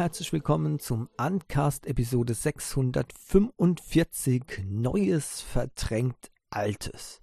herzlich 0.00 0.32
willkommen 0.32 0.78
zum 0.78 1.10
Uncast 1.18 1.86
Episode 1.86 2.32
645 2.32 4.62
Neues 4.64 5.42
verdrängt 5.42 6.30
Altes. 6.48 7.20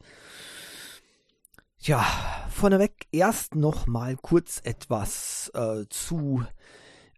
Ja, 1.80 2.06
vorneweg 2.52 3.08
erst 3.12 3.56
noch 3.56 3.88
mal 3.88 4.16
kurz 4.16 4.62
etwas 4.64 5.50
äh, 5.56 5.86
zu 5.90 6.46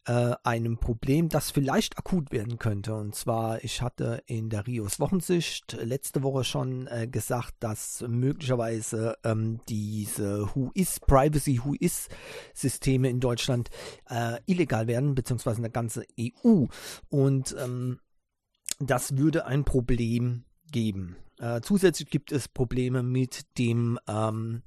äh, 0.10 0.36
einem 0.44 0.80
Problem, 0.80 1.30
das 1.30 1.52
vielleicht 1.52 2.00
akut 2.00 2.32
werden 2.32 2.58
könnte. 2.58 2.96
Und 2.96 3.14
zwar, 3.14 3.64
ich 3.64 3.84
hatte 3.84 4.24
in 4.26 4.50
der 4.50 4.66
Rios 4.66 5.00
Wochensicht 5.00 5.78
letzte 5.80 6.24
Woche 6.24 6.44
schon 6.44 6.88
äh, 6.88 7.08
gesagt, 7.08 7.54
dass 7.60 8.04
möglicherweise 8.08 9.18
ähm, 9.24 9.60
diese 9.70 10.50
Who 10.56 10.72
is 10.74 11.00
Privacy, 11.00 11.62
Who 11.64 11.76
is 11.80 12.10
Systeme 12.56 13.08
in 13.08 13.20
Deutschland 13.20 13.70
äh, 14.10 14.40
illegal 14.48 14.88
werden, 14.88 15.14
beziehungsweise 15.14 15.58
in 15.58 15.64
der 15.64 15.72
ganzen 15.72 16.04
EU. 16.20 16.66
Und 17.10 17.56
ähm, 17.60 18.00
das 18.80 19.16
würde 19.16 19.46
ein 19.46 19.64
Problem 19.64 20.44
geben. 20.72 21.18
Äh, 21.38 21.62
zusätzlich 21.62 22.10
gibt 22.10 22.32
es 22.32 22.48
Probleme 22.48 23.04
mit 23.04 23.46
dem 23.60 24.00
ähm, 24.08 24.64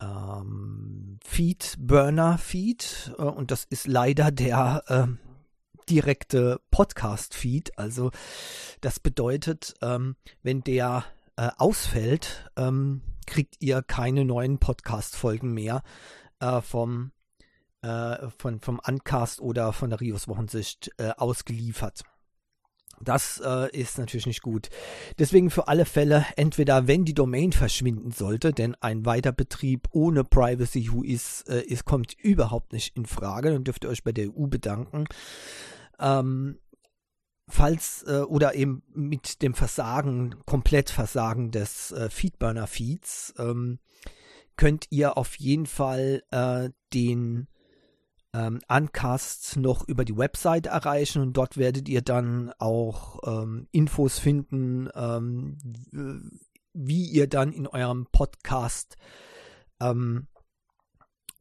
ähm, 0.00 1.18
Feed, 1.24 1.76
Burner 1.78 2.38
Feed 2.38 3.12
äh, 3.18 3.22
und 3.22 3.50
das 3.50 3.64
ist 3.64 3.86
leider 3.86 4.30
der 4.30 4.82
äh, 4.86 5.06
direkte 5.88 6.60
Podcast 6.70 7.34
Feed. 7.34 7.76
Also 7.78 8.10
das 8.80 9.00
bedeutet, 9.00 9.74
ähm, 9.82 10.16
wenn 10.42 10.62
der 10.62 11.04
äh, 11.36 11.50
ausfällt, 11.58 12.50
ähm, 12.56 13.02
kriegt 13.26 13.56
ihr 13.60 13.82
keine 13.82 14.24
neuen 14.24 14.58
Podcast-Folgen 14.58 15.52
mehr 15.52 15.82
äh, 16.40 16.60
vom, 16.60 17.12
äh, 17.82 18.28
von, 18.38 18.60
vom 18.60 18.80
Uncast 18.86 19.40
oder 19.40 19.72
von 19.72 19.90
der 19.90 20.00
Rios 20.00 20.28
Wochensicht 20.28 20.90
äh, 20.98 21.10
ausgeliefert. 21.16 22.02
Das 23.02 23.40
äh, 23.44 23.70
ist 23.76 23.98
natürlich 23.98 24.26
nicht 24.26 24.42
gut. 24.42 24.68
Deswegen 25.18 25.50
für 25.50 25.68
alle 25.68 25.86
Fälle, 25.86 26.26
entweder 26.36 26.86
wenn 26.86 27.04
die 27.04 27.14
Domain 27.14 27.52
verschwinden 27.52 28.10
sollte, 28.10 28.52
denn 28.52 28.74
ein 28.80 29.06
Weiterbetrieb 29.06 29.88
ohne 29.92 30.22
Privacy 30.22 30.90
Who 30.92 31.02
is, 31.02 31.42
äh, 31.48 31.62
ist, 31.62 31.86
kommt 31.86 32.12
überhaupt 32.18 32.72
nicht 32.72 32.96
in 32.96 33.06
Frage, 33.06 33.52
dann 33.52 33.64
dürft 33.64 33.84
ihr 33.84 33.90
euch 33.90 34.04
bei 34.04 34.12
der 34.12 34.28
EU 34.28 34.46
bedanken. 34.46 35.06
Ähm, 35.98 36.58
falls 37.48 38.04
äh, 38.06 38.20
oder 38.20 38.54
eben 38.54 38.82
mit 38.92 39.40
dem 39.42 39.54
Versagen, 39.54 40.34
komplett 40.44 40.90
Versagen 40.90 41.50
des 41.50 41.92
äh, 41.92 42.10
Feedburner-Feeds, 42.10 43.34
ähm, 43.38 43.78
könnt 44.56 44.86
ihr 44.90 45.16
auf 45.16 45.36
jeden 45.36 45.66
Fall 45.66 46.22
äh, 46.30 46.68
den 46.92 47.48
ähm, 48.32 48.60
Uncast 48.68 49.56
noch 49.56 49.86
über 49.88 50.04
die 50.04 50.16
Website 50.16 50.66
erreichen 50.66 51.22
und 51.22 51.32
dort 51.32 51.56
werdet 51.56 51.88
ihr 51.88 52.02
dann 52.02 52.52
auch 52.58 53.18
ähm, 53.26 53.66
Infos 53.72 54.18
finden, 54.18 54.88
ähm, 54.94 55.58
wie 56.72 57.04
ihr 57.06 57.28
dann 57.28 57.52
in 57.52 57.66
eurem 57.66 58.06
Podcast 58.12 58.96
ähm, 59.80 60.28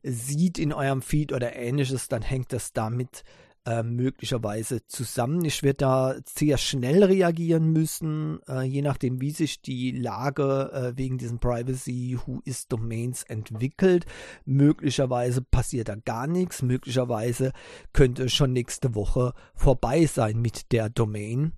sieht 0.04 0.60
in 0.60 0.74
eurem 0.74 1.02
Feed 1.02 1.34
oder 1.34 1.56
ähnliches, 1.56 2.08
dann 2.08 2.22
hängt 2.22 2.54
das 2.54 2.74
damit 2.74 3.24
äh, 3.66 3.84
möglicherweise 3.84 4.86
zusammen. 4.88 5.44
Ich 5.44 5.64
werde 5.64 5.78
da 5.78 6.16
sehr 6.26 6.58
schnell 6.58 7.04
reagieren 7.04 7.72
müssen, 7.72 8.40
äh, 8.48 8.62
je 8.62 8.82
nachdem, 8.82 9.22
wie 9.22 9.32
sich 9.32 9.62
die 9.62 9.92
Lage 9.92 10.72
äh, 10.74 10.98
wegen 10.98 11.18
diesen 11.18 11.40
Privacy 11.40 12.18
Who 12.26 12.42
is 12.46 12.68
Domains 12.68 13.24
entwickelt. 13.24 14.06
Möglicherweise 14.46 15.42
passiert 15.42 15.90
da 15.90 15.96
gar 15.96 16.28
nichts. 16.28 16.62
Möglicherweise 16.62 17.52
könnte 17.94 18.30
schon 18.30 18.54
nächste 18.54 18.96
Woche 18.96 19.34
vorbei 19.56 20.06
sein 20.06 20.42
mit 20.42 20.72
der 20.72 20.90
Domain. 20.90 21.54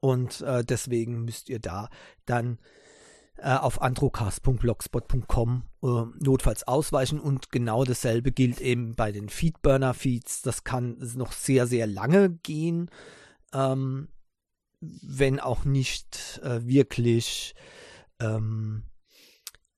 Und 0.00 0.40
äh, 0.40 0.64
deswegen 0.64 1.24
müsst 1.24 1.48
ihr 1.48 1.60
da 1.60 1.88
dann 2.26 2.58
äh, 3.38 3.54
auf 3.54 3.82
androcast.blogspot.com 3.82 5.64
äh, 5.82 5.86
notfalls 6.20 6.66
ausweichen 6.68 7.18
und 7.18 7.50
genau 7.50 7.84
dasselbe 7.84 8.32
gilt 8.32 8.60
eben 8.60 8.94
bei 8.94 9.12
den 9.12 9.28
Feedburner-Feeds. 9.28 10.42
Das 10.42 10.64
kann 10.64 10.96
noch 11.16 11.32
sehr, 11.32 11.66
sehr 11.66 11.86
lange 11.86 12.30
gehen, 12.30 12.90
ähm, 13.52 14.08
wenn 14.80 15.40
auch 15.40 15.64
nicht 15.64 16.40
äh, 16.42 16.66
wirklich 16.66 17.54
ähm, 18.20 18.84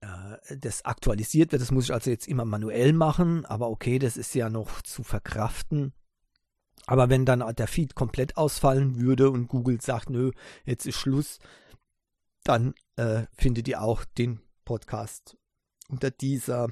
äh, 0.01 0.57
das 0.59 0.85
aktualisiert 0.85 1.53
wird. 1.53 1.63
Das 1.63 1.71
muss 1.71 1.85
ich 1.85 1.95
also 1.95 2.11
jetzt 2.11 2.29
immer 2.29 2.45
manuell 2.45 2.93
machen, 2.93 3.47
aber 3.47 3.71
okay, 3.71 3.99
das 3.99 4.17
ist 4.17 4.35
ja 4.35 4.51
noch 4.51 4.83
zu 4.83 5.03
verkraften. 5.03 5.93
Aber 6.87 7.09
wenn 7.09 7.25
dann 7.25 7.43
der 7.57 7.69
Feed 7.69 7.95
komplett 7.95 8.37
ausfallen 8.37 9.01
würde 9.01 9.31
und 9.31 9.49
Google 9.49 9.81
sagt, 9.81 10.11
nö, 10.11 10.33
jetzt 10.67 10.87
ist 10.87 10.97
Schluss, 10.97 11.39
dann 12.43 12.75
äh, 12.97 13.25
findet 13.32 13.69
ihr 13.69 13.82
auch 13.82 14.05
den 14.05 14.41
Podcast 14.65 15.37
unter 15.88 16.10
dieser 16.10 16.69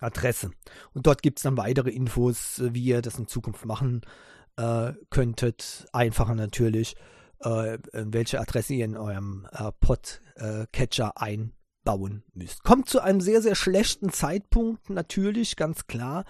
Adresse. 0.00 0.50
Und 0.92 1.06
dort 1.06 1.22
gibt 1.22 1.38
es 1.38 1.42
dann 1.42 1.56
weitere 1.56 1.90
Infos, 1.90 2.60
wie 2.62 2.84
ihr 2.84 3.02
das 3.02 3.18
in 3.18 3.26
Zukunft 3.26 3.64
machen 3.64 4.02
äh, 4.56 4.92
könntet. 5.10 5.86
Einfacher 5.92 6.34
natürlich, 6.34 6.96
äh, 7.40 7.78
welche 7.92 8.40
Adresse 8.40 8.74
ihr 8.74 8.84
in 8.84 8.96
eurem 8.96 9.46
äh, 9.52 9.72
Podcatcher 9.80 11.20
einbauen 11.20 12.24
müsst. 12.34 12.62
Kommt 12.62 12.88
zu 12.88 13.00
einem 13.00 13.20
sehr, 13.20 13.42
sehr 13.42 13.54
schlechten 13.54 14.10
Zeitpunkt, 14.10 14.90
natürlich, 14.90 15.56
ganz 15.56 15.86
klar. 15.86 16.24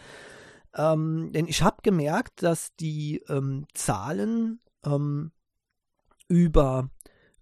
Ähm, 0.75 1.31
denn 1.33 1.47
ich 1.47 1.63
habe 1.63 1.79
gemerkt, 1.83 2.43
dass 2.43 2.75
die 2.77 3.23
ähm, 3.29 3.67
Zahlen 3.73 4.61
ähm, 4.85 5.33
über 6.29 6.91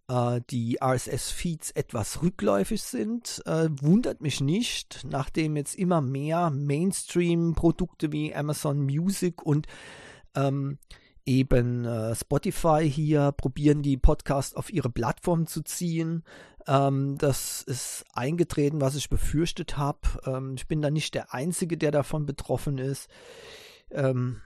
äh, 0.08 0.40
die 0.50 0.78
RSS-Feeds 0.82 1.72
etwas 1.72 2.22
rückläufig 2.22 2.82
sind. 2.82 3.42
Äh, 3.46 3.68
wundert 3.80 4.20
mich 4.20 4.40
nicht, 4.40 5.04
nachdem 5.08 5.56
jetzt 5.56 5.74
immer 5.74 6.00
mehr 6.00 6.50
Mainstream-Produkte 6.50 8.12
wie 8.12 8.34
Amazon 8.34 8.80
Music 8.82 9.42
und 9.42 9.66
ähm, 10.34 10.78
eben 11.26 11.84
äh, 11.84 12.14
Spotify 12.14 12.88
hier 12.88 13.32
probieren, 13.32 13.82
die 13.82 13.96
Podcasts 13.96 14.54
auf 14.54 14.72
ihre 14.72 14.90
Plattform 14.90 15.46
zu 15.46 15.62
ziehen. 15.62 16.22
Ähm, 16.66 17.16
das 17.18 17.62
ist 17.62 18.04
eingetreten, 18.12 18.80
was 18.80 18.96
ich 18.96 19.08
befürchtet 19.08 19.76
habe. 19.76 20.00
Ähm, 20.26 20.54
ich 20.56 20.66
bin 20.66 20.82
da 20.82 20.90
nicht 20.90 21.14
der 21.14 21.32
Einzige, 21.32 21.76
der 21.78 21.90
davon 21.90 22.26
betroffen 22.26 22.78
ist. 22.78 23.08
Ähm, 23.90 24.40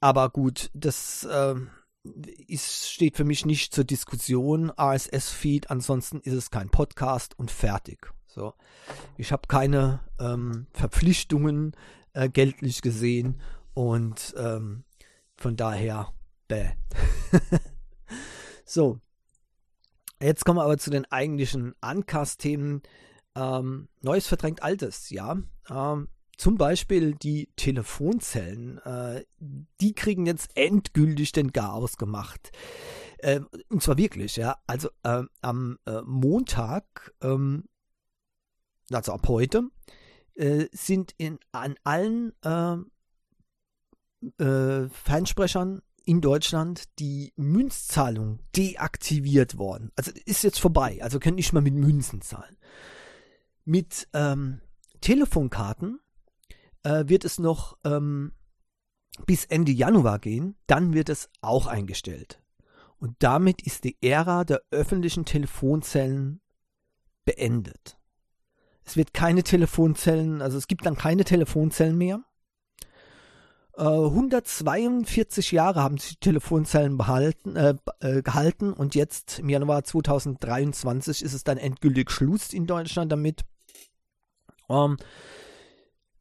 aber 0.00 0.28
gut, 0.30 0.70
das 0.74 1.26
ähm, 1.30 1.70
ist, 2.46 2.90
steht 2.90 3.16
für 3.16 3.24
mich 3.24 3.46
nicht 3.46 3.74
zur 3.74 3.84
Diskussion. 3.84 4.70
RSS-Feed, 4.70 5.70
ansonsten 5.70 6.20
ist 6.20 6.34
es 6.34 6.50
kein 6.50 6.70
Podcast 6.70 7.38
und 7.38 7.50
fertig. 7.50 8.12
So, 8.26 8.54
ich 9.16 9.32
habe 9.32 9.46
keine 9.48 10.00
ähm, 10.18 10.66
Verpflichtungen 10.72 11.72
äh, 12.12 12.28
geltlich 12.28 12.82
gesehen 12.82 13.40
und 13.74 14.34
ähm, 14.36 14.84
von 15.36 15.56
daher, 15.56 16.12
bäh. 16.48 16.70
so, 18.64 19.00
jetzt 20.20 20.44
kommen 20.44 20.58
wir 20.58 20.64
aber 20.64 20.78
zu 20.78 20.90
den 20.90 21.04
eigentlichen 21.10 21.74
Uncast-Themen. 21.80 22.82
Ähm, 23.36 23.88
Neues 24.00 24.26
verdrängt 24.26 24.62
Altes, 24.62 25.10
ja. 25.10 25.38
Ähm, 25.70 26.08
zum 26.36 26.56
Beispiel 26.56 27.14
die 27.14 27.48
Telefonzellen, 27.56 28.78
äh, 28.78 29.24
die 29.80 29.94
kriegen 29.94 30.26
jetzt 30.26 30.56
endgültig 30.56 31.32
den 31.32 31.52
Garaus 31.52 31.96
gemacht. 31.96 32.50
Äh, 33.18 33.40
und 33.68 33.82
zwar 33.82 33.98
wirklich, 33.98 34.36
ja. 34.36 34.56
Also 34.66 34.88
äh, 35.02 35.22
am 35.40 35.78
äh, 35.86 36.02
Montag, 36.02 37.14
ähm, 37.22 37.64
also 38.90 39.12
ab 39.12 39.26
heute, 39.28 39.68
äh, 40.34 40.66
sind 40.72 41.14
in, 41.16 41.38
an 41.52 41.76
allen 41.84 42.32
äh, 42.42 42.76
äh, 44.42 44.88
Fernsprechern 44.88 45.82
in 46.04 46.20
Deutschland 46.20 46.98
die 46.98 47.32
Münzzahlung 47.36 48.40
deaktiviert 48.56 49.56
worden. 49.56 49.90
Also 49.96 50.12
ist 50.26 50.44
jetzt 50.44 50.60
vorbei. 50.60 50.98
Also 51.02 51.18
könnt 51.18 51.36
nicht 51.36 51.52
mal 51.52 51.62
mit 51.62 51.74
Münzen 51.74 52.20
zahlen. 52.20 52.56
Mit 53.64 54.08
ähm, 54.12 54.60
Telefonkarten 55.00 56.00
äh, 56.84 57.04
wird 57.08 57.24
es 57.24 57.38
noch 57.38 57.76
ähm, 57.84 58.32
bis 59.26 59.44
Ende 59.44 59.72
Januar 59.72 60.18
gehen. 60.18 60.56
Dann 60.66 60.94
wird 60.94 61.08
es 61.08 61.28
auch 61.40 61.66
eingestellt. 61.66 62.40
Und 62.98 63.16
damit 63.18 63.62
ist 63.62 63.84
die 63.84 63.98
Ära 64.00 64.44
der 64.44 64.62
öffentlichen 64.70 65.24
Telefonzellen 65.24 66.40
beendet. 67.24 67.98
Es 68.84 68.96
wird 68.96 69.14
keine 69.14 69.42
Telefonzellen, 69.42 70.42
also 70.42 70.58
es 70.58 70.68
gibt 70.68 70.86
dann 70.86 70.96
keine 70.96 71.24
Telefonzellen 71.24 71.96
mehr. 71.96 72.22
142 73.76 75.52
äh, 75.52 75.56
Jahre 75.56 75.82
haben 75.82 75.98
sich 75.98 76.18
Telefonzellen 76.20 76.96
behalten, 76.96 77.56
äh, 77.56 77.74
äh, 78.00 78.22
gehalten 78.22 78.72
und 78.72 78.94
jetzt 78.94 79.40
im 79.40 79.48
Januar 79.48 79.82
2023 79.82 81.22
ist 81.22 81.32
es 81.32 81.42
dann 81.42 81.58
endgültig 81.58 82.10
Schluss 82.10 82.52
in 82.52 82.66
Deutschland 82.66 83.10
damit. 83.10 83.42
Ähm, 84.68 84.96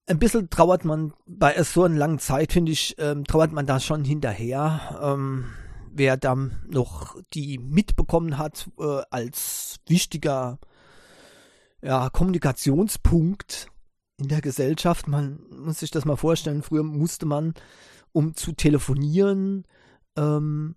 ein 0.06 0.20
bisschen 0.20 0.50
trauert 0.50 0.86
man 0.86 1.14
bei 1.26 1.62
so 1.64 1.84
einer 1.84 1.98
langen 1.98 2.20
Zeit, 2.20 2.52
finde 2.54 2.72
ich, 2.72 2.96
ähm, 2.98 3.24
trauert 3.26 3.52
man 3.52 3.66
da 3.66 3.80
schon 3.80 4.04
hinterher. 4.04 5.00
Ähm, 5.02 5.46
wer 5.92 6.18
dann 6.18 6.60
noch 6.68 7.16
die 7.34 7.58
mitbekommen 7.58 8.38
hat 8.38 8.70
äh, 8.80 9.02
als 9.10 9.78
wichtiger 9.88 10.60
ja, 11.82 12.10
Kommunikationspunkt 12.10 13.68
in 14.18 14.28
der 14.28 14.42
Gesellschaft. 14.42 15.08
Man 15.08 15.40
muss 15.50 15.80
sich 15.80 15.92
das 15.92 16.06
mal 16.06 16.16
vorstellen. 16.16 16.64
Früher 16.64 16.84
musste 16.84 17.26
man, 17.26 17.54
um 18.12 18.36
zu 18.36 18.54
telefonieren, 18.54 19.66
ähm, 20.18 20.76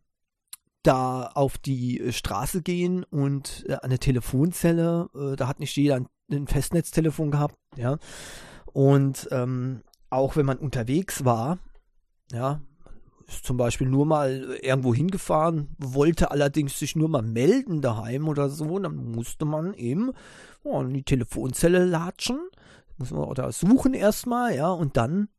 da 0.82 1.26
auf 1.34 1.58
die 1.58 2.12
Straße 2.12 2.62
gehen 2.62 3.04
und 3.04 3.64
äh, 3.68 3.76
eine 3.82 3.98
Telefonzelle. 3.98 5.08
Äh, 5.14 5.36
da 5.36 5.48
hat 5.48 5.58
nicht 5.60 5.76
jeder 5.76 5.96
ein, 5.96 6.06
ein 6.30 6.46
Festnetztelefon 6.46 7.30
gehabt, 7.30 7.56
ja. 7.76 7.98
Und 8.76 9.26
ähm, 9.30 9.80
auch 10.10 10.36
wenn 10.36 10.44
man 10.44 10.58
unterwegs 10.58 11.24
war, 11.24 11.58
ja, 12.30 12.60
ist 13.26 13.46
zum 13.46 13.56
Beispiel 13.56 13.88
nur 13.88 14.04
mal 14.04 14.58
irgendwo 14.60 14.92
hingefahren, 14.92 15.74
wollte 15.78 16.30
allerdings 16.30 16.78
sich 16.78 16.94
nur 16.94 17.08
mal 17.08 17.22
melden 17.22 17.80
daheim 17.80 18.28
oder 18.28 18.50
so, 18.50 18.78
dann 18.78 19.12
musste 19.12 19.46
man 19.46 19.72
eben 19.72 20.12
oh, 20.62 20.82
in 20.82 20.92
die 20.92 21.04
Telefonzelle 21.04 21.86
latschen, 21.86 22.38
muss 22.98 23.12
man 23.12 23.24
oder 23.24 23.50
suchen 23.50 23.94
erstmal, 23.94 24.54
ja, 24.54 24.68
und 24.68 24.98
dann 24.98 25.30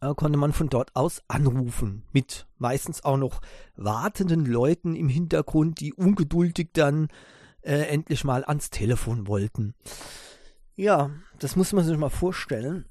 äh, 0.00 0.14
konnte 0.14 0.38
man 0.38 0.54
von 0.54 0.70
dort 0.70 0.96
aus 0.96 1.20
anrufen, 1.28 2.04
mit 2.12 2.46
meistens 2.56 3.04
auch 3.04 3.18
noch 3.18 3.42
wartenden 3.76 4.46
Leuten 4.46 4.96
im 4.96 5.10
Hintergrund, 5.10 5.80
die 5.80 5.92
ungeduldig 5.92 6.70
dann 6.72 7.08
äh, 7.60 7.88
endlich 7.88 8.24
mal 8.24 8.42
ans 8.42 8.70
Telefon 8.70 9.26
wollten. 9.26 9.74
Ja, 10.78 11.10
das 11.40 11.56
muss 11.56 11.72
man 11.72 11.84
sich 11.84 11.98
mal 11.98 12.08
vorstellen. 12.08 12.84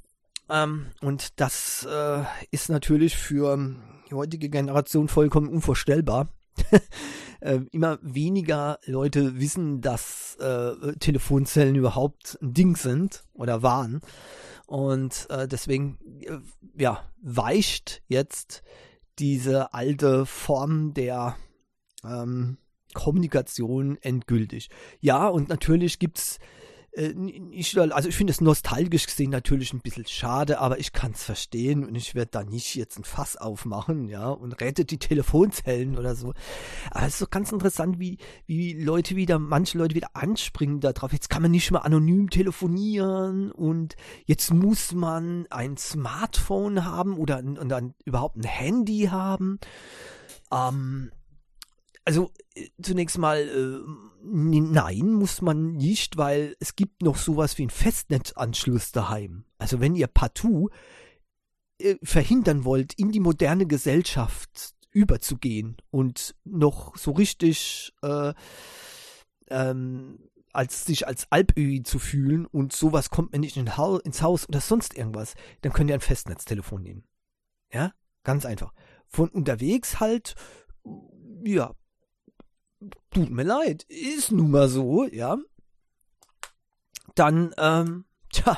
Ähm, 0.49 0.87
und 0.99 1.39
das 1.39 1.87
äh, 1.89 2.23
ist 2.51 2.67
natürlich 2.67 3.15
für 3.15 3.57
die 4.09 4.13
heutige 4.13 4.49
Generation 4.49 5.07
vollkommen 5.07 5.47
unvorstellbar. 5.47 6.27
äh, 7.39 7.61
immer 7.71 7.97
weniger 8.01 8.77
Leute 8.85 9.39
wissen, 9.39 9.79
dass 9.79 10.35
äh, 10.41 10.97
Telefonzellen 10.99 11.75
überhaupt 11.75 12.37
ein 12.41 12.53
Ding 12.53 12.75
sind 12.75 13.23
oder 13.33 13.63
waren. 13.63 14.01
Und 14.65 15.25
äh, 15.29 15.47
deswegen, 15.47 15.97
äh, 16.23 16.39
ja, 16.77 17.09
weicht 17.21 18.03
jetzt 18.09 18.63
diese 19.17 19.73
alte 19.73 20.25
Form 20.25 20.93
der 20.93 21.37
ähm, 22.03 22.57
Kommunikation 22.93 23.97
endgültig. 24.01 24.69
Ja, 24.99 25.29
und 25.29 25.47
natürlich 25.47 25.99
gibt's 25.99 26.39
äh, 26.39 26.56
ich, 27.51 27.77
also 27.77 28.09
ich 28.09 28.15
finde 28.15 28.31
es 28.31 28.41
nostalgisch 28.41 29.05
gesehen 29.05 29.29
natürlich 29.29 29.71
ein 29.71 29.81
bisschen 29.81 30.07
schade, 30.07 30.59
aber 30.59 30.79
ich 30.79 30.93
kann 30.93 31.11
es 31.11 31.23
verstehen 31.23 31.85
und 31.85 31.95
ich 31.95 32.15
werde 32.15 32.31
da 32.31 32.43
nicht 32.43 32.75
jetzt 32.75 32.97
ein 32.97 33.03
Fass 33.03 33.37
aufmachen, 33.37 34.07
ja, 34.07 34.29
und 34.29 34.53
rettet 34.59 34.89
die 34.89 34.97
Telefonzellen 34.97 35.95
oder 35.95 36.15
so. 36.15 36.33
Aber 36.89 37.05
es 37.05 37.13
ist 37.13 37.19
so 37.19 37.27
ganz 37.29 37.51
interessant, 37.51 37.99
wie, 37.99 38.17
wie 38.47 38.73
Leute 38.73 39.15
wieder, 39.15 39.37
manche 39.37 39.77
Leute 39.77 39.93
wieder 39.93 40.15
anspringen 40.15 40.79
darauf. 40.79 41.13
Jetzt 41.13 41.29
kann 41.29 41.43
man 41.43 41.51
nicht 41.51 41.69
mehr 41.71 41.85
anonym 41.85 42.31
telefonieren 42.31 43.51
und 43.51 43.95
jetzt 44.25 44.51
muss 44.51 44.93
man 44.93 45.45
ein 45.51 45.77
Smartphone 45.77 46.83
haben 46.83 47.17
oder, 47.17 47.43
dann 47.43 47.93
überhaupt 48.05 48.37
ein 48.37 48.43
Handy 48.43 49.09
haben. 49.11 49.59
Ähm, 50.51 51.11
also 52.07 52.31
äh, 52.55 52.69
zunächst 52.81 53.17
mal, 53.17 53.37
äh, 53.37 53.79
nein, 54.23 55.11
muss 55.11 55.41
man 55.41 55.73
nicht, 55.73 56.15
weil 56.15 56.55
es 56.61 56.77
gibt 56.77 57.03
noch 57.03 57.17
sowas 57.17 57.57
wie 57.57 57.63
einen 57.63 57.69
Festnetzanschluss 57.69 58.93
daheim. 58.93 59.43
Also 59.57 59.81
wenn 59.81 59.93
ihr 59.93 60.07
partout 60.07 60.69
äh, 61.79 61.95
verhindern 62.01 62.63
wollt, 62.63 62.93
in 62.93 63.11
die 63.11 63.19
moderne 63.19 63.67
Gesellschaft 63.67 64.73
überzugehen 64.91 65.75
und 65.91 66.33
noch 66.45 66.95
so 66.95 67.11
richtig 67.11 67.93
äh, 68.01 68.33
ähm, 69.49 70.29
als 70.53 70.85
sich 70.85 71.07
als 71.07 71.29
Alpöi 71.29 71.83
zu 71.83 71.99
fühlen 71.99 72.45
und 72.45 72.71
sowas 72.71 73.09
kommt 73.09 73.33
mir 73.33 73.39
nicht 73.39 73.57
in 73.57 73.75
ha 73.75 73.99
ins 74.05 74.21
Haus 74.21 74.47
oder 74.47 74.61
sonst 74.61 74.95
irgendwas, 74.97 75.35
dann 75.61 75.73
könnt 75.73 75.89
ihr 75.89 75.93
ein 75.93 75.99
Festnetztelefon 75.99 76.81
nehmen. 76.81 77.03
Ja, 77.69 77.91
ganz 78.23 78.45
einfach. 78.45 78.73
Von 79.07 79.27
unterwegs 79.27 79.99
halt, 79.99 80.35
ja, 81.43 81.75
tut 83.11 83.29
mir 83.29 83.43
leid, 83.43 83.83
ist 83.89 84.31
nun 84.31 84.51
mal 84.51 84.67
so, 84.67 85.05
ja. 85.05 85.37
Dann, 87.15 87.53
ähm, 87.57 88.05
tja, 88.31 88.57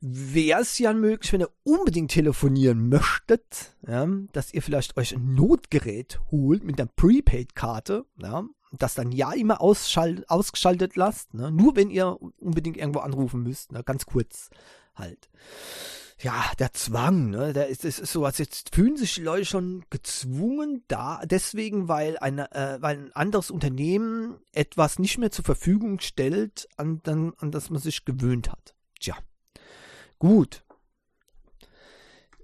wäre 0.00 0.60
es 0.60 0.78
ja 0.78 0.92
möglich, 0.92 1.32
wenn 1.32 1.40
ihr 1.40 1.50
unbedingt 1.64 2.10
telefonieren 2.10 2.88
möchtet, 2.88 3.76
ja, 3.86 4.06
dass 4.32 4.52
ihr 4.52 4.62
vielleicht 4.62 4.96
euch 4.96 5.14
ein 5.14 5.34
Notgerät 5.34 6.20
holt 6.30 6.64
mit 6.64 6.80
einer 6.80 6.90
Prepaid-Karte, 6.94 8.04
ja, 8.20 8.44
das 8.72 8.94
dann 8.94 9.12
ja 9.12 9.32
immer 9.32 9.60
ausgeschaltet 9.60 10.96
lasst, 10.96 11.34
ne, 11.34 11.50
nur 11.50 11.76
wenn 11.76 11.90
ihr 11.90 12.18
unbedingt 12.38 12.76
irgendwo 12.76 13.00
anrufen 13.00 13.42
müsst, 13.42 13.72
ne, 13.72 13.82
ganz 13.82 14.06
kurz 14.06 14.50
halt 14.96 15.28
ja, 16.18 16.44
der 16.58 16.72
Zwang, 16.72 17.30
ne, 17.30 17.52
der 17.52 17.68
ist, 17.68 17.84
ist, 17.84 17.98
ist 17.98 18.12
sowas. 18.12 18.38
Jetzt 18.38 18.74
fühlen 18.74 18.96
sich 18.96 19.14
die 19.14 19.22
Leute 19.22 19.44
schon 19.44 19.84
gezwungen 19.90 20.82
da, 20.88 21.20
deswegen, 21.26 21.88
weil 21.88 22.18
eine, 22.18 22.50
äh, 22.52 22.80
weil 22.80 22.96
ein 22.96 23.12
anderes 23.12 23.50
Unternehmen 23.50 24.38
etwas 24.52 24.98
nicht 24.98 25.18
mehr 25.18 25.30
zur 25.30 25.44
Verfügung 25.44 26.00
stellt, 26.00 26.68
an, 26.78 27.00
dann, 27.02 27.34
an 27.38 27.50
das 27.50 27.68
man 27.68 27.80
sich 27.82 28.06
gewöhnt 28.06 28.50
hat. 28.50 28.74
Tja, 28.98 29.14
gut. 30.18 30.64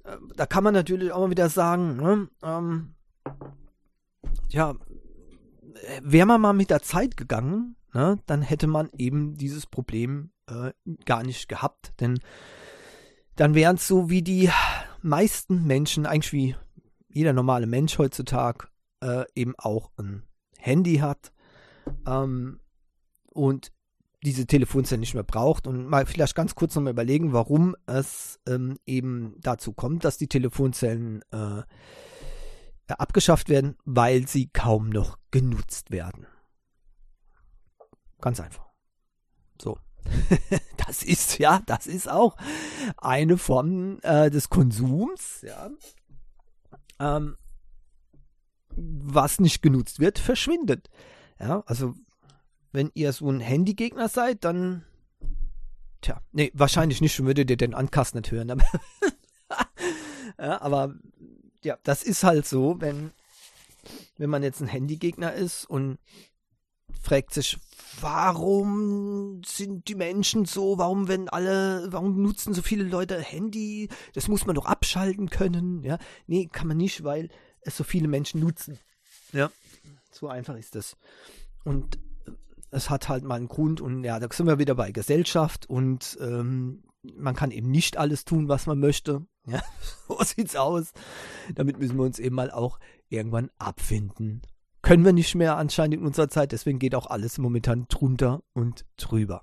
Äh, 0.04 0.18
da 0.36 0.44
kann 0.44 0.64
man 0.64 0.74
natürlich 0.74 1.10
auch 1.10 1.20
mal 1.20 1.30
wieder 1.30 1.48
sagen, 1.48 1.96
ne, 1.96 2.28
ähm, 2.42 2.94
ja, 4.50 4.74
wäre 6.02 6.26
man 6.26 6.42
mal 6.42 6.52
mit 6.52 6.68
der 6.68 6.82
Zeit 6.82 7.16
gegangen, 7.16 7.76
ne, 7.94 8.18
dann 8.26 8.42
hätte 8.42 8.66
man 8.66 8.90
eben 8.98 9.34
dieses 9.38 9.66
Problem 9.66 10.31
äh, 10.48 10.72
gar 11.04 11.22
nicht 11.22 11.48
gehabt, 11.48 11.92
denn 12.00 12.18
dann 13.36 13.54
wären 13.54 13.76
es 13.76 13.88
so 13.88 14.10
wie 14.10 14.22
die 14.22 14.50
meisten 15.00 15.64
Menschen, 15.66 16.06
eigentlich 16.06 16.32
wie 16.32 16.56
jeder 17.08 17.32
normale 17.32 17.66
Mensch 17.66 17.98
heutzutage, 17.98 18.68
äh, 19.00 19.24
eben 19.34 19.54
auch 19.58 19.90
ein 19.96 20.22
Handy 20.58 20.96
hat 20.96 21.32
ähm, 22.06 22.60
und 23.30 23.72
diese 24.24 24.46
Telefonzelle 24.46 25.00
nicht 25.00 25.14
mehr 25.14 25.24
braucht 25.24 25.66
und 25.66 25.86
mal 25.86 26.06
vielleicht 26.06 26.34
ganz 26.34 26.54
kurz 26.54 26.74
nochmal 26.74 26.92
überlegen, 26.92 27.32
warum 27.32 27.74
es 27.86 28.38
ähm, 28.46 28.78
eben 28.86 29.36
dazu 29.40 29.72
kommt, 29.72 30.04
dass 30.04 30.16
die 30.16 30.28
Telefonzellen 30.28 31.22
äh, 31.32 31.62
abgeschafft 32.86 33.48
werden, 33.48 33.76
weil 33.84 34.28
sie 34.28 34.48
kaum 34.52 34.90
noch 34.90 35.18
genutzt 35.30 35.90
werden. 35.90 36.26
Ganz 38.20 38.38
einfach. 38.38 38.68
So. 39.60 39.78
das 40.86 41.02
ist 41.02 41.38
ja, 41.38 41.62
das 41.66 41.86
ist 41.86 42.08
auch 42.08 42.36
eine 42.96 43.38
Form 43.38 43.98
äh, 44.02 44.30
des 44.30 44.48
Konsums, 44.48 45.42
ja. 45.42 45.70
Ähm, 46.98 47.36
was 48.74 49.38
nicht 49.38 49.62
genutzt 49.62 50.00
wird, 50.00 50.18
verschwindet. 50.18 50.88
Ja, 51.38 51.62
also 51.66 51.94
wenn 52.72 52.90
ihr 52.94 53.12
so 53.12 53.28
ein 53.30 53.40
Handygegner 53.40 54.08
seid, 54.08 54.44
dann 54.44 54.84
tja, 56.00 56.20
nee, 56.32 56.50
wahrscheinlich 56.54 57.00
nicht, 57.00 57.14
schon 57.14 57.26
würdet 57.26 57.50
ihr 57.50 57.56
den 57.56 57.74
Ankast 57.74 58.14
nicht 58.14 58.30
hören. 58.30 58.50
Aber, 58.50 58.64
ja, 60.38 60.60
aber 60.60 60.94
ja, 61.64 61.78
das 61.82 62.02
ist 62.02 62.24
halt 62.24 62.46
so, 62.46 62.80
wenn 62.80 63.12
wenn 64.16 64.30
man 64.30 64.42
jetzt 64.42 64.60
ein 64.60 64.68
Handygegner 64.68 65.32
ist 65.32 65.64
und 65.64 65.98
fragt 67.02 67.34
sich, 67.34 67.58
warum 68.00 69.42
sind 69.44 69.88
die 69.88 69.94
Menschen 69.94 70.44
so, 70.44 70.78
warum 70.78 71.08
wenn 71.08 71.28
alle, 71.28 71.88
warum 71.90 72.22
nutzen 72.22 72.54
so 72.54 72.62
viele 72.62 72.84
Leute 72.84 73.20
Handy, 73.20 73.88
das 74.14 74.28
muss 74.28 74.46
man 74.46 74.54
doch 74.54 74.66
abschalten 74.66 75.28
können, 75.28 75.82
ja. 75.82 75.98
Nee, 76.26 76.48
kann 76.50 76.68
man 76.68 76.76
nicht, 76.76 77.04
weil 77.04 77.28
es 77.60 77.76
so 77.76 77.84
viele 77.84 78.08
Menschen 78.08 78.40
nutzen. 78.40 78.78
Ja, 79.32 79.50
so 80.10 80.28
einfach 80.28 80.56
ist 80.56 80.74
das. 80.74 80.96
Und 81.64 81.98
es 82.70 82.88
hat 82.88 83.08
halt 83.08 83.24
mal 83.24 83.36
einen 83.36 83.48
Grund 83.48 83.80
und 83.80 84.04
ja, 84.04 84.18
da 84.18 84.28
sind 84.32 84.46
wir 84.46 84.58
wieder 84.58 84.74
bei 84.74 84.92
Gesellschaft 84.92 85.68
und 85.68 86.16
ähm, 86.20 86.84
man 87.02 87.34
kann 87.34 87.50
eben 87.50 87.70
nicht 87.70 87.96
alles 87.96 88.24
tun, 88.24 88.48
was 88.48 88.66
man 88.66 88.78
möchte. 88.78 89.26
Ja, 89.46 89.62
so 90.08 90.18
sieht's 90.22 90.56
aus. 90.56 90.92
Damit 91.54 91.78
müssen 91.78 91.96
wir 91.96 92.04
uns 92.04 92.18
eben 92.18 92.36
mal 92.36 92.50
auch 92.50 92.78
irgendwann 93.08 93.50
abfinden. 93.58 94.42
Können 94.82 95.04
wir 95.04 95.12
nicht 95.12 95.34
mehr 95.36 95.56
anscheinend 95.56 95.94
in 95.94 96.06
unserer 96.06 96.28
Zeit, 96.28 96.52
deswegen 96.52 96.78
geht 96.80 96.94
auch 96.94 97.06
alles 97.06 97.38
momentan 97.38 97.86
drunter 97.88 98.42
und 98.52 98.84
drüber. 98.96 99.42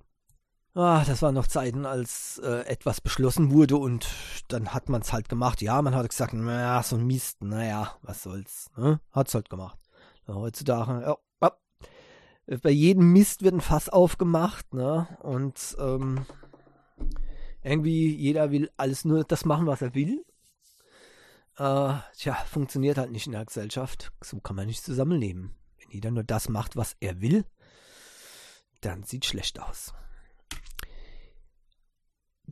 Ah, 0.76 1.04
das 1.06 1.22
waren 1.22 1.34
noch 1.34 1.48
Zeiten, 1.48 1.86
als 1.86 2.40
äh, 2.44 2.66
etwas 2.68 3.02
beschlossen 3.02 3.52
wurde 3.52 3.78
und 3.78 4.08
dann 4.50 4.74
hat 4.74 4.88
man 4.88 5.02
es 5.02 5.12
halt 5.12 5.28
gemacht. 5.28 5.62
Ja, 5.62 5.82
man 5.82 5.96
hat 5.96 6.08
gesagt, 6.10 6.34
naja, 6.34 6.84
so 6.84 6.96
ein 6.96 7.08
Mist, 7.08 7.42
naja, 7.42 7.96
was 8.02 8.24
soll's, 8.24 8.70
ne? 8.78 9.00
Hat's 9.12 9.34
halt 9.34 9.50
gemacht. 9.50 9.80
Ja, 10.28 10.36
heutzutage, 10.36 11.02
ja, 11.02 11.18
ja, 11.42 12.58
bei 12.62 12.70
jedem 12.70 13.12
Mist 13.12 13.42
wird 13.42 13.56
ein 13.56 13.62
Fass 13.62 13.90
aufgemacht, 13.90 14.74
ne? 14.74 15.08
Und 15.22 15.76
ähm, 15.80 16.26
irgendwie 17.64 18.16
jeder 18.16 18.52
will 18.52 18.70
alles 18.78 19.06
nur 19.06 19.24
das 19.24 19.46
machen, 19.46 19.68
was 19.68 19.82
er 19.82 19.96
will. 19.96 20.24
Äh, 21.60 21.94
tja, 22.18 22.36
funktioniert 22.50 22.98
halt 22.98 23.12
nicht 23.12 23.28
in 23.28 23.34
der 23.34 23.46
Gesellschaft. 23.46 24.12
So 24.22 24.40
kann 24.40 24.56
man 24.56 24.68
nicht 24.68 24.84
zusammenleben. 24.84 25.56
Wenn 25.78 25.92
jeder 25.92 26.10
nur 26.10 26.24
das 26.24 26.48
macht, 26.48 26.78
was 26.78 26.96
er 27.02 27.22
will, 27.22 27.46
dann 28.80 29.04
sieht 29.04 29.26
schlecht 29.26 29.62
aus. 29.62 29.94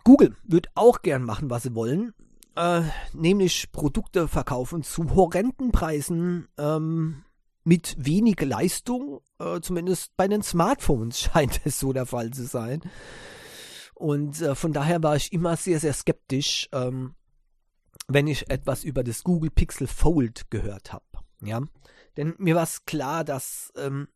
Google 0.04 0.36
wird 0.44 0.68
auch 0.76 1.02
gern 1.02 1.24
machen, 1.24 1.50
was 1.50 1.64
sie 1.64 1.74
wollen, 1.74 2.14
äh, 2.56 2.82
nämlich 3.14 3.72
Produkte 3.72 4.28
verkaufen 4.28 4.84
zu 4.84 5.16
horrenden 5.16 5.72
Preisen 5.72 6.48
ähm, 6.58 7.24
mit 7.64 7.96
wenig 7.98 8.42
Leistung. 8.42 9.22
Äh, 9.40 9.62
zumindest 9.62 10.18
bei 10.18 10.28
den 10.28 10.44
Smartphones 10.44 11.20
scheint 11.34 11.62
es 11.64 11.80
so 11.80 11.94
der 11.94 12.06
Fall 12.06 12.32
zu 12.32 12.46
sein. 12.46 12.82
Und 13.96 14.42
äh, 14.42 14.54
von 14.54 14.74
daher 14.74 15.02
war 15.02 15.16
ich 15.16 15.32
immer 15.32 15.56
sehr, 15.56 15.80
sehr 15.80 15.94
skeptisch, 15.94 16.68
ähm, 16.74 17.16
wenn 18.08 18.28
ich 18.28 18.50
etwas 18.50 18.84
über 18.84 19.04
das 19.04 19.24
Google 19.24 19.52
Pixel 19.52 19.88
Fold 19.88 20.50
gehört 20.50 20.94
habe. 20.94 21.06
Ja, 21.42 21.62
denn 22.16 22.34
mir 22.38 22.56
war 22.56 22.64
es 22.64 22.86
klar, 22.86 23.24
dass 23.24 23.72
ähm, 23.78 24.08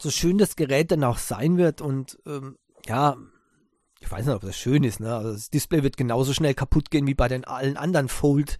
so 0.00 0.10
schön 0.10 0.38
das 0.38 0.56
Gerät 0.56 0.90
dann 0.90 1.04
auch 1.04 1.18
sein 1.18 1.56
wird 1.56 1.80
und 1.80 2.18
ähm, 2.26 2.58
ja, 2.86 3.16
ich 4.00 4.10
weiß 4.10 4.26
nicht, 4.26 4.34
ob 4.34 4.42
das 4.42 4.56
schön 4.56 4.84
ist, 4.84 5.00
ne? 5.00 5.14
Also 5.14 5.32
das 5.32 5.50
Display 5.50 5.82
wird 5.82 5.96
genauso 5.96 6.32
schnell 6.34 6.54
kaputt 6.54 6.90
gehen 6.90 7.06
wie 7.06 7.14
bei 7.14 7.28
den 7.28 7.44
allen 7.44 7.76
anderen 7.76 8.08
Fold 8.08 8.58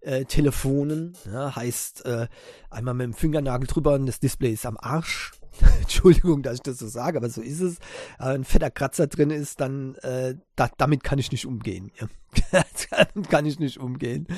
äh, 0.00 0.24
Telefonen. 0.24 1.16
Ja, 1.30 1.54
heißt, 1.54 2.06
äh, 2.06 2.28
einmal 2.70 2.94
mit 2.94 3.04
dem 3.04 3.14
Fingernagel 3.14 3.66
drüber 3.66 3.94
und 3.94 4.06
das 4.06 4.20
Display 4.20 4.52
ist 4.52 4.66
am 4.66 4.78
Arsch. 4.78 5.32
Entschuldigung, 5.80 6.42
dass 6.42 6.54
ich 6.54 6.62
das 6.62 6.78
so 6.78 6.88
sage, 6.88 7.18
aber 7.18 7.28
so 7.28 7.40
ist 7.40 7.60
es. 7.60 7.76
Äh, 8.18 8.34
ein 8.34 8.44
fetter 8.44 8.70
Kratzer 8.70 9.06
drin 9.06 9.30
ist, 9.30 9.60
dann 9.60 9.94
äh, 9.96 10.36
da, 10.56 10.70
damit 10.76 11.04
kann 11.04 11.18
ich 11.18 11.32
nicht 11.32 11.46
umgehen. 11.46 11.90
Damit 12.90 13.28
kann 13.28 13.44
ich 13.44 13.58
nicht 13.58 13.78
umgehen. 13.78 14.28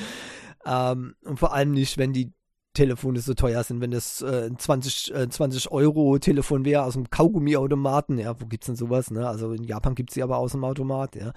Ähm, 0.64 1.14
und 1.24 1.38
vor 1.38 1.52
allem 1.52 1.72
nicht, 1.72 1.98
wenn 1.98 2.12
die 2.14 2.32
Telefone 2.74 3.20
so 3.20 3.34
teuer 3.34 3.62
sind, 3.64 3.80
wenn 3.82 3.90
das 3.90 4.22
äh, 4.22 4.50
20, 4.56 5.14
äh, 5.14 5.28
20 5.28 5.70
Euro 5.72 6.18
Telefon 6.18 6.64
wäre 6.64 6.84
aus 6.84 6.94
dem 6.94 7.10
Kaugummiautomaten, 7.10 8.18
ja, 8.18 8.40
wo 8.40 8.46
gibt's 8.46 8.66
denn 8.66 8.76
sowas, 8.76 9.10
ne? 9.10 9.28
Also 9.28 9.52
in 9.52 9.64
Japan 9.64 9.94
gibt's 9.94 10.14
sie 10.14 10.22
aber 10.22 10.38
aus 10.38 10.52
dem 10.52 10.64
Automat, 10.64 11.14
ja. 11.14 11.32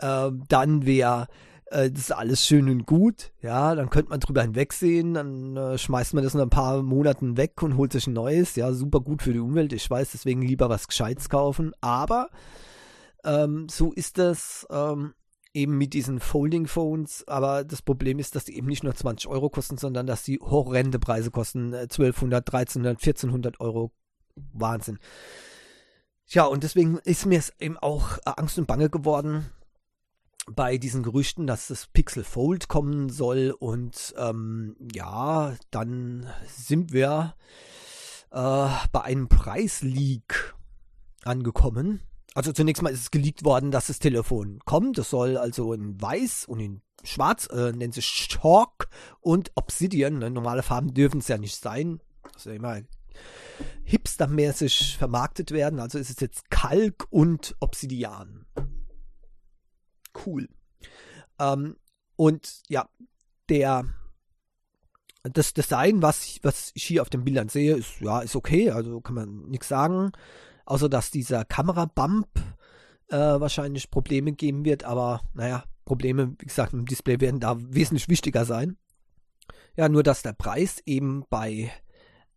Ähm, 0.00 0.44
dann 0.48 0.86
wäre 0.86 1.26
äh, 1.70 1.90
das 1.90 2.02
ist 2.02 2.12
alles 2.12 2.46
schön 2.46 2.68
und 2.68 2.86
gut, 2.86 3.32
ja, 3.40 3.74
dann 3.74 3.90
könnte 3.90 4.10
man 4.10 4.20
drüber 4.20 4.42
hinwegsehen, 4.42 5.14
dann 5.14 5.56
äh, 5.56 5.78
schmeißt 5.78 6.14
man 6.14 6.24
das 6.24 6.34
in 6.34 6.40
ein 6.40 6.50
paar 6.50 6.82
Monaten 6.82 7.36
weg 7.36 7.62
und 7.62 7.76
holt 7.76 7.92
sich 7.92 8.06
ein 8.06 8.12
neues, 8.12 8.56
ja, 8.56 8.72
super 8.72 9.00
gut 9.00 9.22
für 9.22 9.32
die 9.32 9.38
Umwelt, 9.38 9.72
ich 9.72 9.88
weiß, 9.88 10.10
deswegen 10.12 10.42
lieber 10.42 10.68
was 10.68 10.88
Gescheites 10.88 11.28
kaufen, 11.28 11.72
aber 11.80 12.28
ähm, 13.24 13.68
so 13.68 13.92
ist 13.92 14.18
das 14.18 14.66
ähm, 14.70 15.14
eben 15.52 15.78
mit 15.78 15.94
diesen 15.94 16.20
Folding 16.20 16.66
Phones, 16.66 17.26
aber 17.26 17.64
das 17.64 17.82
Problem 17.82 18.18
ist, 18.18 18.34
dass 18.34 18.44
die 18.44 18.56
eben 18.56 18.68
nicht 18.68 18.84
nur 18.84 18.94
20 18.94 19.28
Euro 19.28 19.48
kosten, 19.48 19.78
sondern 19.78 20.06
dass 20.06 20.22
die 20.22 20.38
horrende 20.40 20.98
Preise 20.98 21.30
kosten, 21.30 21.74
1200, 21.74 22.46
1300, 22.52 22.98
1400 22.98 23.60
Euro, 23.60 23.92
Wahnsinn. 24.52 24.98
Ja, 26.26 26.44
und 26.44 26.62
deswegen 26.62 26.98
ist 26.98 27.26
mir 27.26 27.38
es 27.38 27.52
eben 27.58 27.76
auch 27.76 28.18
äh, 28.18 28.32
Angst 28.36 28.58
und 28.58 28.66
Bange 28.66 28.88
geworden, 28.88 29.50
bei 30.46 30.78
diesen 30.78 31.02
Gerüchten, 31.02 31.46
dass 31.46 31.68
das 31.68 31.86
Pixel 31.86 32.24
Fold 32.24 32.68
kommen 32.68 33.10
soll 33.10 33.54
und 33.58 34.14
ähm, 34.16 34.76
ja, 34.92 35.54
dann 35.70 36.26
sind 36.46 36.92
wir 36.92 37.34
äh, 38.30 38.68
bei 38.92 39.02
einem 39.02 39.28
Preisleak 39.28 40.54
angekommen. 41.24 42.00
Also 42.34 42.52
zunächst 42.52 42.82
mal 42.82 42.92
ist 42.92 43.00
es 43.00 43.10
geleakt 43.10 43.44
worden, 43.44 43.70
dass 43.70 43.88
das 43.88 43.98
Telefon 43.98 44.60
kommt. 44.64 44.98
Das 44.98 45.10
soll 45.10 45.36
also 45.36 45.72
in 45.72 46.00
weiß 46.00 46.44
und 46.46 46.60
in 46.60 46.82
schwarz, 47.02 47.48
äh, 47.50 47.72
nennt 47.72 47.94
sich 47.94 48.28
Chalk 48.28 48.88
und 49.20 49.50
Obsidian. 49.56 50.18
Ne? 50.18 50.30
Normale 50.30 50.62
Farben 50.62 50.94
dürfen 50.94 51.18
es 51.18 51.28
ja 51.28 51.38
nicht 51.38 51.56
sein. 51.56 52.00
Das 52.22 52.42
ist 52.42 52.46
ja 52.46 52.52
immer 52.52 52.80
hipstermäßig 53.84 54.96
vermarktet 54.96 55.50
werden. 55.50 55.80
Also 55.80 55.98
ist 55.98 56.10
es 56.10 56.20
jetzt 56.20 56.50
Kalk 56.50 57.06
und 57.10 57.56
Obsidian 57.58 58.46
cool. 60.26 60.48
Ähm, 61.38 61.76
und 62.16 62.62
ja, 62.68 62.88
der 63.48 63.84
das 65.22 65.52
Design, 65.52 66.00
was 66.00 66.24
ich, 66.24 66.40
was 66.42 66.70
ich 66.74 66.84
hier 66.84 67.02
auf 67.02 67.10
den 67.10 67.24
Bildern 67.24 67.48
sehe, 67.48 67.76
ist 67.76 68.00
ja 68.00 68.20
ist 68.20 68.36
okay, 68.36 68.70
also 68.70 69.00
kann 69.00 69.14
man 69.14 69.42
nichts 69.48 69.68
sagen, 69.68 70.12
außer 70.64 70.88
dass 70.88 71.10
dieser 71.10 71.44
Kamerabump 71.44 72.28
äh, 73.08 73.16
wahrscheinlich 73.16 73.90
Probleme 73.90 74.32
geben 74.32 74.64
wird, 74.64 74.84
aber 74.84 75.20
naja, 75.34 75.64
Probleme, 75.84 76.34
wie 76.38 76.46
gesagt, 76.46 76.72
im 76.72 76.86
Display 76.86 77.20
werden 77.20 77.40
da 77.40 77.56
wesentlich 77.58 78.08
wichtiger 78.08 78.44
sein. 78.44 78.76
Ja, 79.76 79.88
nur 79.88 80.02
dass 80.02 80.22
der 80.22 80.32
Preis 80.32 80.80
eben 80.86 81.24
bei 81.28 81.70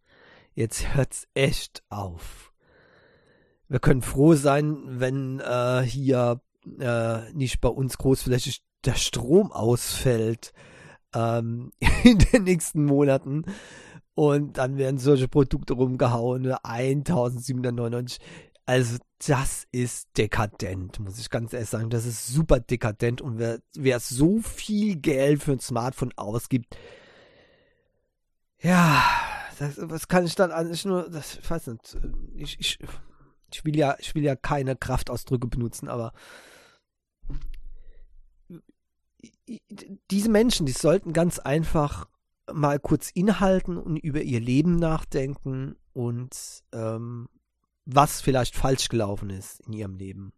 Jetzt 0.55 0.95
hört's 0.95 1.27
echt 1.35 1.83
auf. 1.89 2.53
Wir 3.69 3.81
können 3.81 4.03
froh 4.03 4.35
sein, 4.35 5.01
wenn 5.01 5.41
äh, 5.41 5.83
hier 5.83 6.41
äh, 6.79 7.33
nicht 7.33 7.61
bei 7.61 7.69
uns 7.69 7.99
großflächig 7.99 8.63
der 8.85 8.95
Strom 8.95 9.53
ausfällt 9.53 10.53
ähm, 11.15 11.73
in 12.05 12.19
den 12.19 12.45
nächsten 12.45 12.85
Monaten. 12.85 13.45
Und 14.15 14.59
dann 14.59 14.79
werden 14.79 14.99
solche 14.99 15.29
Produkte 15.29 15.75
rumgehauen, 15.75 16.53
1799. 16.63 18.19
Also 18.67 18.99
das 19.27 19.67
ist 19.73 20.09
dekadent, 20.19 20.99
muss 20.99 21.19
ich 21.19 21.31
ganz 21.31 21.53
ehrlich 21.53 21.71
sagen. 21.71 21.89
Das 21.89 22.05
ist 22.05 22.27
super 22.27 22.61
dekadent. 22.61 23.21
Und 23.23 23.39
wer, 23.39 23.61
wer 23.75 24.01
so 24.01 24.41
viel 24.41 24.97
Geld 24.97 25.43
für 25.43 25.53
ein 25.53 25.61
Smartphone 25.61 26.13
ausgibt, 26.17 26.77
ja, 28.61 29.03
das, 29.59 29.77
was 29.81 30.09
kann 30.09 30.27
ich 30.27 30.35
dann 30.35 30.51
eigentlich 30.51 30.85
nur, 30.85 31.09
das, 31.09 31.39
ich 31.39 31.49
weiß 31.49 31.69
nicht, 31.69 31.97
ich, 32.35 32.61
ich, 32.61 32.79
ich 33.53 33.65
will 33.65 33.77
ja, 33.77 33.97
ich 34.01 34.15
will 34.15 34.25
ja 34.25 34.37
keine 34.37 34.77
Kraftausdrücke 34.77 35.47
benutzen, 35.47 35.89
aber 35.89 36.13
diese 40.11 40.29
Menschen, 40.29 40.67
die 40.67 40.73
sollten 40.73 41.13
ganz 41.13 41.39
einfach 41.39 42.07
mal 42.53 42.79
kurz 42.79 43.11
innehalten 43.11 43.77
und 43.77 43.97
über 43.97 44.23
ihr 44.23 44.41
Leben 44.41 44.77
nachdenken 44.77 45.77
und 45.93 46.63
ähm, 46.73 47.29
was 47.85 48.21
vielleicht 48.21 48.55
falsch 48.57 48.89
gelaufen 48.89 49.31
ist 49.31 49.61
in 49.61 49.73
ihrem 49.73 49.97
Leben. 49.97 50.33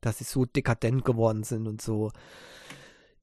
Dass 0.00 0.18
sie 0.18 0.24
so 0.24 0.44
dekadent 0.44 1.04
geworden 1.04 1.44
sind 1.44 1.66
und 1.66 1.80
so 1.80 2.12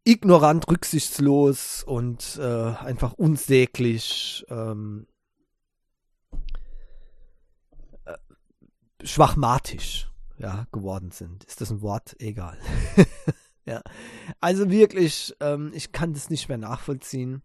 ignorant, 0.04 0.68
rücksichtslos 0.68 1.84
und 1.84 2.38
äh, 2.42 2.74
einfach 2.76 3.14
unsäglich 3.14 4.46
ähm, 4.50 5.08
äh, 8.06 8.18
schwachmatisch 9.04 10.12
ja, 10.38 10.66
geworden 10.72 11.12
sind. 11.12 11.44
Ist 11.44 11.62
das 11.62 11.72
ein 11.72 11.82
Wort? 11.82 12.16
Egal. 12.20 12.58
ja. 13.66 13.82
Also 14.40 14.70
wirklich, 14.70 15.34
ähm, 15.40 15.72
ich 15.74 15.92
kann 15.92 16.14
das 16.14 16.30
nicht 16.30 16.50
mehr 16.50 16.58
nachvollziehen. 16.58 17.42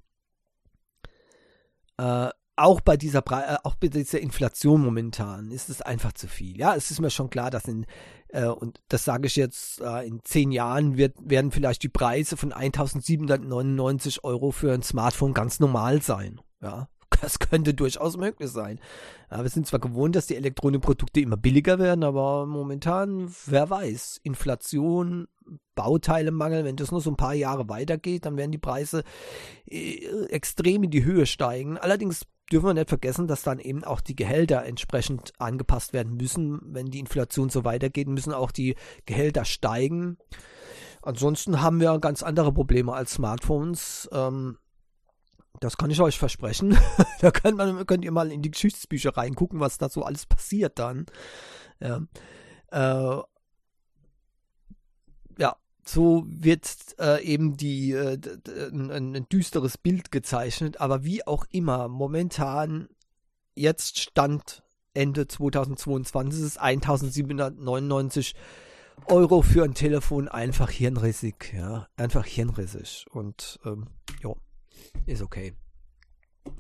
Äh, 1.99 2.31
auch 2.57 2.81
bei 2.81 2.97
dieser 2.97 3.21
Pre 3.21 3.45
äh, 3.45 3.57
auch 3.65 3.75
bei 3.75 3.89
dieser 3.89 4.21
Inflation 4.21 4.83
momentan 4.83 5.51
ist 5.51 5.69
es 5.69 5.83
einfach 5.83 6.13
zu 6.13 6.27
viel. 6.27 6.57
Ja, 6.57 6.75
es 6.75 6.91
ist 6.91 7.01
mir 7.01 7.11
schon 7.11 7.31
klar, 7.31 7.51
dass 7.51 7.67
in 7.67 7.87
äh, 8.29 8.47
und 8.47 8.81
das 8.89 9.05
sage 9.05 9.27
ich 9.27 9.37
jetzt 9.37 9.81
äh, 9.81 10.07
in 10.07 10.21
zehn 10.25 10.51
Jahren 10.51 10.97
wird, 10.97 11.17
werden 11.21 11.53
vielleicht 11.53 11.83
die 11.83 11.89
Preise 11.89 12.37
von 12.37 12.53
1.799 12.53 14.25
Euro 14.25 14.51
für 14.51 14.73
ein 14.73 14.83
Smartphone 14.83 15.35
ganz 15.35 15.61
normal 15.61 16.01
sein. 16.03 16.41
Ja, 16.63 16.89
das 17.21 17.39
könnte 17.39 17.75
durchaus 17.75 18.17
möglich 18.17 18.51
sein. 18.51 18.81
Ja, 19.31 19.43
wir 19.43 19.51
sind 19.51 19.67
zwar 19.67 19.81
gewohnt, 19.81 20.17
dass 20.17 20.27
die 20.27 20.37
Elektronikprodukte 20.37 21.21
immer 21.21 21.37
billiger 21.37 21.79
werden, 21.79 22.05
aber 22.05 22.47
momentan, 22.47 23.33
wer 23.47 23.71
weiß, 23.71 24.21
Inflation, 24.23 25.29
Bauteilemangel, 25.75 26.65
wenn 26.65 26.77
das 26.77 26.91
nur 26.91 27.01
so 27.01 27.11
ein 27.11 27.17
paar 27.17 27.35
Jahre 27.35 27.69
weitergeht, 27.69 28.25
dann 28.25 28.37
werden 28.37 28.53
die 28.53 28.59
Preise 28.59 29.05
äh, 29.67 30.25
extrem 30.27 30.83
in 30.85 30.91
die 30.91 31.05
Höhe 31.05 31.27
steigen. 31.27 31.79
Allerdings 31.79 32.27
dürfen 32.51 32.67
wir 32.67 32.75
nicht 32.75 32.89
vergessen, 32.89 33.27
dass 33.27 33.43
dann 33.43 33.59
eben 33.59 33.85
auch 33.85 34.01
die 34.01 34.17
Gehälter 34.17 34.65
entsprechend 34.65 35.33
angepasst 35.39 35.93
werden 35.93 36.17
müssen. 36.17 36.61
Wenn 36.63 36.87
die 36.87 37.01
Inflation 37.01 37.51
so 37.51 37.65
weitergeht, 37.65 38.09
müssen 38.09 38.33
auch 38.33 38.51
die 38.51 38.77
Gehälter 39.05 39.45
steigen. 39.45 40.19
Ansonsten 41.03 41.61
haben 41.61 41.81
wir 41.81 41.99
ganz 41.99 42.23
andere 42.23 42.53
Probleme 42.53 42.93
als 42.93 43.13
Smartphones. 43.13 44.09
Ähm, 44.13 44.59
das 45.61 45.77
kann 45.77 45.91
ich 45.91 46.01
euch 46.01 46.19
versprechen. 46.19 46.77
da 47.21 47.31
könnt, 47.31 47.57
man, 47.57 47.87
könnt 47.87 48.05
ihr 48.05 48.13
mal 48.13 48.33
in 48.33 48.43
die 48.43 48.51
Geschichtsbücher 48.51 49.17
reingucken, 49.17 49.61
was 49.61 49.79
da 49.79 49.89
so 49.89 50.03
alles 50.03 50.27
passiert 50.27 50.79
dann. 50.79 51.07
Ja. 51.81 52.03
Äh, 52.71 53.23
ja, 55.39 55.57
so 55.85 56.25
wird 56.27 56.69
äh, 56.99 57.23
eben 57.23 57.57
die 57.57 57.93
äh, 57.93 58.19
ein, 58.73 58.91
ein, 59.15 59.29
düsteres 59.29 59.79
Bild 59.79 60.11
gezeichnet, 60.11 60.81
aber 60.81 61.05
wie 61.05 61.27
auch 61.27 61.45
immer, 61.51 61.89
momentan 61.89 62.89
jetzt 63.55 63.99
Stand 63.99 64.63
Ende 64.95 65.29
2022 65.29 66.43
ist 66.43 66.59
1799 66.59 68.35
Euro 69.07 69.43
für 69.43 69.65
ein 69.65 69.75
Telefon 69.75 70.29
einfach 70.29 70.71
hirnrissig, 70.71 71.53
ja, 71.55 71.87
einfach 71.97 72.25
hirnrissig 72.25 73.07
und 73.11 73.61
ähm, 73.65 73.89
ja, 74.23 74.33
ist 75.05 75.23
okay. 75.23 75.55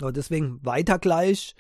Und 0.02 0.16
deswegen 0.16 0.64
weiter 0.64 0.98
gleich 0.98 1.54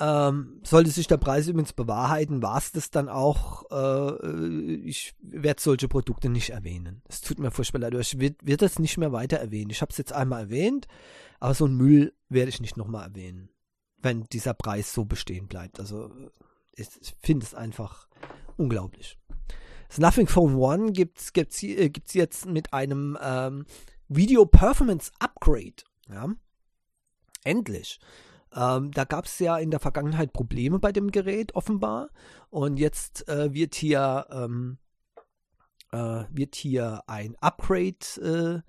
ähm, 0.00 0.60
sollte 0.62 0.90
sich 0.90 1.08
der 1.08 1.16
Preis 1.16 1.48
übrigens 1.48 1.72
bewahrheiten, 1.72 2.42
war 2.42 2.58
es 2.58 2.70
das 2.72 2.90
dann 2.90 3.08
auch. 3.08 3.64
Äh, 3.70 4.74
ich 4.84 5.14
werde 5.20 5.60
solche 5.60 5.88
Produkte 5.88 6.28
nicht 6.28 6.50
erwähnen. 6.50 7.02
Es 7.08 7.20
tut 7.20 7.38
mir 7.38 7.50
furchtbar 7.50 7.80
leid, 7.80 7.94
ich 7.94 8.18
werde 8.20 8.36
werd 8.42 8.62
das 8.62 8.78
nicht 8.78 8.96
mehr 8.96 9.12
weiter 9.12 9.38
erwähnen. 9.38 9.70
Ich 9.70 9.80
habe 9.80 9.90
es 9.90 9.98
jetzt 9.98 10.12
einmal 10.12 10.42
erwähnt, 10.42 10.86
aber 11.40 11.54
so 11.54 11.64
einen 11.64 11.76
Müll 11.76 12.14
werde 12.28 12.50
ich 12.50 12.60
nicht 12.60 12.76
nochmal 12.76 13.08
erwähnen, 13.08 13.48
wenn 14.00 14.28
dieser 14.28 14.54
Preis 14.54 14.92
so 14.92 15.04
bestehen 15.04 15.48
bleibt. 15.48 15.80
Also 15.80 16.10
ich, 16.76 16.88
ich 17.00 17.14
finde 17.20 17.44
es 17.44 17.54
einfach 17.54 18.08
unglaublich. 18.56 19.18
Das 19.88 19.98
Nothing 19.98 20.28
Phone 20.28 20.54
One 20.54 20.92
gibt 20.92 21.18
es 21.18 21.32
gibt's, 21.32 21.62
äh, 21.62 21.88
gibt's 21.88 22.14
jetzt 22.14 22.46
mit 22.46 22.72
einem 22.72 23.18
ähm, 23.20 23.64
Video 24.08 24.46
Performance 24.46 25.10
Upgrade. 25.18 25.82
Ja? 26.10 26.28
Endlich. 27.44 28.00
Ähm, 28.54 28.90
da 28.92 29.04
gab 29.04 29.26
es 29.26 29.38
ja 29.38 29.58
in 29.58 29.70
der 29.70 29.80
Vergangenheit 29.80 30.32
Probleme 30.32 30.78
bei 30.78 30.92
dem 30.92 31.10
Gerät 31.10 31.54
offenbar 31.54 32.08
und 32.50 32.78
jetzt 32.78 33.28
äh, 33.28 33.52
wird 33.52 33.74
hier 33.74 34.26
ähm, 34.30 34.78
äh, 35.92 36.24
wird 36.30 36.54
hier 36.54 37.02
ein 37.06 37.36
Upgrade 37.40 38.62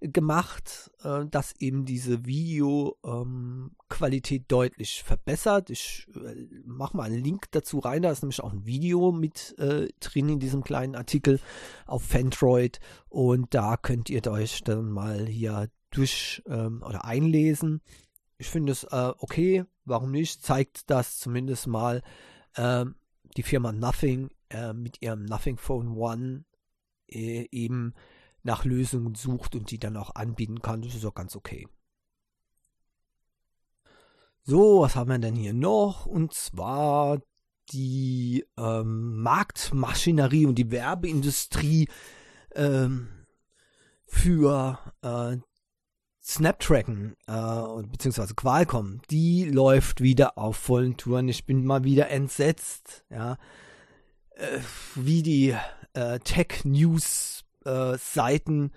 gemacht, 0.00 0.90
äh, 1.02 1.24
das 1.30 1.54
eben 1.58 1.86
diese 1.86 2.26
Videoqualität 2.26 4.42
ähm, 4.42 4.48
deutlich 4.48 5.02
verbessert. 5.02 5.70
Ich 5.70 6.06
äh, 6.14 6.46
mache 6.64 6.94
mal 6.96 7.04
einen 7.04 7.24
Link 7.24 7.46
dazu 7.52 7.78
rein, 7.78 8.02
da 8.02 8.10
ist 8.10 8.22
nämlich 8.22 8.42
auch 8.42 8.52
ein 8.52 8.66
Video 8.66 9.12
mit 9.12 9.58
äh, 9.58 9.88
drin 10.00 10.28
in 10.28 10.40
diesem 10.40 10.62
kleinen 10.62 10.94
Artikel 10.94 11.40
auf 11.86 12.02
Fandroid 12.02 12.80
und 13.08 13.54
da 13.54 13.78
könnt 13.78 14.10
ihr 14.10 14.26
euch 14.26 14.62
dann 14.62 14.90
mal 14.90 15.26
hier 15.26 15.70
durch 15.96 16.42
ähm, 16.46 16.82
oder 16.82 17.04
einlesen 17.04 17.80
ich 18.38 18.48
finde 18.48 18.72
es 18.72 18.84
äh, 18.84 19.12
okay, 19.18 19.64
warum 19.84 20.10
nicht? 20.10 20.42
Zeigt 20.42 20.90
das 20.90 21.18
zumindest 21.18 21.66
mal 21.66 22.02
äh, 22.54 22.84
die 23.36 23.42
Firma 23.42 23.72
Nothing 23.72 24.30
äh, 24.50 24.72
mit 24.72 25.02
ihrem 25.02 25.24
Nothing 25.24 25.56
Phone 25.56 25.96
One 25.96 26.44
äh, 27.08 27.48
eben 27.50 27.94
nach 28.42 28.64
Lösungen 28.64 29.14
sucht 29.14 29.54
und 29.54 29.70
die 29.70 29.78
dann 29.78 29.96
auch 29.96 30.14
anbieten 30.14 30.60
kann. 30.60 30.82
Das 30.82 30.94
ist 30.94 31.04
auch 31.04 31.14
ganz 31.14 31.34
okay. 31.34 31.66
So, 34.44 34.82
was 34.82 34.94
haben 34.94 35.10
wir 35.10 35.18
denn 35.18 35.34
hier 35.34 35.54
noch? 35.54 36.06
Und 36.06 36.32
zwar 36.32 37.20
die 37.70 38.46
ähm, 38.56 39.20
Marktmaschinerie 39.22 40.46
und 40.46 40.54
die 40.54 40.70
Werbeindustrie 40.70 41.88
ähm, 42.54 43.08
für 44.04 44.78
äh, 45.02 45.38
Snapdragon, 46.26 47.14
äh, 47.28 47.82
beziehungsweise 47.84 48.34
Qualcomm, 48.34 49.00
die 49.10 49.44
läuft 49.44 50.00
wieder 50.00 50.36
auf 50.36 50.56
vollen 50.56 50.96
Touren. 50.96 51.28
Ich 51.28 51.46
bin 51.46 51.64
mal 51.64 51.84
wieder 51.84 52.10
entsetzt, 52.10 53.04
ja, 53.10 53.38
äh, 54.30 54.58
wie 54.96 55.22
die 55.22 55.54
äh, 55.94 56.18
Tech-News-Seiten 56.18 58.66
äh, 58.66 58.70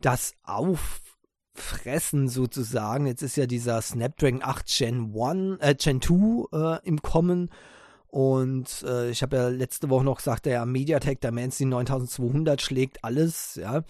das 0.00 0.34
auffressen 0.44 2.28
sozusagen. 2.28 3.08
Jetzt 3.08 3.22
ist 3.22 3.34
ja 3.36 3.46
dieser 3.46 3.82
Snapdragon 3.82 4.44
8 4.44 4.66
Gen 4.66 5.12
1, 5.18 5.60
äh, 5.62 5.74
Gen 5.74 6.00
2 6.00 6.46
äh, 6.52 6.78
im 6.86 7.02
Kommen. 7.02 7.50
Und 8.06 8.84
äh, 8.86 9.10
ich 9.10 9.22
habe 9.22 9.36
ja 9.36 9.48
letzte 9.48 9.90
Woche 9.90 10.04
noch 10.04 10.18
gesagt, 10.18 10.46
der 10.46 10.64
MediaTek, 10.64 11.20
der 11.20 11.32
Dimensity 11.32 11.64
9200 11.64 12.62
schlägt 12.62 13.02
alles, 13.02 13.56
ja. 13.56 13.82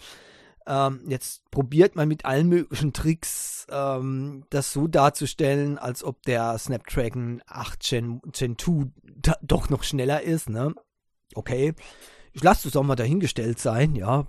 Ähm, 0.67 1.01
jetzt 1.07 1.49
probiert 1.51 1.95
man 1.95 2.07
mit 2.07 2.25
allen 2.25 2.47
möglichen 2.47 2.91
Tricks 2.91 3.67
ähm, 3.69 4.45
das 4.49 4.73
so 4.73 4.87
darzustellen, 4.87 5.77
als 5.77 6.03
ob 6.03 6.23
der 6.23 6.57
Snapdragon 6.57 7.41
8 7.45 7.79
Gen, 7.81 8.21
Gen 8.31 8.57
2 8.57 8.87
doch 9.41 9.69
noch 9.69 9.83
schneller 9.83 10.23
ist. 10.23 10.49
Ne? 10.49 10.73
Okay, 11.35 11.73
ich 12.33 12.43
lasse 12.43 12.67
das 12.67 12.75
auch 12.75 12.83
mal 12.83 12.95
dahingestellt 12.95 13.59
sein, 13.59 13.95
ja, 13.95 14.25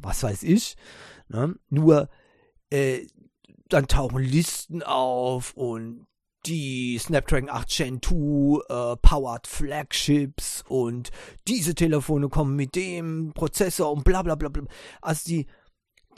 was 0.00 0.22
weiß 0.22 0.42
ich. 0.42 0.76
Ne? 1.28 1.54
Nur 1.70 2.08
äh, 2.70 3.06
dann 3.68 3.88
tauchen 3.88 4.22
Listen 4.22 4.82
auf 4.82 5.54
und 5.54 6.06
die 6.46 6.98
Snapdragon 6.98 7.50
8 7.50 7.68
Gen 7.68 8.02
2 8.02 8.12
äh, 8.12 8.96
powered 8.96 9.46
Flagships 9.46 10.64
und 10.68 11.10
diese 11.48 11.74
Telefone 11.74 12.28
kommen 12.28 12.56
mit 12.56 12.76
dem 12.76 13.32
Prozessor 13.34 13.92
und 13.92 14.04
bla 14.04 14.22
bla 14.22 14.34
bla 14.34 14.48
bla. 14.48 14.64
Also 15.00 15.28
die 15.28 15.46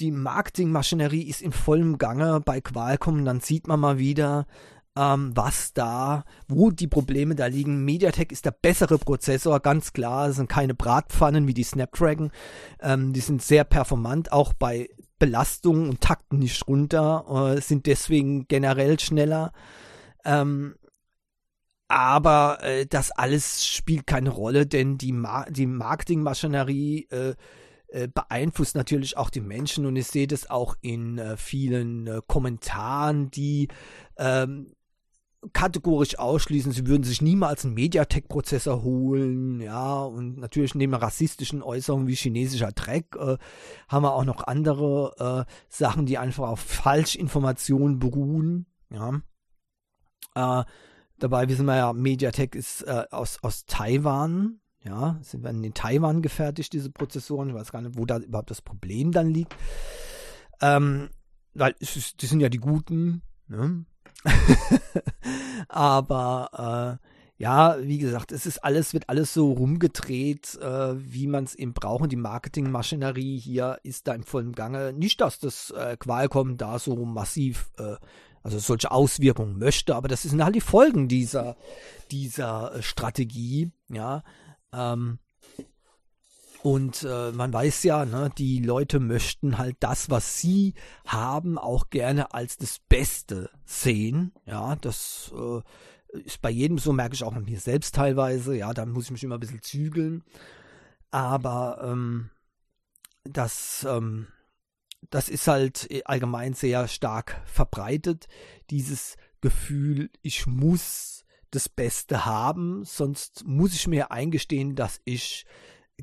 die 0.00 0.10
Marketingmaschinerie 0.10 1.22
ist 1.22 1.42
in 1.42 1.52
vollem 1.52 1.98
Gange 1.98 2.40
bei 2.40 2.60
Qualcomm. 2.60 3.24
Dann 3.24 3.40
sieht 3.40 3.66
man 3.66 3.80
mal 3.80 3.98
wieder, 3.98 4.46
ähm, 4.96 5.32
was 5.34 5.72
da, 5.72 6.24
wo 6.48 6.70
die 6.70 6.88
Probleme 6.88 7.34
da 7.34 7.46
liegen. 7.46 7.84
MediaTek 7.84 8.32
ist 8.32 8.44
der 8.44 8.50
bessere 8.50 8.98
Prozessor, 8.98 9.60
ganz 9.60 9.92
klar. 9.92 10.28
Das 10.28 10.36
sind 10.36 10.48
keine 10.48 10.74
Bratpfannen 10.74 11.46
wie 11.46 11.54
die 11.54 11.62
Snapdragon. 11.62 12.30
Ähm, 12.80 13.12
die 13.12 13.20
sind 13.20 13.42
sehr 13.42 13.64
performant, 13.64 14.32
auch 14.32 14.52
bei 14.52 14.88
Belastung 15.18 15.88
und 15.88 16.00
takten 16.00 16.38
nicht 16.38 16.66
runter, 16.68 17.54
äh, 17.56 17.60
sind 17.60 17.86
deswegen 17.86 18.46
generell 18.46 18.98
schneller. 19.00 19.52
Ähm, 20.24 20.74
aber 21.88 22.58
äh, 22.62 22.86
das 22.86 23.10
alles 23.10 23.64
spielt 23.66 24.06
keine 24.06 24.30
Rolle, 24.30 24.66
denn 24.66 24.98
die, 24.98 25.12
Ma 25.12 25.46
die 25.48 25.66
Marketingmaschinerie 25.66 27.08
äh, 27.10 27.34
beeinflusst 28.12 28.74
natürlich 28.74 29.16
auch 29.16 29.30
die 29.30 29.40
Menschen. 29.40 29.86
Und 29.86 29.96
ich 29.96 30.08
sehe 30.08 30.26
das 30.26 30.50
auch 30.50 30.76
in 30.80 31.18
äh, 31.18 31.36
vielen 31.36 32.06
äh, 32.06 32.20
Kommentaren, 32.26 33.30
die 33.30 33.68
ähm, 34.18 34.74
kategorisch 35.52 36.18
ausschließen, 36.18 36.72
sie 36.72 36.86
würden 36.86 37.04
sich 37.04 37.22
niemals 37.22 37.64
einen 37.64 37.74
Mediatek-Prozessor 37.74 38.82
holen, 38.82 39.60
ja, 39.60 40.02
und 40.02 40.38
natürlich 40.38 40.74
neben 40.74 40.94
rassistischen 40.94 41.62
Äußerungen 41.62 42.08
wie 42.08 42.16
chinesischer 42.16 42.72
Dreck 42.72 43.14
äh, 43.16 43.36
haben 43.88 44.02
wir 44.02 44.14
auch 44.14 44.24
noch 44.24 44.46
andere 44.46 45.46
äh, 45.46 45.52
Sachen, 45.68 46.06
die 46.06 46.18
einfach 46.18 46.48
auf 46.48 46.60
Falschinformationen 46.60 47.98
beruhen, 47.98 48.66
ja. 48.90 49.20
Äh, 50.34 50.64
dabei 51.18 51.48
wissen 51.48 51.66
wir 51.66 51.76
ja, 51.76 51.92
Mediatek 51.92 52.54
ist 52.54 52.82
äh, 52.82 53.04
aus, 53.10 53.38
aus 53.42 53.64
Taiwan, 53.66 54.60
ja, 54.88 55.18
sind 55.20 55.44
werden 55.44 55.62
in 55.62 55.74
Taiwan 55.74 56.22
gefertigt, 56.22 56.72
diese 56.72 56.90
Prozessoren. 56.90 57.50
Ich 57.50 57.54
weiß 57.54 57.72
gar 57.72 57.82
nicht, 57.82 57.98
wo 57.98 58.06
da 58.06 58.18
überhaupt 58.18 58.50
das 58.50 58.62
Problem 58.62 59.12
dann 59.12 59.28
liegt. 59.28 59.54
Ähm, 60.62 61.10
weil 61.54 61.74
die 61.80 62.26
sind 62.26 62.40
ja 62.40 62.48
die 62.48 62.58
guten, 62.58 63.22
ne? 63.48 63.84
Aber 65.68 66.98
äh, 67.00 67.06
ja, 67.36 67.76
wie 67.80 67.98
gesagt, 67.98 68.32
es 68.32 68.46
ist 68.46 68.64
alles, 68.64 68.94
wird 68.94 69.08
alles 69.08 69.34
so 69.34 69.52
rumgedreht, 69.52 70.56
äh, 70.56 70.94
wie 70.96 71.26
man 71.26 71.44
es 71.44 71.54
eben 71.54 71.74
braucht. 71.74 72.02
Und 72.02 72.12
die 72.12 72.16
Marketingmaschinerie 72.16 73.38
hier 73.38 73.78
ist 73.82 74.08
da 74.08 74.14
im 74.14 74.24
vollen 74.24 74.52
Gange. 74.52 74.92
Nicht, 74.92 75.20
dass 75.20 75.38
das 75.38 75.70
äh, 75.70 75.96
Qualcomm 75.98 76.56
da 76.56 76.78
so 76.78 76.96
massiv, 77.04 77.70
äh, 77.78 77.96
also 78.42 78.58
solche 78.58 78.90
Auswirkungen 78.90 79.58
möchte, 79.58 79.94
aber 79.94 80.08
das 80.08 80.22
sind 80.22 80.42
halt 80.42 80.54
die 80.54 80.60
Folgen 80.60 81.08
dieser, 81.08 81.56
dieser 82.10 82.74
äh, 82.74 82.82
Strategie, 82.82 83.70
ja. 83.90 84.22
Ähm, 84.72 85.18
und 86.62 87.04
äh, 87.04 87.30
man 87.32 87.52
weiß 87.52 87.84
ja, 87.84 88.04
ne, 88.04 88.30
die 88.36 88.60
Leute 88.60 88.98
möchten 88.98 89.58
halt 89.58 89.76
das, 89.80 90.10
was 90.10 90.40
sie 90.40 90.74
haben, 91.06 91.56
auch 91.56 91.88
gerne 91.90 92.34
als 92.34 92.56
das 92.56 92.80
Beste 92.80 93.50
sehen. 93.64 94.32
Ja, 94.44 94.74
das 94.76 95.32
äh, 95.36 96.18
ist 96.18 96.42
bei 96.42 96.50
jedem 96.50 96.78
so, 96.78 96.92
merke 96.92 97.14
ich 97.14 97.22
auch 97.22 97.34
an 97.34 97.44
mir 97.44 97.60
selbst 97.60 97.94
teilweise. 97.94 98.56
Ja, 98.56 98.74
da 98.74 98.86
muss 98.86 99.04
ich 99.04 99.10
mich 99.12 99.24
immer 99.24 99.36
ein 99.36 99.40
bisschen 99.40 99.62
zügeln. 99.62 100.24
Aber 101.10 101.80
ähm, 101.82 102.30
das, 103.24 103.86
ähm, 103.88 104.26
das 105.10 105.28
ist 105.28 105.46
halt 105.46 105.88
allgemein 106.06 106.54
sehr 106.54 106.88
stark 106.88 107.40
verbreitet. 107.44 108.26
Dieses 108.70 109.16
Gefühl, 109.40 110.10
ich 110.22 110.46
muss 110.46 111.24
das 111.50 111.68
Beste 111.68 112.24
haben, 112.24 112.84
sonst 112.84 113.44
muss 113.46 113.74
ich 113.74 113.86
mir 113.86 114.10
eingestehen, 114.10 114.74
dass 114.74 115.00
ich 115.04 115.46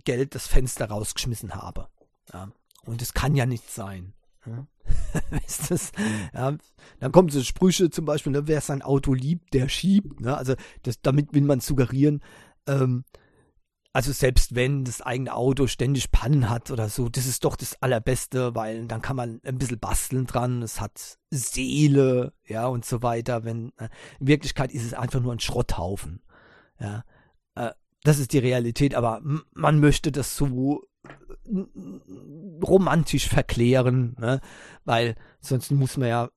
Geld 0.04 0.36
das 0.36 0.48
Fenster 0.48 0.88
rausgeschmissen 0.88 1.56
habe. 1.56 1.88
Ja. 2.34 2.52
Und 2.86 3.02
es 3.02 3.14
kann 3.14 3.36
ja 3.36 3.46
nicht 3.46 3.70
sein. 3.70 4.14
Ja. 4.46 4.68
das, 5.70 5.92
ja, 6.34 6.56
dann 7.00 7.12
kommen 7.12 7.30
so 7.30 7.42
Sprüche 7.42 7.90
zum 7.90 8.06
Beispiel, 8.06 8.32
ne, 8.32 8.48
wer 8.48 8.62
sein 8.62 8.82
Auto 8.82 9.14
liebt, 9.14 9.54
der 9.54 9.70
schiebt. 9.70 10.20
Ne? 10.20 10.38
Also 10.38 10.56
das, 10.84 11.02
damit 11.02 11.34
will 11.34 11.44
man 11.44 11.60
suggerieren, 11.60 12.22
ähm, 12.68 13.06
also 13.96 14.12
selbst 14.12 14.56
wenn 14.56 14.84
das 14.84 15.02
eigene 15.02 15.34
Auto 15.34 15.68
ständig 15.68 16.12
Pannen 16.12 16.50
hat 16.50 16.70
oder 16.70 16.90
so, 16.90 17.08
das 17.08 17.26
ist 17.28 17.46
doch 17.46 17.56
das 17.56 17.82
Allerbeste, 17.82 18.54
weil 18.54 18.88
dann 18.88 19.02
kann 19.02 19.16
man 19.16 19.40
ein 19.46 19.58
bisschen 19.58 19.80
basteln 19.80 20.26
dran, 20.26 20.62
es 20.62 20.82
hat 20.82 21.18
Seele, 21.32 22.34
ja, 22.46 22.68
und 22.68 22.84
so 22.84 23.02
weiter. 23.04 23.46
Wenn, 23.46 23.72
äh, 23.78 23.88
in 24.20 24.28
Wirklichkeit 24.28 24.74
ist 24.74 24.84
es 24.84 24.94
einfach 24.94 25.22
nur 25.22 25.32
ein 25.32 25.40
Schrotthaufen. 25.40 26.22
Ja. 26.78 27.06
Äh, 27.56 27.72
das 28.04 28.20
ist 28.20 28.34
die 28.34 28.40
Realität, 28.40 28.96
aber 28.96 29.22
man 29.54 29.80
möchte 29.80 30.12
das 30.12 30.36
so 30.36 30.84
romantisch 32.62 33.30
verklären, 33.30 34.18
ne? 34.20 34.42
weil 34.84 35.16
sonst 35.40 35.72
muss 35.72 35.96
man 35.96 36.10
ja 36.10 36.30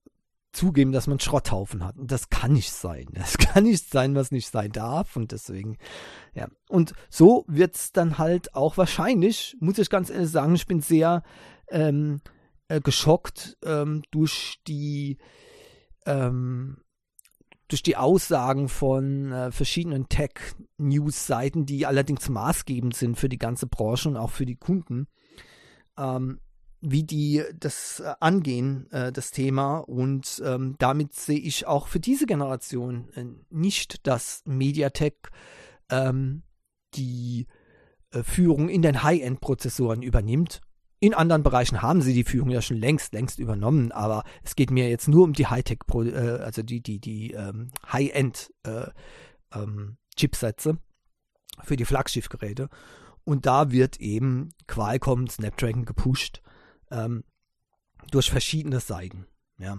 zugeben, 0.53 0.93
dass 0.93 1.07
man 1.07 1.21
Schrotthaufen 1.21 1.85
hat. 1.85 1.97
Und 1.97 2.11
das 2.11 2.31
kann 2.31 2.53
nicht 2.53 2.73
sein. 2.73 3.07
Das 3.13 3.39
kann 3.39 3.65
nicht 3.65 3.91
sein, 3.91 4.15
was 4.15 4.31
nicht 4.31 4.51
sein 4.51 4.73
darf. 4.73 5.17
Und 5.17 5.33
deswegen, 5.33 5.77
ja. 6.35 6.49
Und 6.69 6.93
so 7.11 7.45
wird 7.49 7.77
es 7.77 7.93
dann 7.93 8.19
halt 8.19 8.55
auch 8.55 8.77
wahrscheinlich, 8.77 9.57
muss 9.61 9.79
ich 9.79 9.91
ganz 9.91 10.11
ehrlich 10.11 10.31
sagen, 10.31 10.55
ich 10.55 10.67
bin 10.67 10.81
sehr 10.81 11.23
ähm, 11.71 12.21
äh, 12.69 12.81
geschockt 12.81 13.57
ähm, 13.65 14.03
durch 14.11 14.61
die 14.67 15.19
ähm, 16.07 16.79
durch 17.69 17.83
die 17.83 17.97
Aussagen 17.97 18.69
von 18.69 19.31
äh, 19.31 19.53
verschiedenen 19.53 20.09
Tech-News-Seiten, 20.09 21.67
die 21.67 21.85
allerdings 21.85 22.31
maßgebend 22.31 22.97
sind 22.97 23.17
für 23.17 23.29
die 23.29 23.37
ganze 23.37 23.67
Branche 23.67 24.09
und 24.09 24.17
auch 24.17 24.31
für 24.31 24.47
die 24.47 24.57
Kunden, 24.57 25.07
ähm, 25.99 26.41
wie 26.81 27.03
die 27.03 27.43
das 27.59 28.01
äh, 28.01 28.15
angehen, 28.21 28.91
äh, 28.93 29.13
das 29.13 29.31
Thema. 29.31 29.79
Und 29.79 30.43
ähm, 30.45 30.77
damit 30.79 31.15
sehe 31.15 31.39
ich 31.39 31.67
auch 31.67 31.89
für 31.89 32.01
diese 32.01 32.27
Generation 32.27 33.09
äh, 33.15 33.25
nicht, 33.51 34.07
dass 34.07 34.43
Mediatek 34.47 35.31
ähm, 35.91 36.43
die 36.95 37.47
Führung 38.23 38.71
in 38.71 38.81
den 38.81 39.03
High-End-Prozessoren 39.03 40.01
übernimmt. 40.01 40.63
In 40.99 41.13
anderen 41.13 41.43
Bereichen 41.43 41.83
haben 41.83 42.01
sie 42.01 42.15
die 42.15 42.25
Führung 42.25 42.49
ja 42.49 42.63
schon 42.63 42.79
längst, 42.79 43.13
längst 43.13 43.39
übernommen, 43.39 43.93
aber 43.93 44.25
es 44.43 44.57
geht 44.57 44.71
mir 44.71 44.89
jetzt 44.89 45.09
nur 45.09 45.25
um 45.25 45.35
die 45.35 45.47
Hightech, 45.47 45.81
also 45.91 46.63
die, 46.63 46.81
die, 46.81 47.01
die 47.01 47.33
ähm, 47.33 47.71
High-End 47.93 48.51
äh, 48.63 48.87
ähm, 49.53 49.99
für 51.63 51.77
die 51.77 51.85
Flaggschiffgeräte. 51.85 52.71
Und 53.25 53.45
da 53.45 53.71
wird 53.71 54.01
eben 54.01 54.55
Qualcomm 54.67 55.29
Snapdragon 55.29 55.85
gepusht 55.85 56.41
ähm, 56.91 57.25
durch 58.11 58.31
verschiedene 58.31 58.81
Seiten. 58.81 59.27
Ja. 59.59 59.79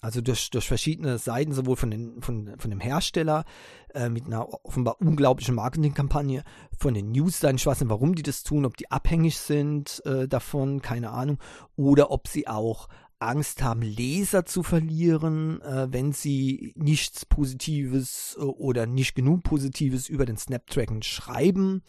Also 0.00 0.20
durch, 0.20 0.50
durch 0.50 0.68
verschiedene 0.68 1.16
Seiten, 1.16 1.54
sowohl 1.54 1.76
von, 1.76 1.90
den, 1.90 2.20
von, 2.20 2.54
von 2.58 2.70
dem 2.70 2.80
Hersteller 2.80 3.46
äh, 3.94 4.10
mit 4.10 4.26
einer 4.26 4.46
offenbar 4.64 5.00
unglaublichen 5.00 5.54
Marketingkampagne, 5.54 6.44
von 6.78 6.92
den 6.92 7.12
News-Seiten, 7.12 7.56
ich 7.56 7.64
weiß 7.64 7.80
nicht, 7.80 7.88
warum 7.88 8.14
die 8.14 8.22
das 8.22 8.42
tun, 8.42 8.66
ob 8.66 8.76
die 8.76 8.90
abhängig 8.90 9.38
sind 9.38 10.02
äh, 10.04 10.28
davon, 10.28 10.82
keine 10.82 11.10
Ahnung, 11.10 11.38
oder 11.76 12.10
ob 12.10 12.28
sie 12.28 12.46
auch 12.46 12.88
Angst 13.18 13.62
haben, 13.62 13.80
Leser 13.80 14.44
zu 14.44 14.62
verlieren, 14.62 15.62
äh, 15.62 15.86
wenn 15.90 16.12
sie 16.12 16.74
nichts 16.76 17.24
Positives 17.24 18.36
äh, 18.38 18.42
oder 18.42 18.84
nicht 18.84 19.14
genug 19.14 19.42
Positives 19.42 20.10
über 20.10 20.26
den 20.26 20.36
Snapdragon 20.36 21.02
schreiben. 21.02 21.82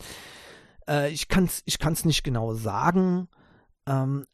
Äh, 0.88 1.12
ich 1.12 1.28
kann 1.28 1.46
es 1.46 1.64
ich 1.66 1.80
kann's 1.80 2.06
nicht 2.06 2.24
genau 2.24 2.54
sagen, 2.54 3.28
ähm, 3.88 4.26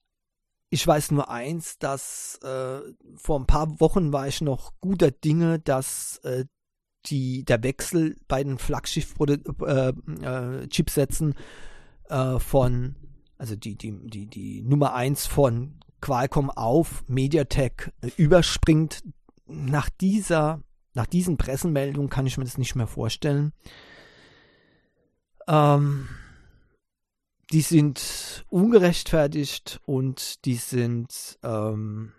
ich 0.72 0.88
weiß 0.88 1.12
nur 1.12 1.30
eins, 1.30 1.78
dass 1.80 2.40
äh, 2.44 2.80
vor 3.18 3.40
ein 3.40 3.46
paar 3.46 3.82
Wochen 3.82 4.14
war 4.14 4.30
ich 4.30 4.40
noch 4.40 4.72
guter 4.80 5.12
Dinge, 5.12 5.60
dass 5.60 6.20
äh, 6.24 6.46
die, 7.08 7.44
der 7.44 7.62
Wechsel 7.62 8.16
bei 8.30 8.42
den 8.42 8.58
Flaggschiff-Chipsätzen 8.58 11.36
äh, 12.10 12.36
äh, 12.36 12.40
von, 12.40 12.96
also 13.38 13.58
die, 13.58 13.76
die, 13.76 14.08
die, 14.08 14.28
die 14.28 14.62
Nummer 14.62 14.96
1 14.96 15.28
von 15.28 15.82
Qualcomm 16.00 16.50
auf 16.50 17.04
MediaTek 17.08 17.92
äh, 18.00 18.12
überspringt. 18.16 19.04
Nach 19.48 19.90
dieser, 19.90 20.64
nach 20.94 21.06
diesen 21.06 21.36
Pressemeldungen 21.36 22.10
kann 22.10 22.28
ich 22.28 22.38
mir 22.38 22.46
das 22.46 22.58
nicht 22.58 22.76
mehr 22.76 22.88
vorstellen. 22.88 23.52
Ähm, 25.50 26.08
die 27.52 27.62
sind 27.62 28.46
ungerechtfertigt 28.50 29.82
und 29.86 30.46
die 30.46 30.56
sind 30.56 31.38
ähm, 31.44 32.14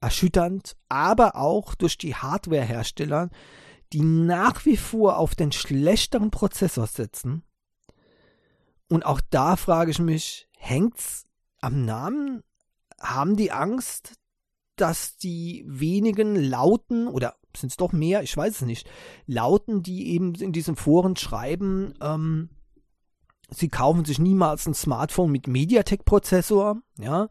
erschütternd, 0.00 0.76
aber 0.88 1.36
auch 1.36 1.74
durch 1.74 1.98
die 1.98 2.14
Hardwarehersteller, 2.14 3.30
die 3.92 4.02
nach 4.02 4.64
wie 4.64 4.76
vor 4.76 5.18
auf 5.18 5.34
den 5.34 5.52
schlechteren 5.52 6.30
Prozessor 6.30 6.86
setzen. 6.86 7.42
Und 8.88 9.04
auch 9.04 9.20
da 9.30 9.56
frage 9.56 9.90
ich 9.90 9.98
mich, 9.98 10.48
hängt's 10.56 11.26
am 11.60 11.84
Namen? 11.84 12.42
Haben 13.00 13.36
die 13.36 13.52
Angst, 13.52 14.14
dass 14.76 15.16
die 15.16 15.64
wenigen 15.66 16.34
Lauten 16.34 17.06
oder 17.06 17.36
sind 17.56 17.70
es 17.70 17.76
doch 17.76 17.92
mehr, 17.92 18.22
ich 18.22 18.36
weiß 18.36 18.56
es 18.56 18.62
nicht, 18.62 18.88
Lauten, 19.26 19.82
die 19.82 20.08
eben 20.08 20.34
in 20.34 20.52
diesen 20.52 20.76
Foren 20.76 21.16
schreiben, 21.16 21.94
ähm, 22.00 22.50
Sie 23.50 23.68
kaufen 23.68 24.04
sich 24.04 24.18
niemals 24.18 24.66
ein 24.66 24.74
Smartphone 24.74 25.32
mit 25.32 25.46
MediaTek-Prozessor, 25.46 26.82
ja. 26.98 27.28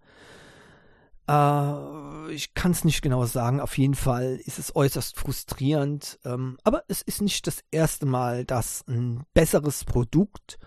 Äh, 1.30 2.32
ich 2.34 2.54
kann 2.54 2.72
es 2.72 2.84
nicht 2.84 3.02
genau 3.02 3.26
sagen. 3.26 3.60
Auf 3.60 3.78
jeden 3.78 3.96
Fall 3.96 4.40
ist 4.46 4.60
es 4.60 4.76
äußerst 4.76 5.18
frustrierend. 5.18 6.20
Ähm, 6.26 6.58
aber 6.64 6.84
es 6.88 7.02
ist 7.02 7.22
nicht 7.22 7.48
das 7.48 7.64
erste 7.72 8.06
Mal, 8.06 8.46
dass 8.46 8.84
ein 8.88 9.24
besseres 9.34 9.86
Produkt 9.86 10.58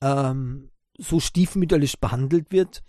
ähm, 0.00 0.70
so 0.96 1.20
stiefmütterlich 1.20 2.00
behandelt 2.00 2.50
wird. 2.50 2.82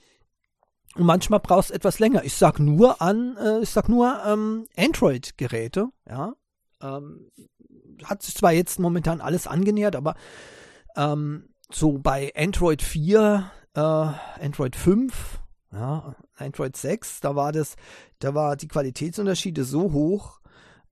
Und 0.95 1.05
manchmal 1.05 1.39
brauchst 1.39 1.69
du 1.69 1.73
etwas 1.73 1.99
länger. 1.99 2.23
Ich 2.23 2.33
sag 2.33 2.59
nur 2.59 3.01
an, 3.01 3.37
äh, 3.37 3.59
ich 3.59 3.69
sag 3.69 3.89
nur 3.89 4.21
ähm, 4.25 4.67
Android-Geräte, 4.77 5.89
ja. 6.07 6.33
Ähm, 6.81 7.29
hat 8.05 8.23
sich 8.23 8.35
zwar 8.35 8.53
jetzt 8.53 8.79
momentan 8.79 9.19
alles 9.19 9.45
angenähert, 9.45 9.97
aber 9.97 10.15
ähm, 10.95 11.49
so 11.71 11.97
bei 11.97 12.33
Android 12.35 12.81
4, 12.81 13.51
äh, 13.75 13.79
Android 13.79 14.75
5, 14.75 15.39
ja, 15.71 16.15
Android 16.35 16.75
6, 16.75 17.21
da 17.21 17.35
war 17.35 17.51
das, 17.51 17.75
da 18.19 18.33
war 18.33 18.55
die 18.55 18.67
Qualitätsunterschiede 18.67 19.63
so 19.63 19.91
hoch 19.91 20.39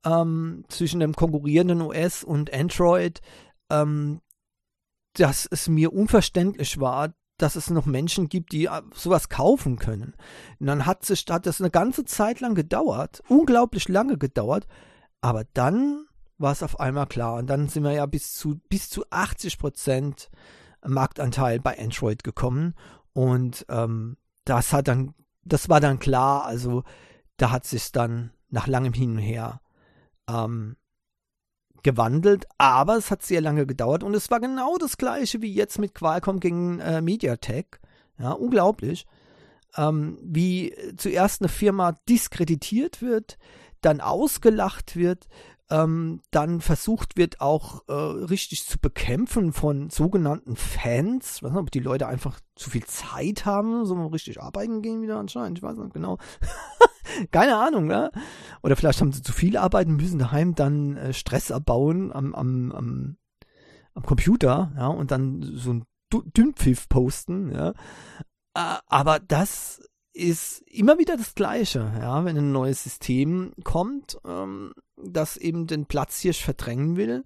ähm, 0.06 0.64
zwischen 0.68 1.00
dem 1.00 1.14
konkurrierenden 1.14 1.82
OS 1.82 2.24
und 2.24 2.54
Android, 2.54 3.22
ähm, 3.70 4.22
dass 5.14 5.48
es 5.50 5.68
mir 5.68 5.94
unverständlich 5.94 6.80
war, 6.80 7.14
dass 7.38 7.56
es 7.56 7.70
noch 7.70 7.86
Menschen 7.86 8.30
gibt, 8.30 8.52
die 8.52 8.66
äh, 8.66 8.82
sowas 8.94 9.30
kaufen 9.30 9.78
können. 9.78 10.16
Und 10.60 10.68
dann 10.68 10.86
hat, 10.86 11.06
sich, 11.06 11.26
hat 11.30 11.46
das 11.46 11.60
eine 11.60 11.72
ganze 11.72 12.06
Zeit 12.06 12.40
lang 12.40 12.56
gedauert, 12.56 13.22
unglaublich 13.28 13.90
lange 13.90 14.18
gedauert, 14.18 14.68
aber 15.22 15.44
dann 15.54 16.06
war 16.38 16.52
es 16.52 16.62
auf 16.62 16.80
einmal 16.80 17.08
klar. 17.08 17.36
Und 17.36 17.48
dann 17.48 17.68
sind 17.68 17.84
wir 17.84 17.94
ja 17.94 18.06
bis 18.06 18.34
zu, 18.34 18.60
bis 18.70 18.90
zu 18.90 19.04
80 19.10 19.58
Prozent 19.58 20.30
Marktanteil 20.88 21.60
bei 21.60 21.78
Android 21.80 22.24
gekommen 22.24 22.76
und 23.14 23.66
ähm, 23.70 24.18
das 24.46 24.74
hat 24.74 24.88
dann, 24.88 25.14
das 25.44 25.70
war 25.70 25.80
dann 25.80 26.00
klar, 26.00 26.46
also 26.46 26.84
da 27.38 27.52
hat 27.52 27.66
sich 27.66 27.92
dann 27.92 28.32
nach 28.50 28.68
langem 28.68 28.94
Hin 28.94 29.12
und 29.12 29.18
Her 29.20 29.62
ähm, 30.30 30.78
gewandelt, 31.84 32.46
aber 32.58 32.98
es 32.98 33.12
hat 33.12 33.24
sehr 33.24 33.42
lange 33.42 33.66
gedauert 33.66 34.04
und 34.04 34.14
es 34.14 34.30
war 34.30 34.40
genau 34.40 34.78
das 34.78 34.98
gleiche 34.98 35.42
wie 35.42 35.54
jetzt 35.54 35.80
mit 35.80 35.94
Qualcomm 35.94 36.40
gegen 36.40 36.80
äh, 36.80 37.02
MediaTek. 37.02 37.80
Ja, 38.20 38.32
unglaublich. 38.32 39.06
Ähm, 39.76 40.18
wie 40.22 40.74
zuerst 40.98 41.42
eine 41.42 41.50
Firma 41.50 41.94
diskreditiert 42.10 43.02
wird, 43.02 43.38
dann 43.82 44.02
ausgelacht 44.02 44.96
wird, 44.96 45.28
ähm, 45.70 46.22
dann 46.32 46.62
versucht 46.62 47.18
wird 47.18 47.42
auch 47.42 47.88
äh, 47.88 47.94
richtig 47.94 48.66
zu 48.66 48.80
bekämpfen 48.80 49.52
von 49.52 49.90
sogenannten 49.90 50.56
Fans. 50.56 51.38
Ich 51.38 51.44
weiß 51.44 51.52
nicht, 51.52 51.60
ob 51.60 51.72
die 51.72 51.80
Leute 51.80 52.08
einfach 52.08 52.40
zu 52.56 52.70
viel 52.70 52.86
Zeit 52.86 53.46
haben, 53.46 53.86
so 53.86 54.08
richtig 54.08 54.42
arbeiten 54.42 54.82
gehen 54.82 55.02
wieder 55.02 55.18
anscheinend. 55.18 55.58
Ich 55.58 55.64
weiß 55.64 55.78
nicht 55.78 55.94
genau. 55.94 56.18
Keine 57.32 57.58
Ahnung, 57.58 57.88
ne? 57.88 58.12
Oder 58.64 58.76
vielleicht 58.76 59.02
haben 59.02 59.12
sie 59.12 59.22
zu 59.22 59.34
viel 59.34 59.58
arbeiten 59.58 59.96
müssen 59.96 60.20
daheim, 60.20 60.56
dann 60.56 60.96
äh, 60.98 61.14
Stress 61.14 61.52
abbauen 61.52 62.14
am, 62.14 62.34
am, 62.34 62.72
am, 62.72 63.18
am 63.94 64.04
Computer, 64.04 64.72
ja, 64.78 64.88
und 64.88 65.12
dann 65.12 65.42
so 65.42 65.74
ein 65.74 65.86
Dünnpfiff 66.12 66.88
posten, 66.88 67.52
ja. 67.52 67.70
Äh, 68.54 68.80
aber 68.88 69.20
das 69.20 69.82
ist 70.14 70.62
immer 70.62 70.98
wieder 70.98 71.18
das 71.18 71.36
Gleiche, 71.36 71.92
ja, 72.00 72.24
wenn 72.26 72.38
ein 72.38 72.52
neues 72.52 72.84
System 72.84 73.54
kommt, 73.64 74.18
ähm, 74.26 74.74
das 75.04 75.38
eben 75.38 75.68
den 75.68 75.86
Platzhirsch 75.86 76.44
verdrängen 76.44 76.98
will. 76.98 77.24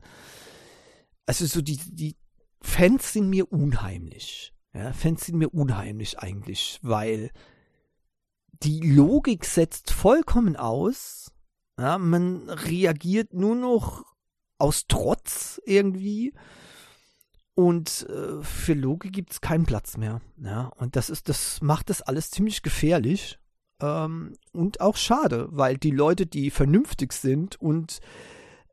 Also 1.25 1.45
so 1.45 1.61
die, 1.61 1.77
die 1.77 2.15
Fans 2.61 3.13
sind 3.13 3.29
mir 3.29 3.51
unheimlich. 3.51 4.53
Ja, 4.73 4.93
Fans 4.93 5.25
sind 5.25 5.37
mir 5.37 5.53
unheimlich 5.53 6.19
eigentlich, 6.19 6.79
weil 6.81 7.31
die 8.63 8.79
Logik 8.81 9.45
setzt 9.45 9.91
vollkommen 9.91 10.55
aus. 10.55 11.31
Ja, 11.79 11.97
man 11.97 12.49
reagiert 12.49 13.33
nur 13.33 13.55
noch 13.55 14.03
aus 14.57 14.85
Trotz 14.87 15.59
irgendwie. 15.65 16.33
Und 17.53 18.07
äh, 18.09 18.41
für 18.43 18.73
Logik 18.73 19.11
gibt 19.11 19.31
es 19.31 19.41
keinen 19.41 19.65
Platz 19.65 19.97
mehr. 19.97 20.21
Ja, 20.37 20.67
und 20.77 20.95
das 20.95 21.09
ist, 21.09 21.27
das 21.27 21.61
macht 21.61 21.89
das 21.89 22.01
alles 22.01 22.31
ziemlich 22.31 22.61
gefährlich 22.61 23.40
ähm, 23.81 24.33
und 24.53 24.81
auch 24.81 24.95
schade, 24.95 25.47
weil 25.51 25.77
die 25.77 25.91
Leute, 25.91 26.25
die 26.25 26.51
vernünftig 26.51 27.13
sind 27.13 27.59
und 27.59 27.99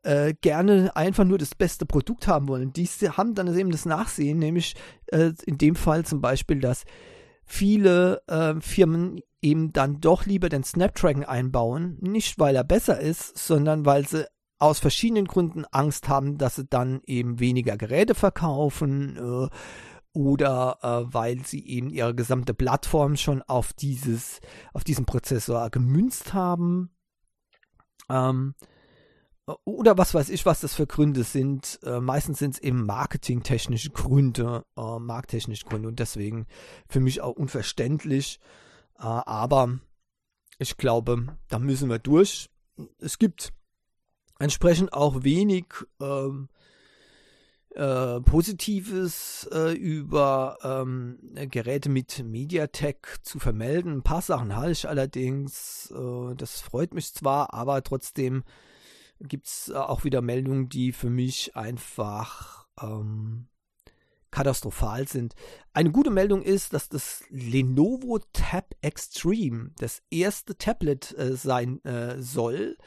äh, 0.03 0.33
gerne 0.41 0.95
einfach 0.95 1.25
nur 1.25 1.37
das 1.37 1.55
beste 1.55 1.85
Produkt 1.85 2.27
haben 2.27 2.47
wollen, 2.47 2.71
die 2.73 2.87
haben 2.87 3.35
dann 3.35 3.53
eben 3.57 3.71
das 3.71 3.85
Nachsehen, 3.85 4.39
nämlich 4.39 4.75
äh, 5.07 5.31
in 5.45 5.57
dem 5.57 5.75
Fall 5.75 6.05
zum 6.05 6.21
Beispiel, 6.21 6.59
dass 6.59 6.85
viele 7.43 8.21
äh, 8.27 8.55
Firmen 8.61 9.21
eben 9.41 9.73
dann 9.73 9.99
doch 9.99 10.25
lieber 10.25 10.49
den 10.49 10.63
Snapdragon 10.63 11.23
einbauen, 11.23 11.97
nicht 12.01 12.39
weil 12.39 12.55
er 12.55 12.63
besser 12.63 12.99
ist, 12.99 13.37
sondern 13.37 13.85
weil 13.85 14.07
sie 14.07 14.25
aus 14.59 14.79
verschiedenen 14.79 15.25
Gründen 15.25 15.65
Angst 15.71 16.09
haben, 16.09 16.37
dass 16.37 16.57
sie 16.57 16.65
dann 16.65 17.01
eben 17.05 17.39
weniger 17.39 17.77
Geräte 17.77 18.13
verkaufen 18.13 19.15
äh, 19.17 19.49
oder 20.13 20.79
äh, 20.81 21.13
weil 21.13 21.45
sie 21.45 21.65
eben 21.67 21.89
ihre 21.89 22.15
gesamte 22.15 22.53
Plattform 22.53 23.15
schon 23.15 23.41
auf 23.43 23.73
dieses, 23.73 24.41
auf 24.73 24.83
diesen 24.83 25.05
Prozessor 25.05 25.69
gemünzt 25.69 26.33
haben. 26.33 26.89
Ähm, 28.09 28.55
oder 29.63 29.97
was 29.97 30.13
weiß 30.13 30.29
ich, 30.29 30.45
was 30.45 30.61
das 30.61 30.75
für 30.75 30.87
Gründe 30.87 31.23
sind. 31.23 31.79
Äh, 31.83 31.99
meistens 31.99 32.39
sind 32.39 32.55
es 32.55 32.61
eben 32.61 32.85
marketingtechnische 32.85 33.89
Gründe, 33.89 34.65
äh, 34.77 34.99
markttechnische 34.99 35.65
Gründe 35.65 35.87
und 35.87 35.99
deswegen 35.99 36.45
für 36.87 36.99
mich 36.99 37.21
auch 37.21 37.35
unverständlich. 37.35 38.39
Äh, 38.97 39.03
aber 39.03 39.79
ich 40.57 40.77
glaube, 40.77 41.37
da 41.47 41.59
müssen 41.59 41.89
wir 41.89 41.99
durch. 41.99 42.49
Es 42.99 43.17
gibt 43.17 43.53
entsprechend 44.39 44.93
auch 44.93 45.23
wenig 45.23 45.65
ähm, 46.01 46.49
äh, 47.75 48.19
Positives 48.21 49.47
äh, 49.53 49.73
über 49.73 50.57
ähm, 50.63 51.19
Geräte 51.51 51.89
mit 51.89 52.23
MediaTek 52.23 53.19
zu 53.21 53.39
vermelden. 53.39 53.97
Ein 53.97 54.03
paar 54.03 54.21
Sachen 54.21 54.55
habe 54.55 54.71
ich 54.71 54.87
allerdings. 54.87 55.91
Äh, 55.91 56.35
das 56.35 56.61
freut 56.61 56.93
mich 56.93 57.13
zwar, 57.13 57.53
aber 57.53 57.83
trotzdem 57.83 58.43
gibt 59.21 59.47
es 59.47 59.69
äh, 59.69 59.75
auch 59.75 60.03
wieder 60.03 60.21
Meldungen, 60.21 60.67
die 60.67 60.91
für 60.91 61.11
mich 61.11 61.55
einfach 61.55 62.65
ähm, 62.81 63.47
katastrophal 64.31 65.07
sind. 65.07 65.35
Eine 65.73 65.91
gute 65.91 66.09
Meldung 66.11 66.41
ist, 66.41 66.73
dass 66.73 66.89
das 66.89 67.23
Lenovo 67.29 68.19
Tab 68.33 68.73
Extreme 68.81 69.71
das 69.77 70.01
erste 70.09 70.57
Tablet 70.57 71.15
äh, 71.17 71.35
sein 71.35 71.81
soll, 72.17 72.77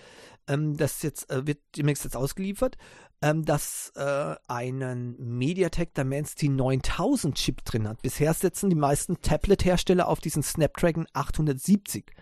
ähm, 0.49 0.77
das 0.77 1.03
jetzt 1.03 1.27
wird 1.31 1.59
demnächst 1.77 2.05
jetzt 2.05 2.17
ausgeliefert, 2.17 2.77
ähm, 3.23 3.45
das 3.45 3.93
äh, 3.97 4.35
einen 4.49 5.17
MediaTek 5.19 5.95
Dimensity 5.95 6.49
9000 6.49 7.37
Chip 7.37 7.65
drin 7.65 7.89
hat. 7.89 8.03
Bisher 8.03 8.35
setzen 8.35 8.69
die 8.69 8.77
meisten 8.77 9.21
Tablet-Hersteller 9.23 10.09
auf 10.09 10.21
diesen 10.21 10.43
Snapdragon 10.43 11.07
870. 11.13 12.13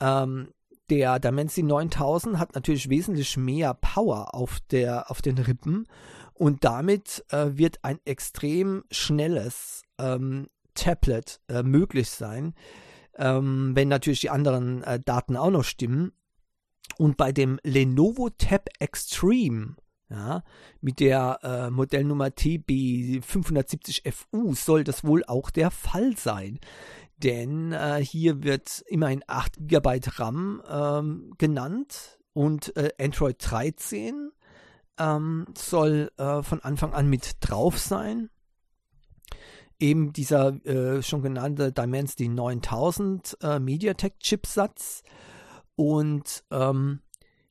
Ähm, 0.00 0.52
der 0.90 1.18
Dimensity 1.18 1.62
9000 1.62 2.38
hat 2.38 2.54
natürlich 2.54 2.90
wesentlich 2.90 3.36
mehr 3.38 3.72
Power 3.74 4.34
auf, 4.34 4.60
der, 4.70 5.10
auf 5.10 5.22
den 5.22 5.38
Rippen 5.38 5.86
und 6.34 6.64
damit 6.64 7.24
äh, 7.30 7.56
wird 7.56 7.78
ein 7.82 7.98
extrem 8.04 8.84
schnelles 8.90 9.82
ähm, 9.98 10.48
Tablet 10.74 11.40
äh, 11.48 11.62
möglich 11.62 12.10
sein, 12.10 12.54
ähm, 13.16 13.72
wenn 13.74 13.88
natürlich 13.88 14.20
die 14.20 14.30
anderen 14.30 14.82
äh, 14.82 15.00
Daten 15.00 15.36
auch 15.36 15.50
noch 15.50 15.64
stimmen. 15.64 16.12
Und 16.98 17.16
bei 17.16 17.32
dem 17.32 17.58
Lenovo 17.62 18.28
Tab 18.30 18.68
Extreme, 18.78 19.76
ja, 20.14 20.42
mit 20.80 21.00
der 21.00 21.40
äh, 21.42 21.70
Modellnummer 21.70 22.26
TB570FU 22.26 24.54
soll 24.54 24.84
das 24.84 25.02
wohl 25.04 25.24
auch 25.24 25.50
der 25.50 25.72
Fall 25.72 26.16
sein. 26.16 26.60
Denn 27.18 27.72
äh, 27.72 28.04
hier 28.04 28.44
wird 28.44 28.84
immerhin 28.86 29.24
8 29.26 29.66
GB 29.66 30.00
RAM 30.16 30.62
ähm, 30.68 31.34
genannt 31.38 32.20
und 32.32 32.76
äh, 32.76 32.90
Android 33.00 33.36
13 33.40 34.30
ähm, 34.98 35.46
soll 35.56 36.10
äh, 36.16 36.42
von 36.42 36.60
Anfang 36.60 36.92
an 36.92 37.08
mit 37.08 37.36
drauf 37.40 37.78
sein. 37.78 38.28
Eben 39.80 40.12
dieser 40.12 40.64
äh, 40.64 41.02
schon 41.02 41.22
genannte 41.22 41.72
Dimensity 41.72 42.28
9000 42.28 43.38
äh, 43.42 43.58
MediaTek-Chipsatz 43.58 45.02
und 45.74 46.44
ähm, 46.52 47.00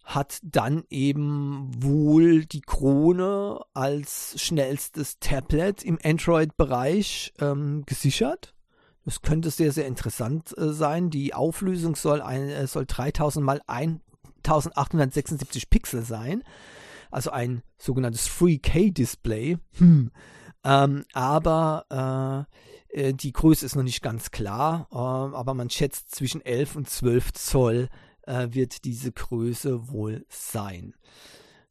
hat 0.04 0.40
dann 0.44 0.84
eben 0.90 1.72
wohl 1.82 2.46
die 2.46 2.62
Krone 2.62 3.62
als 3.74 4.36
schnellstes 4.42 5.20
Tablet 5.20 5.84
im 5.84 5.98
Android-Bereich 6.04 7.34
ähm, 7.40 7.84
gesichert. 7.86 8.54
Das 9.06 9.22
könnte 9.22 9.50
sehr, 9.50 9.72
sehr 9.72 9.88
interessant 9.88 10.58
äh, 10.58 10.74
sein. 10.74 11.10
Die 11.10 11.34
Auflösung 11.34 11.96
soll, 11.96 12.22
ein, 12.22 12.50
äh, 12.50 12.68
soll 12.68 12.86
3000 12.86 13.46
mal 13.46 13.62
1876 13.68 15.70
Pixel 15.70 16.04
sein. 16.04 16.44
Also 17.12 17.32
ein 17.32 17.64
sogenanntes 17.78 18.28
3K-Display. 18.28 19.58
Hm. 19.78 20.12
Ähm, 20.66 21.04
aber 21.14 22.48
äh, 22.94 23.08
äh, 23.08 23.14
die 23.14 23.34
Größe 23.34 23.66
ist 23.66 23.76
noch 23.76 23.84
nicht 23.84 24.02
ganz 24.02 24.32
klar. 24.32 24.88
Äh, 24.92 24.96
aber 24.96 25.54
man 25.54 25.70
schätzt 25.70 26.16
zwischen 26.16 26.42
11 26.42 26.76
und 26.76 26.90
12 26.90 27.34
Zoll 27.34 27.90
äh, 28.28 28.48
wird 28.52 28.86
diese 28.86 29.12
Größe 29.12 29.90
wohl 29.90 30.26
sein. 30.30 30.96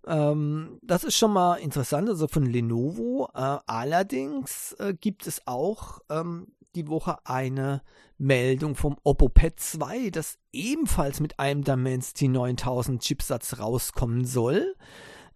Ähm, 0.07 0.79
das 0.83 1.05
ist 1.05 1.17
schon 1.17 1.33
mal 1.33 1.57
interessant, 1.57 2.09
also 2.09 2.27
von 2.29 2.47
Lenovo. 2.47 3.29
Äh, 3.35 3.59
allerdings 3.67 4.73
äh, 4.79 4.95
gibt 4.95 5.27
es 5.27 5.47
auch 5.47 6.01
ähm, 6.11 6.49
die 6.75 6.89
Woche 6.89 7.19
eine 7.25 7.83
Meldung 8.19 8.77
vom 8.77 8.97
Oppo 9.03 9.29
Pad 9.29 9.59
2, 9.59 10.11
das 10.11 10.39
ebenfalls 10.53 11.21
mit 11.21 11.39
einem 11.39 11.65
Dimensity 11.65 12.29
9000 12.29 13.03
Chipsatz 13.03 13.59
rauskommen 13.59 14.25
soll. 14.25 14.75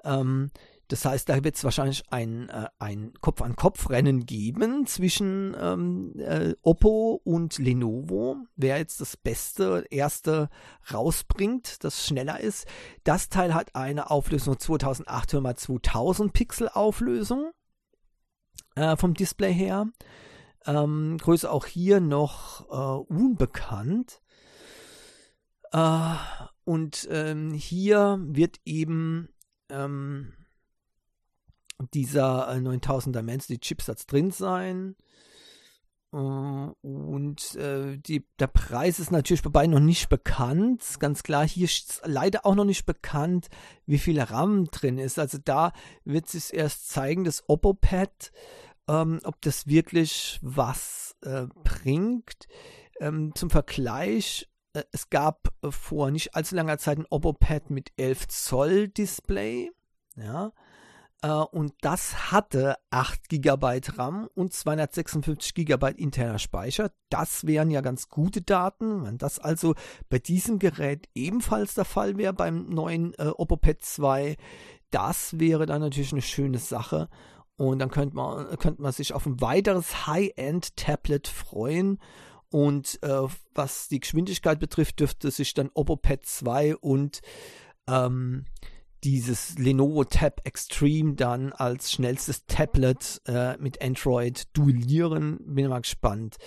Ähm, 0.04 0.50
das 0.88 1.04
heißt, 1.04 1.28
da 1.28 1.42
wird 1.42 1.56
es 1.56 1.64
wahrscheinlich 1.64 2.04
ein, 2.10 2.48
äh, 2.48 2.68
ein 2.78 3.12
Kopf-an-Kopf-Rennen 3.20 4.24
geben 4.24 4.86
zwischen 4.86 5.56
ähm, 5.60 6.14
äh, 6.18 6.54
Oppo 6.62 7.20
und 7.24 7.58
Lenovo. 7.58 8.36
Wer 8.54 8.78
jetzt 8.78 9.00
das 9.00 9.16
beste 9.16 9.84
erste 9.90 10.48
rausbringt, 10.92 11.82
das 11.82 12.06
schneller 12.06 12.38
ist. 12.38 12.66
Das 13.02 13.28
Teil 13.28 13.52
hat 13.52 13.74
eine 13.74 14.10
Auflösung 14.10 14.58
2800 14.58 15.56
x 15.56 15.64
2000 15.64 16.32
Pixel 16.32 16.68
Auflösung 16.68 17.50
äh, 18.76 18.96
vom 18.96 19.14
Display 19.14 19.52
her. 19.52 19.88
Ähm, 20.66 21.18
Größe 21.20 21.50
auch 21.50 21.66
hier 21.66 22.00
noch 22.00 22.68
äh, 22.70 23.12
unbekannt. 23.12 24.20
Äh, 25.72 26.14
und 26.64 27.08
ähm, 27.10 27.52
hier 27.52 28.18
wird 28.22 28.60
eben 28.64 29.28
ähm, 29.68 30.32
dieser 31.92 32.48
äh, 32.54 32.58
9000er 32.58 33.12
Dimensity 33.12 33.58
Chipsatz 33.58 34.06
drin 34.06 34.30
sein. 34.30 34.96
und 36.12 37.54
äh, 37.56 37.98
die, 37.98 38.26
der 38.38 38.46
Preis 38.46 38.98
ist 39.00 39.10
natürlich 39.10 39.42
bei 39.42 39.50
beiden 39.50 39.72
noch 39.72 39.80
nicht 39.80 40.08
bekannt. 40.08 40.82
Ganz 40.98 41.22
klar, 41.22 41.46
hier 41.46 41.66
ist 41.66 42.00
leider 42.04 42.46
auch 42.46 42.54
noch 42.54 42.64
nicht 42.64 42.86
bekannt, 42.86 43.48
wie 43.84 43.98
viel 43.98 44.18
RAM 44.20 44.66
drin 44.66 44.98
ist. 44.98 45.18
Also 45.18 45.38
da 45.44 45.72
wird 46.04 46.28
sich 46.28 46.54
erst 46.54 46.88
zeigen, 46.88 47.24
das 47.24 47.46
Oppo-Pad, 47.48 48.32
ähm, 48.88 49.20
ob 49.24 49.40
das 49.42 49.66
wirklich 49.66 50.38
was 50.42 51.16
äh, 51.22 51.46
bringt. 51.64 52.46
Ähm, 53.00 53.34
zum 53.34 53.50
Vergleich, 53.50 54.48
äh, 54.72 54.84
es 54.92 55.10
gab 55.10 55.48
äh, 55.62 55.70
vor 55.70 56.10
nicht 56.10 56.34
allzu 56.34 56.54
langer 56.54 56.78
Zeit 56.78 56.98
ein 56.98 57.06
Oppo-Pad 57.10 57.68
mit 57.70 57.92
11 57.96 58.28
Zoll 58.28 58.88
Display. 58.88 59.70
Ja, 60.16 60.46
äh, 60.46 60.50
und 61.22 61.72
das 61.80 62.30
hatte 62.30 62.76
8 62.90 63.28
GB 63.28 63.80
RAM 63.96 64.28
und 64.34 64.52
256 64.52 65.54
GB 65.54 65.92
interner 65.96 66.38
Speicher. 66.38 66.92
Das 67.08 67.46
wären 67.46 67.70
ja 67.70 67.80
ganz 67.80 68.08
gute 68.08 68.42
Daten. 68.42 69.04
Wenn 69.04 69.18
das 69.18 69.38
also 69.38 69.74
bei 70.08 70.18
diesem 70.18 70.58
Gerät 70.58 71.08
ebenfalls 71.14 71.74
der 71.74 71.84
Fall 71.84 72.16
wäre 72.18 72.34
beim 72.34 72.68
neuen 72.68 73.14
äh, 73.14 73.28
Oppo 73.28 73.56
Pad 73.56 73.82
2, 73.82 74.36
das 74.90 75.38
wäre 75.40 75.66
dann 75.66 75.80
natürlich 75.80 76.12
eine 76.12 76.22
schöne 76.22 76.58
Sache. 76.58 77.08
Und 77.56 77.78
dann 77.78 77.90
könnte 77.90 78.14
man, 78.14 78.56
könnte 78.58 78.82
man 78.82 78.92
sich 78.92 79.14
auf 79.14 79.24
ein 79.26 79.40
weiteres 79.40 80.06
High-End-Tablet 80.06 81.26
freuen. 81.28 81.98
Und 82.50 83.02
äh, 83.02 83.22
was 83.54 83.88
die 83.88 84.00
Geschwindigkeit 84.00 84.60
betrifft, 84.60 85.00
dürfte 85.00 85.30
sich 85.30 85.54
dann 85.54 85.70
Oppo 85.74 85.96
Pad 85.96 86.26
2 86.26 86.76
und 86.76 87.20
ähm, 87.88 88.44
dieses 89.06 89.56
Lenovo 89.56 90.02
Tab 90.02 90.40
Extreme 90.42 91.14
dann 91.14 91.52
als 91.52 91.92
schnellstes 91.92 92.44
Tablet 92.46 93.22
äh, 93.26 93.56
mit 93.58 93.80
Android 93.80 94.48
duellieren. 94.52 95.38
Bin 95.46 95.68
mal 95.68 95.82
gespannt. 95.82 96.38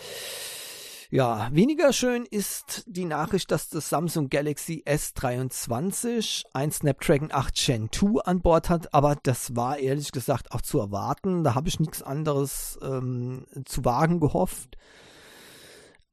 Ja, 1.09 1.47
weniger 1.53 1.93
schön 1.93 2.25
ist 2.25 2.83
die 2.85 3.05
Nachricht, 3.05 3.49
dass 3.51 3.69
das 3.69 3.87
Samsung 3.87 4.27
Galaxy 4.27 4.83
S23 4.85 6.43
ein 6.53 6.69
Snapdragon 6.69 7.31
8 7.31 7.55
Gen 7.55 7.89
2 7.93 8.23
an 8.25 8.41
Bord 8.41 8.67
hat, 8.67 8.93
aber 8.93 9.15
das 9.15 9.55
war 9.55 9.77
ehrlich 9.77 10.11
gesagt 10.11 10.51
auch 10.51 10.61
zu 10.61 10.79
erwarten. 10.79 11.45
Da 11.45 11.55
habe 11.55 11.69
ich 11.69 11.79
nichts 11.79 12.03
anderes 12.03 12.77
ähm, 12.81 13.45
zu 13.63 13.85
wagen 13.85 14.19
gehofft. 14.19 14.75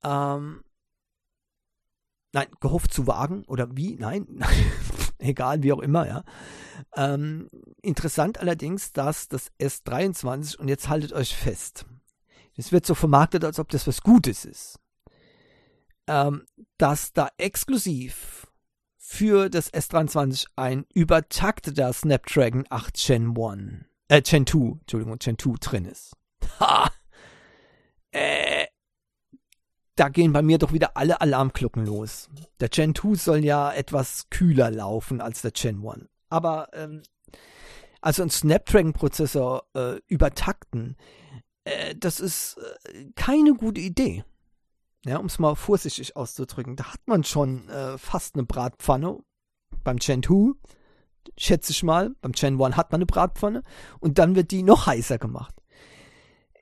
Ähm, 0.05 0.63
nein, 2.33 2.47
gehofft 2.61 2.95
zu 2.95 3.09
wagen 3.09 3.45
oder 3.49 3.77
wie? 3.77 3.97
Nein, 3.97 4.29
egal, 5.29 5.63
wie 5.63 5.73
auch 5.73 5.81
immer, 5.81 6.07
ja. 6.07 6.25
Ähm, 6.95 7.51
interessant 7.83 8.39
allerdings, 8.39 8.93
dass 8.93 9.29
das 9.29 9.51
S23, 9.61 10.57
und 10.57 10.69
jetzt 10.69 10.89
haltet 10.89 11.13
euch 11.13 11.35
fest, 11.35 11.87
das 12.57 12.73
wird 12.73 12.87
so 12.87 12.95
vermarktet, 12.95 13.45
als 13.45 13.59
ob 13.59 13.69
das 13.69 13.87
was 13.87 14.01
Gutes 14.01 14.45
ist, 14.45 14.79
ähm, 16.07 16.45
dass 16.79 17.13
da 17.13 17.29
exklusiv 17.37 18.47
für 18.97 19.49
das 19.51 19.73
S23 19.73 20.47
ein 20.57 20.87
übertakteter 20.95 21.93
Snapdragon 21.93 22.65
8 22.71 22.95
Gen 22.95 23.35
1, 23.39 23.85
äh, 24.09 24.23
Gen 24.23 24.47
2, 24.47 24.79
Entschuldigung, 24.81 25.19
Gen 25.19 25.39
2 25.39 25.55
drin 25.61 25.85
ist. 25.85 26.17
Ha! 26.61 26.91
Äh, 28.11 28.67
da 29.97 30.11
gehen 30.11 30.33
bei 30.33 30.43
mir 30.43 30.59
doch 30.59 30.73
wieder 30.73 30.97
alle 30.97 31.21
Alarmglocken 31.21 31.85
los. 31.85 32.29
Der 32.61 32.69
Gen 32.69 32.95
2 32.95 33.15
soll 33.15 33.45
ja 33.45 33.73
etwas 33.73 34.29
kühler 34.31 34.71
laufen 34.71 35.21
als 35.21 35.43
der 35.43 35.51
Gen 35.53 35.83
1. 35.87 36.07
Aber 36.29 36.69
ähm, 36.75 37.03
also 38.03 38.23
ein 38.23 38.31
Snapdragon-Prozessor 38.31 39.65
äh, 39.75 40.01
übertakten, 40.07 40.97
äh, 41.65 41.95
das 41.97 42.21
ist 42.21 42.59
äh, 42.85 43.07
keine 43.17 43.55
gute 43.55 43.81
Idee. 43.81 44.25
Ja, 45.07 45.19
um 45.19 45.27
es 45.27 45.39
mal 45.39 45.55
vorsichtig 45.55 46.17
auszudrücken. 46.17 46.77
Da 46.77 46.93
hat 46.93 47.01
man 47.07 47.25
schon 47.25 47.69
äh, 47.69 47.97
fast 47.97 48.35
eine 48.35 48.45
Bratpfanne 48.45 49.19
beim 49.83 49.97
Gen 49.97 50.23
2, 50.23 50.53
schätze 51.39 51.73
ich 51.73 51.83
mal. 51.83 52.15
Beim 52.21 52.33
Gen 52.33 52.61
1 52.61 52.77
hat 52.77 52.93
man 52.93 52.99
eine 52.99 53.07
Bratpfanne 53.07 53.63
und 53.99 54.19
dann 54.19 54.37
wird 54.37 54.51
die 54.51 54.63
noch 54.63 54.87
heißer 54.87 55.19
gemacht. 55.19 55.55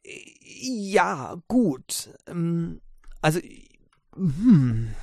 Ja, 0.05 1.37
gut. 1.49 2.11
Ähm, 2.27 2.81
also, 3.25 3.41
hm, 4.15 4.95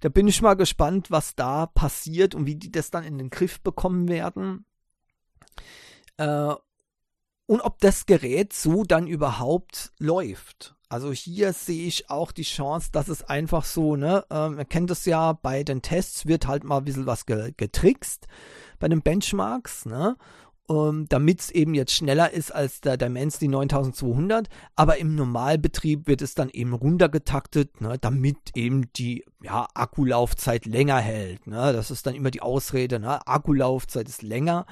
da 0.00 0.10
bin 0.10 0.28
ich 0.28 0.42
mal 0.42 0.56
gespannt, 0.56 1.10
was 1.10 1.34
da 1.34 1.64
passiert 1.64 2.34
und 2.34 2.44
wie 2.44 2.56
die 2.56 2.70
das 2.70 2.90
dann 2.90 3.02
in 3.02 3.16
den 3.16 3.30
Griff 3.30 3.62
bekommen 3.62 4.08
werden. 4.08 4.66
Äh, 6.18 6.54
und 7.46 7.60
ob 7.62 7.78
das 7.78 8.04
Gerät 8.04 8.52
so 8.52 8.84
dann 8.84 9.06
überhaupt 9.06 9.92
läuft. 9.98 10.76
Also 10.90 11.10
hier 11.10 11.54
sehe 11.54 11.86
ich 11.86 12.10
auch 12.10 12.30
die 12.30 12.42
Chance, 12.42 12.90
dass 12.92 13.08
es 13.08 13.22
einfach 13.22 13.64
so, 13.64 13.96
ne, 13.96 14.26
äh, 14.28 14.50
man 14.50 14.68
kennt 14.68 14.90
es 14.90 15.06
ja, 15.06 15.32
bei 15.32 15.64
den 15.64 15.80
Tests 15.80 16.26
wird 16.26 16.46
halt 16.46 16.62
mal 16.62 16.76
ein 16.76 16.84
bisschen 16.84 17.06
was 17.06 17.24
getrickst 17.24 18.26
bei 18.78 18.88
den 18.88 19.00
Benchmarks, 19.00 19.86
ne? 19.86 20.18
Ähm, 20.70 21.06
damit 21.08 21.40
es 21.40 21.50
eben 21.50 21.74
jetzt 21.74 21.92
schneller 21.92 22.32
ist 22.32 22.54
als 22.54 22.80
der 22.80 22.96
Dimensity 22.96 23.48
9200. 23.48 24.48
Aber 24.76 24.98
im 24.98 25.14
Normalbetrieb 25.14 26.06
wird 26.06 26.22
es 26.22 26.34
dann 26.34 26.50
eben 26.50 26.72
runtergetaktet, 26.72 27.80
ne, 27.80 27.96
damit 28.00 28.38
eben 28.54 28.92
die 28.92 29.24
ja, 29.42 29.66
Akkulaufzeit 29.74 30.66
länger 30.66 30.98
hält. 30.98 31.46
Ne. 31.46 31.72
Das 31.72 31.90
ist 31.90 32.06
dann 32.06 32.14
immer 32.14 32.30
die 32.30 32.42
Ausrede, 32.42 32.98
ne, 33.00 33.26
Akkulaufzeit 33.26 34.08
ist 34.08 34.22
länger. 34.22 34.66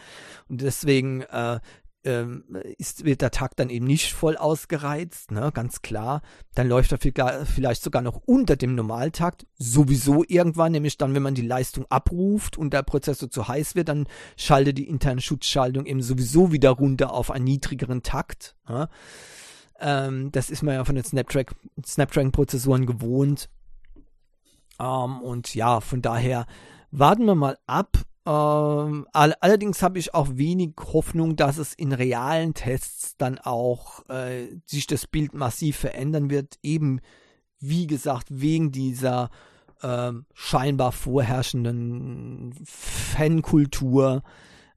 Und 0.48 0.60
deswegen 0.60 1.22
äh, 1.22 1.60
ähm, 2.06 2.44
ist, 2.78 3.04
wird 3.04 3.20
der 3.20 3.30
Takt 3.30 3.58
dann 3.58 3.68
eben 3.68 3.86
nicht 3.86 4.12
voll 4.12 4.36
ausgereizt, 4.36 5.30
ne, 5.32 5.50
ganz 5.52 5.82
klar. 5.82 6.22
Dann 6.54 6.68
läuft 6.68 6.92
er 6.92 6.98
vielleicht 7.44 7.82
sogar 7.82 8.00
noch 8.02 8.22
unter 8.24 8.56
dem 8.56 8.74
Normaltakt. 8.74 9.46
Sowieso 9.58 10.24
irgendwann, 10.26 10.72
nämlich 10.72 10.96
dann, 10.96 11.14
wenn 11.14 11.22
man 11.22 11.34
die 11.34 11.46
Leistung 11.46 11.84
abruft 11.90 12.56
und 12.56 12.72
der 12.72 12.82
Prozessor 12.82 13.30
zu 13.30 13.48
heiß 13.48 13.74
wird, 13.74 13.88
dann 13.88 14.06
schaltet 14.36 14.78
die 14.78 14.88
interne 14.88 15.20
Schutzschaltung 15.20 15.84
eben 15.86 16.02
sowieso 16.02 16.52
wieder 16.52 16.70
runter 16.70 17.12
auf 17.12 17.30
einen 17.30 17.44
niedrigeren 17.44 18.02
Takt. 18.02 18.56
Ne. 18.68 18.88
Ähm, 19.80 20.30
das 20.32 20.48
ist 20.48 20.62
man 20.62 20.74
ja 20.74 20.84
von 20.84 20.94
den 20.94 21.04
Snapdragon-Prozessoren 21.04 22.86
gewohnt. 22.86 23.50
Ähm, 24.78 25.20
und 25.20 25.54
ja, 25.54 25.80
von 25.80 26.02
daher 26.02 26.46
warten 26.90 27.24
wir 27.26 27.34
mal 27.34 27.58
ab, 27.66 27.98
ähm, 28.26 29.06
all 29.12 29.34
allerdings 29.40 29.82
habe 29.82 30.00
ich 30.00 30.12
auch 30.12 30.28
wenig 30.32 30.72
Hoffnung, 30.92 31.36
dass 31.36 31.58
es 31.58 31.74
in 31.74 31.92
realen 31.92 32.54
Tests 32.54 33.16
dann 33.16 33.38
auch 33.38 34.08
äh, 34.08 34.48
sich 34.66 34.88
das 34.88 35.06
Bild 35.06 35.32
massiv 35.32 35.76
verändern 35.76 36.28
wird. 36.28 36.58
Eben, 36.62 37.00
wie 37.60 37.86
gesagt, 37.86 38.26
wegen 38.30 38.72
dieser 38.72 39.30
äh, 39.80 40.12
scheinbar 40.34 40.90
vorherrschenden 40.90 42.52
Fankultur. 42.64 44.22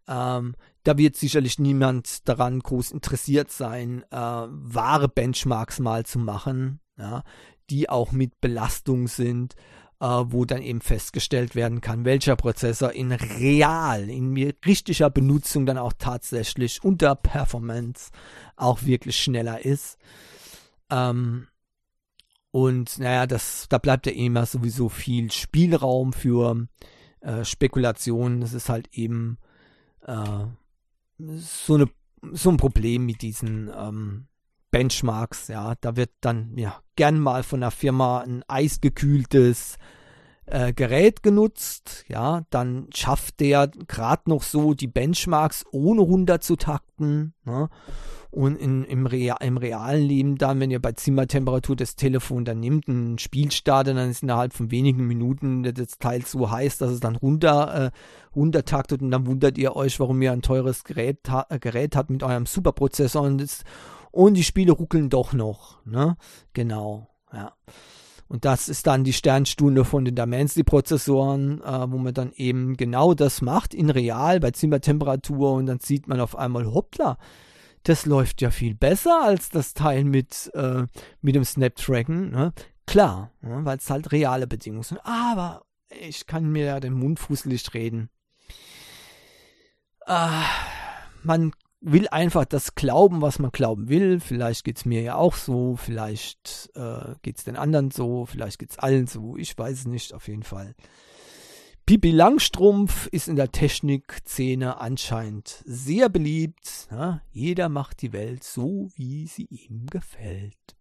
Ähm, 0.08 0.56
da 0.84 0.98
wird 0.98 1.16
sicherlich 1.16 1.58
niemand 1.58 2.30
daran 2.30 2.60
groß 2.60 2.92
interessiert 2.92 3.52
sein, 3.52 4.04
äh, 4.12 4.16
wahre 4.16 5.10
Benchmarks 5.10 5.80
mal 5.80 6.06
zu 6.06 6.20
machen, 6.20 6.82
ja, 6.98 7.24
die 7.70 7.90
auch 7.90 8.12
mit 8.12 8.40
Belastung 8.42 9.08
sind 9.08 9.56
äh, 10.00 10.06
wo 10.06 10.46
dann 10.46 10.62
eben 10.62 10.82
festgestellt 10.82 11.56
werden 11.56 11.82
kann, 11.82 12.06
welcher 12.06 12.36
Prozessor 12.36 12.94
in 12.94 13.12
real, 13.12 14.10
in 14.10 14.36
richtiger 14.66 15.10
Benutzung 15.10 15.66
dann 15.66 15.78
auch 15.78 15.94
tatsächlich 15.98 16.84
unter 16.84 17.16
Performance 17.16 18.12
auch 18.56 18.84
wirklich 18.84 19.18
schneller 19.18 19.64
ist. 19.64 19.98
Ähm, 20.90 21.48
und 22.52 22.98
naja, 22.98 23.28
das, 23.28 23.68
da 23.70 23.78
bleibt 23.78 24.08
ja 24.08 24.14
immer 24.14 24.46
sowieso 24.46 24.90
viel 24.90 25.32
Spielraum 25.32 26.14
für 26.14 26.68
äh, 27.20 27.44
Spekulationen. 27.44 28.42
Das 28.42 28.54
ist 28.54 28.70
halt 28.70 28.90
eben 28.94 29.38
äh, 30.06 30.46
so, 31.18 31.76
eine, 31.76 31.90
so 32.32 32.50
ein 32.50 32.58
Problem 32.58 33.06
mit 33.06 33.22
diesen 33.22 33.70
ähm, 33.78 34.29
Benchmarks, 34.72 35.48
ja, 35.48 35.74
da 35.82 35.96
wird 35.96 36.12
dann 36.22 36.58
ja 36.58 36.82
gern 36.96 37.20
mal 37.20 37.44
von 37.44 37.62
der 37.62 37.72
Firma 37.72 38.20
ein 38.22 38.44
eisgekühltes 38.48 39.78
äh, 40.46 40.74
Gerät 40.74 41.24
genutzt, 41.24 42.06
ja, 42.08 42.44
dann 42.50 42.88
schafft 42.94 43.40
der 43.40 43.68
gerade 43.88 44.30
noch 44.30 44.44
so 44.44 44.74
die 44.74 44.88
Benchmarks 44.88 45.66
ohne 45.72 46.02
runter 46.02 46.42
zu 46.42 46.56
takten, 46.56 47.34
ne? 47.46 47.70
Und 48.32 48.58
in, 48.58 48.84
im, 48.84 49.08
Real, 49.08 49.38
im 49.42 49.58
realen 49.58 50.04
Leben 50.04 50.38
dann, 50.38 50.60
wenn 50.60 50.70
ihr 50.70 50.80
bei 50.80 50.92
Zimmertemperatur 50.92 51.76
das 51.76 51.96
Telefon 51.96 52.46
dann 52.46 52.60
nimmt, 52.60 52.88
ein 52.88 53.18
Spiel 53.18 53.52
startet, 53.52 53.98
dann 53.98 54.10
ist 54.10 54.22
innerhalb 54.22 54.54
von 54.54 54.70
wenigen 54.70 55.08
Minuten 55.08 55.64
das 55.64 55.98
Teil 55.98 56.24
so 56.24 56.52
heiß, 56.52 56.78
dass 56.78 56.92
es 56.92 57.00
dann 57.00 57.16
runter, 57.16 57.86
äh, 57.86 57.92
runtertaktet 58.36 59.02
und 59.02 59.10
dann 59.10 59.26
wundert 59.26 59.58
ihr 59.58 59.76
euch, 59.76 60.00
warum 60.00 60.22
ihr 60.22 60.32
ein 60.32 60.44
teures 60.44 60.84
Gerät, 60.84 61.22
äh, 61.50 61.58
Gerät 61.58 61.96
habt 61.96 62.12
mit 62.12 62.22
eurem 62.22 62.46
Superprozessor 62.46 63.24
und 63.24 63.40
das 63.40 63.64
und 64.12 64.36
die 64.36 64.44
Spiele 64.44 64.72
ruckeln 64.72 65.10
doch 65.10 65.34
noch. 65.34 65.84
Ne? 65.86 66.16
Genau, 66.54 67.10
ja. 67.34 67.54
Und 68.28 68.46
das 68.46 68.70
ist 68.70 68.86
dann 68.86 69.04
die 69.04 69.14
Sternstunde 69.14 69.84
von 69.86 70.06
den 70.06 70.14
Dimensity-Prozessoren, 70.14 71.62
äh, 71.62 71.92
wo 71.92 71.98
man 71.98 72.14
dann 72.14 72.32
eben 72.34 72.78
genau 72.78 73.16
das 73.16 73.42
macht 73.42 73.74
in 73.74 73.90
real 73.90 74.40
bei 74.40 74.52
Zimmertemperatur 74.52 75.54
und 75.54 75.66
dann 75.66 75.80
sieht 75.80 76.08
man 76.08 76.22
auf 76.22 76.38
einmal, 76.38 76.72
hoppla, 76.72 77.18
das 77.84 78.06
läuft 78.06 78.42
ja 78.42 78.52
viel 78.52 78.76
besser 78.76 79.22
als 79.24 79.50
das 79.50 79.74
Teil 79.74 80.04
mit, 80.04 80.52
äh, 80.54 80.86
mit 81.22 81.36
dem 81.36 81.46
Snapdragon. 81.46 82.32
Ne? 82.32 82.54
Klar, 82.86 83.32
ne? 83.42 83.62
weil 83.64 83.78
es 83.78 83.90
halt 83.90 84.12
reale 84.12 84.48
Bedingungen 84.48 84.84
sind. 84.84 85.00
Aber 85.06 85.64
ich 85.90 86.28
kann 86.28 86.52
mir 86.52 86.66
ja 86.66 86.80
den 86.80 86.94
Mund 86.94 87.20
fußlich 87.20 87.74
reden. 87.74 88.10
Ah, 90.06 90.44
man 91.24 91.52
will 91.82 92.08
einfach 92.10 92.46
das 92.46 92.76
glauben, 92.76 93.22
was 93.22 93.40
man 93.40 93.52
glauben 93.52 93.90
will. 93.90 94.20
Vielleicht 94.20 94.64
geht 94.64 94.78
es 94.78 94.86
mir 94.86 95.02
ja 95.02 95.16
auch 95.16 95.36
so, 95.36 95.76
vielleicht 95.76 96.70
äh, 96.76 97.16
geht 97.22 97.38
es 97.38 97.44
den 97.44 97.56
anderen 97.56 97.92
so, 97.92 98.26
vielleicht 98.26 98.60
geht 98.60 98.72
es 98.72 98.80
allen 98.80 99.08
so. 99.08 99.38
Ich 99.38 99.58
weiß 99.58 99.80
es 99.80 99.86
nicht, 99.86 100.14
auf 100.14 100.28
jeden 100.28 100.44
Fall. 100.44 100.76
Pipi 101.90 102.12
Langstrumpf 102.12 103.08
ist 103.08 103.28
in 103.28 103.36
der 103.36 103.52
Technikszene 103.52 104.80
anscheinend 104.80 105.64
sehr 105.66 106.08
beliebt. 106.08 106.88
Ja, 106.92 107.24
jeder 107.32 107.68
macht 107.68 108.04
die 108.04 108.14
Welt 108.14 108.44
so, 108.44 108.92
wie 108.94 109.26
sie 109.26 109.48
ihm 109.50 109.88
gefällt. 109.88 110.78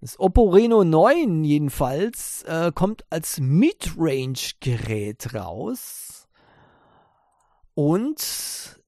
Das 0.00 0.18
Oppo 0.18 0.48
Reno 0.48 0.82
9 0.82 1.44
jedenfalls 1.44 2.42
äh, 2.44 2.72
kommt 2.74 3.04
als 3.10 3.38
Midrange-Gerät 3.38 5.34
raus 5.34 6.26
und 7.74 8.80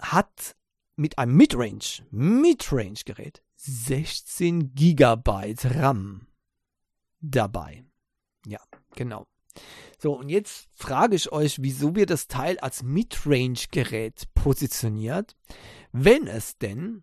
hat 0.00 0.54
mit 0.94 1.18
einem 1.18 1.36
Midrange, 1.36 2.06
Midrange-Gerät 2.12 3.42
16 3.56 4.72
GB 4.72 5.56
RAM 5.64 6.28
dabei. 7.20 7.84
Ja, 8.46 8.60
genau. 8.94 9.26
So, 9.98 10.18
und 10.18 10.28
jetzt 10.28 10.68
frage 10.74 11.16
ich 11.16 11.32
euch, 11.32 11.62
wieso 11.62 11.96
wird 11.96 12.10
das 12.10 12.28
Teil 12.28 12.58
als 12.58 12.82
Midrange-Gerät 12.82 14.24
positioniert, 14.34 15.34
wenn 15.92 16.26
es 16.26 16.58
denn 16.58 17.02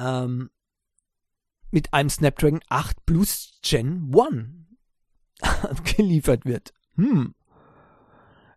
ähm, 0.00 0.50
mit 1.70 1.92
einem 1.92 2.08
Snapdragon 2.08 2.60
8 2.68 3.04
Plus 3.04 3.58
Gen 3.62 4.10
1 5.42 5.84
geliefert 5.96 6.46
wird. 6.46 6.72
Hm. 6.96 7.34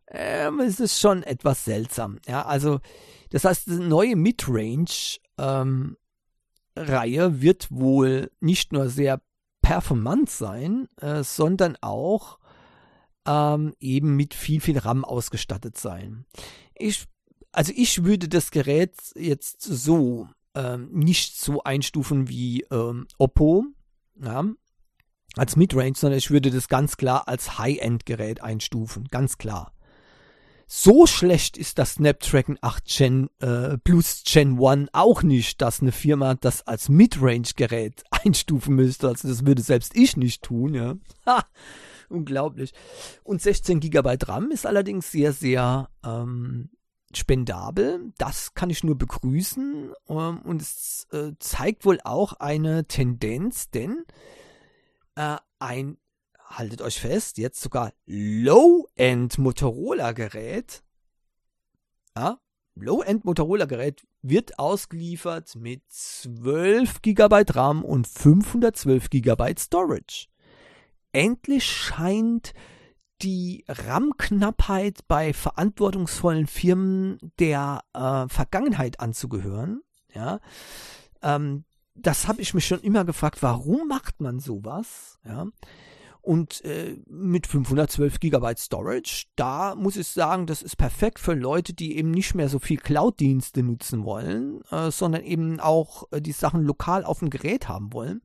Ähm, 0.09 0.59
es 0.61 0.79
ist 0.79 0.99
schon 0.99 1.23
etwas 1.23 1.65
seltsam. 1.65 2.19
Ja, 2.25 2.45
also, 2.45 2.79
das 3.31 3.43
heißt, 3.43 3.67
die 3.67 3.79
neue 3.79 4.15
Midrange 4.15 5.17
ähm, 5.37 5.97
Reihe 6.77 7.41
wird 7.41 7.69
wohl 7.69 8.31
nicht 8.39 8.71
nur 8.71 8.89
sehr 8.89 9.21
performant 9.61 10.29
sein, 10.29 10.87
äh, 11.01 11.23
sondern 11.23 11.75
auch 11.81 12.39
ähm, 13.27 13.75
eben 13.79 14.15
mit 14.15 14.33
viel, 14.33 14.61
viel 14.61 14.77
RAM 14.77 15.05
ausgestattet 15.05 15.77
sein. 15.77 16.25
Ich, 16.75 17.05
also 17.51 17.73
ich 17.75 18.03
würde 18.03 18.27
das 18.27 18.51
Gerät 18.51 18.95
jetzt 19.15 19.61
so 19.61 20.29
ähm, 20.55 20.89
nicht 20.91 21.37
so 21.37 21.63
einstufen 21.63 22.29
wie 22.29 22.65
ähm, 22.71 23.07
Oppo, 23.17 23.65
ja, 24.21 24.45
als 25.35 25.55
Midrange, 25.55 25.93
sondern 25.95 26.17
ich 26.17 26.31
würde 26.31 26.49
das 26.49 26.67
ganz 26.67 26.97
klar 26.97 27.27
als 27.27 27.59
High-End-Gerät 27.59 28.41
einstufen, 28.41 29.07
ganz 29.11 29.37
klar. 29.37 29.73
So 30.69 31.07
schlecht 31.07 31.57
ist 31.57 31.79
das 31.79 31.93
Snapdragon 31.93 32.57
8 32.59 32.85
Gen 32.85 33.29
äh, 33.39 33.77
Plus 33.77 34.23
Gen 34.25 34.61
1 34.61 34.89
auch 34.91 35.23
nicht, 35.23 35.61
dass 35.61 35.81
eine 35.81 35.93
Firma 35.93 36.35
das 36.35 36.67
als 36.67 36.89
Midrange-Gerät 36.89 38.03
einstufen 38.11 38.75
müsste. 38.75 39.07
Also 39.07 39.29
das 39.29 39.45
würde 39.45 39.61
selbst 39.61 39.95
ich 39.95 40.17
nicht 40.17 40.43
tun, 40.43 40.73
ja. 40.73 40.95
Ha, 41.25 41.45
unglaublich. 42.09 42.73
Und 43.23 43.41
16 43.41 43.79
GB 43.79 44.17
RAM 44.23 44.51
ist 44.51 44.65
allerdings 44.65 45.11
sehr, 45.11 45.33
sehr 45.33 45.89
ähm, 46.03 46.69
spendabel. 47.13 48.13
Das 48.17 48.53
kann 48.53 48.69
ich 48.69 48.83
nur 48.83 48.97
begrüßen. 48.97 49.93
Ähm, 50.09 50.41
und 50.41 50.61
es 50.61 51.07
äh, 51.11 51.31
zeigt 51.39 51.85
wohl 51.85 51.99
auch 52.03 52.33
eine 52.33 52.85
Tendenz, 52.85 53.69
denn 53.69 54.05
äh, 55.15 55.37
ein, 55.59 55.97
haltet 56.45 56.81
euch 56.81 56.99
fest, 56.99 57.37
jetzt 57.37 57.61
sogar 57.61 57.93
Low-End 58.05 59.37
Motorola-Gerät, 59.37 60.83
ja, 62.15 62.39
Low-End 62.75 63.25
Motorola-Gerät 63.25 64.05
wird 64.21 64.59
ausgeliefert 64.59 65.55
mit 65.55 65.81
12 65.89 67.01
GB 67.01 67.43
RAM 67.49 67.83
und 67.83 68.07
512 68.07 69.09
GB 69.09 69.55
Storage. 69.57 70.27
Endlich 71.11 71.65
scheint 71.65 72.53
die 73.21 73.65
RAM-Knappheit 73.67 74.99
bei 75.07 75.33
verantwortungsvollen 75.33 76.47
Firmen 76.47 77.17
der 77.39 77.81
äh, 77.93 78.27
Vergangenheit 78.27 78.99
anzugehören. 78.99 79.81
Ja, 80.13 80.39
ähm, 81.21 81.65
das 81.95 82.27
habe 82.27 82.41
ich 82.41 82.53
mich 82.53 82.67
schon 82.67 82.81
immer 82.81 83.05
gefragt, 83.05 83.41
warum 83.41 83.87
macht 83.87 84.21
man 84.21 84.39
sowas? 84.39 85.17
Ja, 85.25 85.47
und 86.27 86.63
äh, 86.65 86.97
mit 87.07 87.47
512 87.47 88.19
GB 88.19 88.55
Storage, 88.57 89.27
da 89.37 89.75
muss 89.75 89.95
ich 89.95 90.09
sagen, 90.09 90.45
das 90.45 90.61
ist 90.61 90.75
perfekt 90.75 91.19
für 91.19 91.33
Leute, 91.33 91.73
die 91.73 91.97
eben 91.97 92.11
nicht 92.11 92.35
mehr 92.35 92.49
so 92.49 92.59
viel 92.59 92.75
Cloud-Dienste 92.75 93.63
nutzen 93.63 94.03
wollen, 94.03 94.61
äh, 94.69 94.91
sondern 94.91 95.23
eben 95.23 95.61
auch 95.61 96.03
äh, 96.11 96.21
die 96.21 96.33
Sachen 96.33 96.63
lokal 96.63 97.05
auf 97.05 97.19
dem 97.19 97.29
Gerät 97.29 97.69
haben 97.69 97.93
wollen. 97.93 98.21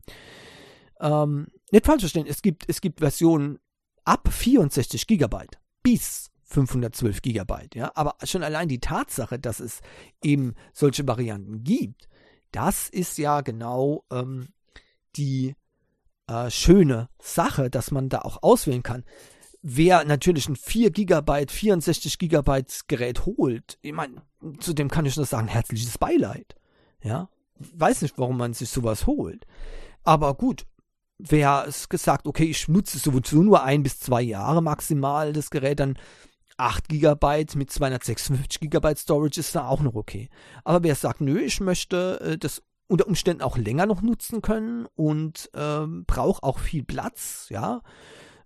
Ähm, 1.01 1.47
nicht 1.73 1.87
falsch 1.87 2.03
verstehen, 2.03 2.27
es 2.29 2.43
gibt, 2.43 2.65
es 2.69 2.81
gibt 2.81 3.01
Versionen 3.01 3.59
ab 4.05 4.29
64 4.33 5.07
GB 5.07 5.47
bis 5.83 6.31
512 6.45 7.23
GB, 7.23 7.55
ja, 7.75 7.91
aber 7.95 8.17
schon 8.25 8.43
allein 8.43 8.69
die 8.69 8.81
Tatsache, 8.81 9.39
dass 9.39 9.59
es 9.59 9.81
eben 10.23 10.55
solche 10.75 11.07
Varianten 11.09 11.65
gibt, 11.65 12.09
das 12.53 12.89
ist 12.89 13.17
ja 13.17 13.41
genau 13.41 14.05
ähm, 14.11 14.49
die 15.17 15.55
äh, 16.27 16.51
schöne 16.51 17.09
Sache, 17.19 17.71
dass 17.71 17.91
man 17.91 18.09
da 18.09 18.21
auch 18.21 18.43
auswählen 18.43 18.83
kann. 18.83 19.05
Wer 19.63 20.05
natürlich 20.05 20.49
ein 20.49 20.57
4 20.57 20.91
GB, 20.91 21.47
64 21.49 22.19
GB 22.19 22.65
Gerät 22.89 23.25
holt, 23.27 23.79
ich 23.81 23.93
meine, 23.93 24.23
zu 24.59 24.75
dem 24.75 24.91
kann 24.91 25.07
ich 25.07 25.17
nur 25.17 25.27
sagen, 25.27 25.49
herzliches 25.49 25.99
Beileid. 25.99 26.55
Ja, 27.03 27.31
weiß 27.59 28.03
nicht, 28.03 28.19
warum 28.19 28.37
man 28.37 28.55
sich 28.55 28.69
sowas 28.69 29.07
holt. 29.07 29.47
Aber 30.03 30.35
gut, 30.35 30.67
wer 31.29 31.65
es 31.67 31.89
gesagt, 31.89 32.27
okay, 32.27 32.45
ich 32.45 32.69
nutze 32.69 32.99
sowieso 32.99 33.43
nur 33.43 33.63
ein 33.63 33.83
bis 33.83 33.99
zwei 34.01 34.23
Jahre 34.23 34.63
maximal 34.63 35.33
das 35.33 35.51
Gerät, 35.51 35.81
dann 35.81 35.99
8 36.57 36.89
GB 36.89 37.47
mit 37.55 37.71
256 37.71 38.71
GB 38.71 38.95
Storage 38.97 39.41
ist 39.41 39.55
da 39.55 39.67
auch 39.67 39.81
noch 39.81 39.95
okay. 39.95 40.29
Aber 40.65 40.83
wer 40.85 40.95
sagt, 40.95 41.21
nö, 41.21 41.41
ich 41.41 41.61
möchte 41.61 42.21
äh, 42.21 42.39
das 42.39 42.63
unter 42.89 43.07
Umständen 43.07 43.43
auch 43.43 43.57
länger 43.57 43.87
noch 43.87 44.03
nutzen 44.03 44.43
können 44.43 44.87
und 44.95 45.51
ähm, 45.55 46.05
brauche 46.07 46.43
auch 46.43 46.59
viel 46.59 46.85
Platz, 46.85 47.47
ja, 47.49 47.81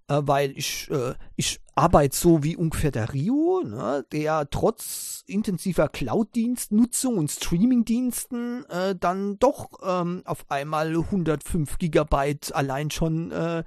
äh, 0.08 0.22
weil 0.24 0.56
ich, 0.56 0.90
äh, 0.90 1.14
ich 1.36 1.60
arbeite 1.74 2.16
so 2.16 2.42
wie 2.42 2.56
ungefähr 2.56 2.90
der 2.90 3.12
Rio, 3.12 3.62
ne, 3.64 4.04
der 4.12 4.48
trotz 4.50 5.24
intensiver 5.26 5.88
Cloud-Dienstnutzung 5.88 7.18
und 7.18 7.30
Streaming-Diensten 7.30 8.64
äh, 8.70 8.94
dann 8.94 9.38
doch 9.38 9.70
ähm, 9.82 10.22
auf 10.24 10.46
einmal 10.48 10.88
105 10.88 11.78
Gigabyte 11.78 12.54
allein 12.54 12.90
schon 12.90 13.30
äh, 13.30 13.64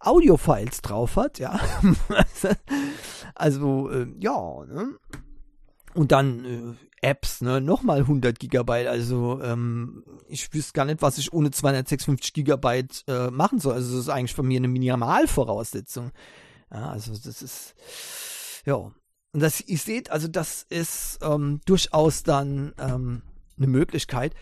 Audio-Files 0.00 0.82
drauf 0.82 1.16
hat, 1.16 1.38
ja. 1.38 1.58
also, 3.34 3.90
äh, 3.90 4.06
ja, 4.18 4.64
ne? 4.66 4.98
Und 5.96 6.12
dann 6.12 6.44
äh, 6.44 7.08
Apps, 7.08 7.40
ne, 7.40 7.60
nochmal 7.60 8.00
100 8.00 8.38
Gigabyte. 8.38 8.86
Also 8.86 9.40
ähm, 9.42 10.04
ich 10.28 10.52
wüsste 10.52 10.72
gar 10.74 10.84
nicht, 10.84 11.02
was 11.02 11.18
ich 11.18 11.32
ohne 11.32 11.50
256 11.50 12.32
Gigabyte 12.34 13.04
äh, 13.08 13.30
machen 13.30 13.58
soll. 13.58 13.74
Also 13.74 13.96
das 13.96 14.02
ist 14.02 14.08
eigentlich 14.10 14.34
von 14.34 14.46
mir 14.46 14.58
eine 14.58 14.68
Minimalvoraussetzung. 14.68 16.12
Ja, 16.70 16.90
also 16.90 17.12
das 17.12 17.42
ist, 17.42 17.74
ja. 18.66 18.74
Und 18.74 19.40
das, 19.40 19.60
ihr 19.60 19.78
seht, 19.78 20.10
also 20.10 20.28
das 20.28 20.66
ist 20.68 21.18
ähm, 21.22 21.60
durchaus 21.64 22.22
dann 22.22 22.74
ähm, 22.78 23.22
eine 23.56 23.66
Möglichkeit. 23.66 24.34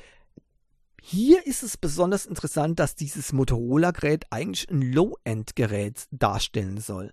Hier 1.02 1.46
ist 1.46 1.62
es 1.62 1.76
besonders 1.76 2.24
interessant, 2.24 2.80
dass 2.80 2.94
dieses 2.94 3.32
Motorola-Gerät 3.32 4.24
eigentlich 4.30 4.70
ein 4.70 4.80
Low-End-Gerät 4.80 6.06
darstellen 6.10 6.78
soll. 6.80 7.12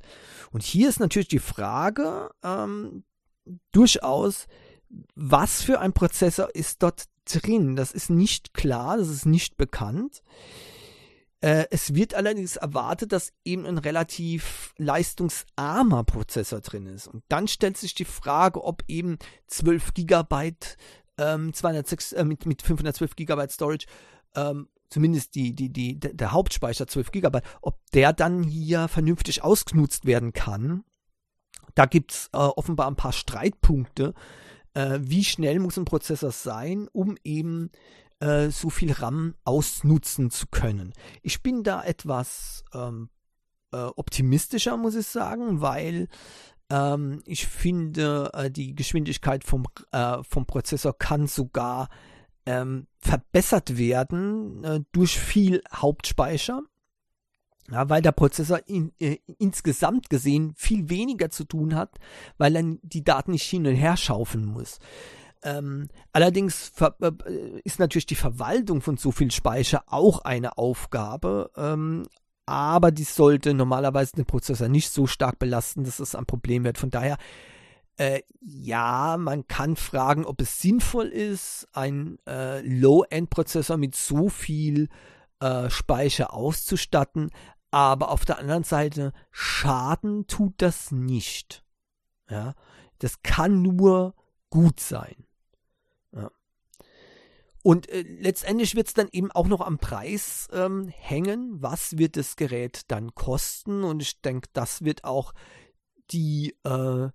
Und 0.52 0.64
hier 0.64 0.88
ist 0.88 1.00
natürlich 1.00 1.28
die 1.28 1.40
Frage 1.40 2.30
ähm, 2.42 3.04
durchaus, 3.72 4.48
was 5.16 5.62
für 5.62 5.80
ein 5.80 5.94
Prozessor 5.94 6.54
ist 6.54 6.84
dort 6.84 7.06
drin? 7.26 7.76
Das 7.76 7.92
ist 7.92 8.10
nicht 8.10 8.54
klar, 8.54 8.98
das 8.98 9.10
ist 9.10 9.26
nicht 9.26 9.58
bekannt. 9.58 10.22
Äh, 11.42 11.66
es 11.72 11.96
wird 11.96 12.14
allerdings 12.14 12.56
erwartet, 12.56 13.12
dass 13.12 13.34
eben 13.44 13.66
ein 13.66 13.78
relativ 13.78 14.74
leistungsarmer 14.78 16.04
Prozessor 16.04 16.62
drin 16.62 16.86
ist. 16.86 17.08
Und 17.08 17.24
dann 17.30 17.48
stellt 17.48 17.78
sich 17.78 17.96
die 17.96 18.06
Frage, 18.06 18.64
ob 18.64 18.84
eben 18.88 19.18
12 19.48 19.94
GB 19.94 20.54
ähm, 21.18 21.54
206, 21.54 22.14
äh, 22.14 22.26
mit, 22.26 22.46
mit 22.46 22.62
512 22.62 23.16
GB 23.16 23.48
Storage 23.50 23.86
ähm, 24.36 24.68
zumindest 24.92 25.36
die, 25.36 25.56
die, 25.56 25.70
die, 25.70 26.00
der 26.00 26.32
Hauptspeicher 26.32 26.86
12 26.86 27.12
GB, 27.12 27.40
ob 27.62 27.80
der 27.94 28.14
dann 28.14 28.44
hier 28.44 28.88
vernünftig 28.88 29.42
ausgenutzt 29.42 30.06
werden 30.06 30.34
kann. 30.34 30.84
Da 31.76 31.86
gibt 31.86 32.12
es 32.12 32.30
äh, 32.34 32.38
offenbar 32.38 32.88
ein 32.88 32.96
paar 32.96 33.14
Streitpunkte 33.14 34.14
äh, 34.74 35.00
wie 35.02 35.24
schnell 35.24 35.60
muss 35.60 35.78
ein 35.78 35.86
Prozessor 35.86 36.32
sein, 36.32 36.88
um 36.92 37.18
eben 37.24 37.72
äh, 38.20 38.50
so 38.50 38.70
viel 38.70 38.92
RAM 38.92 39.36
ausnutzen 39.44 40.32
zu 40.32 40.48
können. 40.48 40.94
Ich 41.22 41.42
bin 41.42 41.64
da 41.64 41.84
etwas 41.84 42.64
ähm, 42.74 43.10
äh, 43.72 43.78
optimistischer, 43.78 44.78
muss 44.78 44.96
ich 44.96 45.08
sagen, 45.08 45.62
weil 45.62 46.08
ähm, 46.70 47.22
ich 47.26 47.48
finde, 47.48 48.32
äh, 48.34 48.52
die 48.52 48.76
Geschwindigkeit 48.76 49.44
vom, 49.44 49.66
äh, 49.92 50.18
vom 50.24 50.46
Prozessor 50.46 50.98
kann 50.98 51.28
sogar 51.28 51.90
ähm, 52.46 52.88
verbessert 52.98 53.78
werden 53.78 54.88
durch 54.92 55.20
viel 55.20 55.62
Hauptspeicher. 55.72 56.64
Ja, 57.70 57.90
weil 57.90 58.02
der 58.02 58.12
Prozessor 58.12 58.60
in, 58.66 58.92
äh, 59.00 59.18
insgesamt 59.38 60.10
gesehen 60.10 60.54
viel 60.56 60.90
weniger 60.90 61.30
zu 61.30 61.44
tun 61.44 61.76
hat, 61.76 61.98
weil 62.38 62.56
er 62.56 62.64
die 62.82 63.04
Daten 63.04 63.32
nicht 63.32 63.48
hin 63.50 63.68
und 63.68 63.76
her 63.76 63.98
schaufeln 63.98 64.46
muss. 64.46 64.80
Ähm, 65.44 65.88
allerdings 66.12 66.72
äh, 66.80 67.12
ist 67.64 67.80
natürlich 67.80 68.06
die 68.06 68.16
Verwaltung 68.16 68.82
von 68.82 68.98
so 68.98 69.12
viel 69.12 69.32
Speicher 69.32 69.84
auch 69.88 70.20
eine 70.20 70.58
Aufgabe, 70.58 71.50
ähm, 71.56 72.04
aber 72.46 72.92
die 72.92 73.04
sollte 73.04 73.54
normalerweise 73.54 74.16
den 74.16 74.26
Prozessor 74.26 74.68
nicht 74.68 74.92
so 74.92 75.08
stark 75.08 75.40
belasten, 75.40 75.84
dass 75.84 76.00
es 76.00 76.16
ein 76.16 76.26
Problem 76.26 76.64
wird. 76.64 76.78
Von 76.78 76.90
daher, 76.90 77.18
äh, 77.98 78.22
ja, 78.42 79.18
man 79.18 79.48
kann 79.48 79.76
fragen, 79.76 80.26
ob 80.26 80.42
es 80.42 80.60
sinnvoll 80.60 81.08
ist, 81.08 81.68
einen 81.74 82.20
äh, 82.28 82.62
Low-End-Prozessor 82.62 83.78
mit 83.78 83.96
so 83.96 84.30
viel 84.30 84.90
äh, 85.42 85.70
Speicher 85.70 86.34
auszustatten, 86.34 87.32
aber 87.72 88.12
auf 88.12 88.26
der 88.26 88.38
anderen 88.38 88.64
Seite, 88.64 89.14
Schaden 89.32 90.28
tut 90.28 90.54
das 90.58 90.92
nicht. 90.92 91.66
Ja, 92.30 92.54
das 93.00 93.24
kann 93.24 93.62
nur 93.62 94.14
gut 94.50 94.80
sein. 94.80 95.26
Ja. 96.14 96.32
Und 97.64 97.90
äh, 97.90 98.02
letztendlich 98.02 98.76
wird 98.76 98.88
es 98.88 98.94
dann 98.94 99.10
eben 99.12 99.32
auch 99.32 99.48
noch 99.48 99.62
am 99.62 99.80
Preis 99.80 100.48
ähm, 100.54 100.88
hängen. 100.90 101.62
Was 101.62 101.98
wird 101.98 102.18
das 102.18 102.36
Gerät 102.36 102.84
dann 102.90 103.16
kosten? 103.16 103.84
Und 103.84 104.02
ich 104.02 104.22
denke, 104.22 104.50
das 104.54 104.84
wird 104.84 105.04
auch 105.04 105.34
die, 106.12 106.58
äh, 106.66 107.10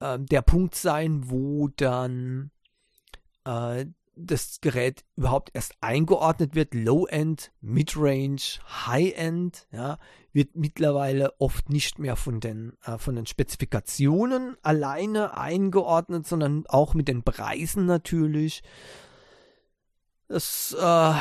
äh, 0.00 0.18
der 0.18 0.42
Punkt 0.42 0.74
sein, 0.74 1.30
wo 1.30 1.68
dann 1.68 2.50
äh, 3.44 3.86
das 4.16 4.60
Gerät 4.60 5.04
überhaupt 5.14 5.50
erst 5.52 5.74
eingeordnet 5.80 6.54
wird, 6.54 6.74
Low-End, 6.74 7.52
Mid-Range, 7.60 8.40
High-End, 8.86 9.68
ja, 9.70 9.98
wird 10.32 10.56
mittlerweile 10.56 11.38
oft 11.38 11.68
nicht 11.68 11.98
mehr 11.98 12.16
von 12.16 12.40
den, 12.40 12.72
äh, 12.84 12.98
von 12.98 13.14
den 13.14 13.26
Spezifikationen 13.26 14.56
alleine 14.62 15.36
eingeordnet, 15.36 16.26
sondern 16.26 16.64
auch 16.66 16.94
mit 16.94 17.08
den 17.08 17.22
Preisen 17.22 17.86
natürlich. 17.86 18.62
Das 20.28 20.76
äh, 20.78 21.14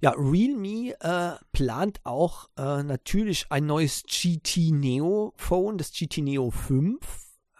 Ja, 0.00 0.14
Realme 0.16 0.94
äh, 1.00 1.44
plant 1.52 2.00
auch 2.04 2.48
äh, 2.56 2.84
natürlich 2.84 3.46
ein 3.50 3.66
neues 3.66 4.04
GT 4.04 4.70
Neo 4.70 5.32
Phone, 5.36 5.76
das 5.76 5.90
GT 5.90 6.18
Neo 6.18 6.50
5. 6.50 6.98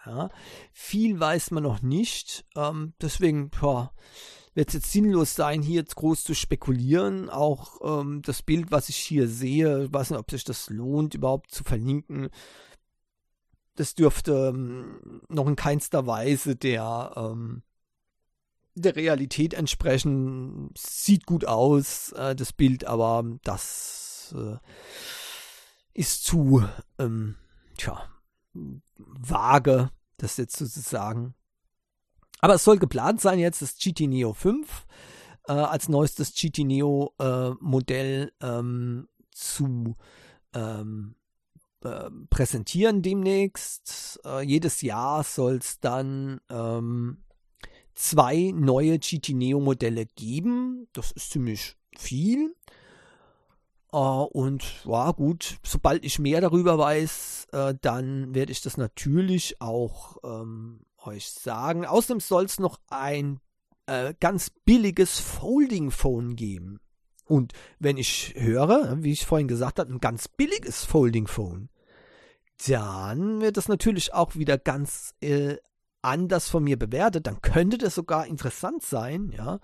Ja, 0.05 0.29
viel 0.71 1.19
weiß 1.19 1.51
man 1.51 1.63
noch 1.63 1.81
nicht. 1.81 2.45
Ähm, 2.55 2.93
deswegen 3.01 3.51
wird 3.51 4.69
es 4.69 4.73
jetzt 4.73 4.91
sinnlos 4.91 5.35
sein, 5.35 5.61
hier 5.61 5.81
jetzt 5.81 5.97
groß 5.97 6.23
zu 6.23 6.33
spekulieren. 6.33 7.29
Auch 7.29 7.81
ähm, 7.83 8.21
das 8.21 8.41
Bild, 8.41 8.71
was 8.71 8.87
ich 8.87 8.95
hier 8.95 9.27
sehe, 9.27 9.91
weiß 9.91 10.11
nicht, 10.11 10.19
ob 10.19 10.31
sich 10.31 10.45
das 10.45 10.69
lohnt, 10.69 11.15
überhaupt 11.15 11.51
zu 11.51 11.65
verlinken. 11.65 12.29
Das 13.75 13.95
dürfte 13.95 14.53
ähm, 14.53 15.21
noch 15.27 15.47
in 15.47 15.57
keinster 15.57 16.07
Weise 16.07 16.55
der 16.55 17.11
ähm, 17.17 17.63
der 18.81 18.95
Realität 18.95 19.53
entsprechen. 19.53 20.71
Sieht 20.77 21.25
gut 21.25 21.45
aus, 21.45 22.11
äh, 22.13 22.35
das 22.35 22.53
Bild, 22.53 22.85
aber 22.85 23.23
das 23.43 24.35
äh, 24.37 24.57
ist 25.93 26.23
zu, 26.23 26.63
ähm, 26.97 27.35
tja, 27.77 28.03
vage, 28.95 29.89
das 30.17 30.37
jetzt 30.37 30.57
sozusagen. 30.57 31.35
Aber 32.39 32.55
es 32.55 32.63
soll 32.63 32.79
geplant 32.79 33.21
sein, 33.21 33.39
jetzt 33.39 33.61
das 33.61 33.77
GT 33.77 34.07
Neo 34.07 34.33
5 34.33 34.85
äh, 35.47 35.53
als 35.53 35.89
neuestes 35.89 36.33
GT 36.33 36.59
Neo 36.59 37.13
äh, 37.19 37.49
Modell 37.59 38.31
ähm, 38.41 39.09
zu 39.31 39.95
ähm, 40.53 41.15
äh, 41.83 42.09
präsentieren 42.29 43.01
demnächst. 43.01 44.19
Äh, 44.23 44.43
jedes 44.43 44.81
Jahr 44.81 45.23
soll 45.23 45.55
es 45.55 45.79
dann 45.79 46.39
ähm, 46.49 47.23
zwei 47.99 48.53
neue 48.55 48.97
GT 48.97 49.33
Neo 49.33 49.59
Modelle 49.59 50.05
geben. 50.05 50.87
Das 50.93 51.11
ist 51.11 51.31
ziemlich 51.31 51.75
viel. 51.97 52.55
Uh, 53.91 54.23
und 54.31 54.63
ja, 54.85 55.11
gut, 55.11 55.57
sobald 55.63 56.05
ich 56.05 56.19
mehr 56.19 56.41
darüber 56.41 56.77
weiß, 56.77 57.47
uh, 57.53 57.73
dann 57.81 58.33
werde 58.35 58.51
ich 58.51 58.61
das 58.61 58.77
natürlich 58.77 59.59
auch 59.61 60.17
ähm, 60.23 60.81
euch 61.03 61.31
sagen. 61.31 61.85
Außerdem 61.85 62.19
soll 62.19 62.45
es 62.45 62.59
noch 62.59 62.79
ein 62.87 63.39
äh, 63.87 64.13
ganz 64.19 64.51
billiges 64.51 65.19
Folding 65.19 65.89
Phone 65.89 66.35
geben. 66.35 66.79
Und 67.25 67.53
wenn 67.79 67.97
ich 67.97 68.35
höre, 68.37 69.03
wie 69.03 69.11
ich 69.11 69.25
vorhin 69.25 69.47
gesagt 69.47 69.79
habe, 69.79 69.91
ein 69.91 69.99
ganz 69.99 70.27
billiges 70.27 70.85
Folding 70.85 71.25
Phone, 71.25 71.69
dann 72.67 73.41
wird 73.41 73.57
das 73.57 73.67
natürlich 73.67 74.13
auch 74.13 74.35
wieder 74.35 74.57
ganz 74.59 75.15
äh, 75.21 75.57
anders 76.01 76.49
von 76.49 76.63
mir 76.63 76.77
bewertet, 76.77 77.27
dann 77.27 77.41
könnte 77.41 77.77
das 77.77 77.95
sogar 77.95 78.27
interessant 78.27 78.83
sein, 78.83 79.31
ja. 79.35 79.59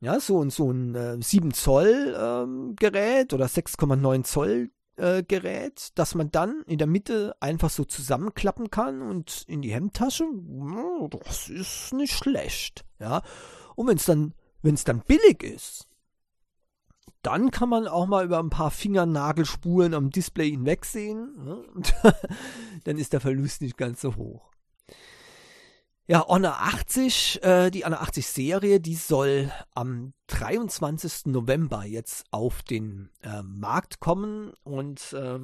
Ja, 0.00 0.18
so, 0.18 0.48
so 0.50 0.70
ein 0.70 0.96
äh, 0.96 1.22
7 1.22 1.54
Zoll 1.54 2.16
ähm, 2.18 2.74
Gerät 2.76 3.32
oder 3.32 3.46
6,9 3.46 4.24
Zoll 4.24 4.70
äh, 4.96 5.22
Gerät, 5.22 5.90
dass 5.94 6.16
man 6.16 6.30
dann 6.32 6.62
in 6.66 6.78
der 6.78 6.88
Mitte 6.88 7.36
einfach 7.38 7.70
so 7.70 7.84
zusammenklappen 7.84 8.70
kann 8.70 9.00
und 9.00 9.44
in 9.46 9.62
die 9.62 9.72
Hemdtasche, 9.72 10.24
das 11.10 11.48
ist 11.48 11.92
nicht 11.92 12.14
schlecht, 12.14 12.84
ja. 12.98 13.22
Und 13.76 13.86
wenn 13.86 13.96
es 13.96 14.06
dann, 14.06 14.34
wenn 14.62 14.74
es 14.74 14.84
dann 14.84 15.02
billig 15.02 15.42
ist, 15.44 15.86
dann 17.22 17.52
kann 17.52 17.68
man 17.68 17.86
auch 17.86 18.06
mal 18.06 18.24
über 18.24 18.40
ein 18.40 18.50
paar 18.50 18.70
Fingernagelspuren 18.70 19.94
am 19.94 20.10
Display 20.10 20.50
hinwegsehen. 20.50 21.36
Ne? 21.44 21.64
dann 22.84 22.98
ist 22.98 23.12
der 23.12 23.20
Verlust 23.20 23.62
nicht 23.62 23.76
ganz 23.76 24.00
so 24.00 24.16
hoch. 24.16 24.51
Ja, 26.08 26.26
Honor 26.26 26.56
80, 26.58 27.44
äh, 27.44 27.70
die 27.70 27.84
Honor 27.84 28.00
80 28.00 28.26
Serie, 28.26 28.80
die 28.80 28.96
soll 28.96 29.52
am 29.74 30.14
23. 30.26 31.26
November 31.26 31.84
jetzt 31.84 32.24
auf 32.32 32.62
den 32.62 33.10
äh, 33.22 33.42
Markt 33.42 34.00
kommen 34.00 34.52
und 34.64 35.12
äh, 35.12 35.38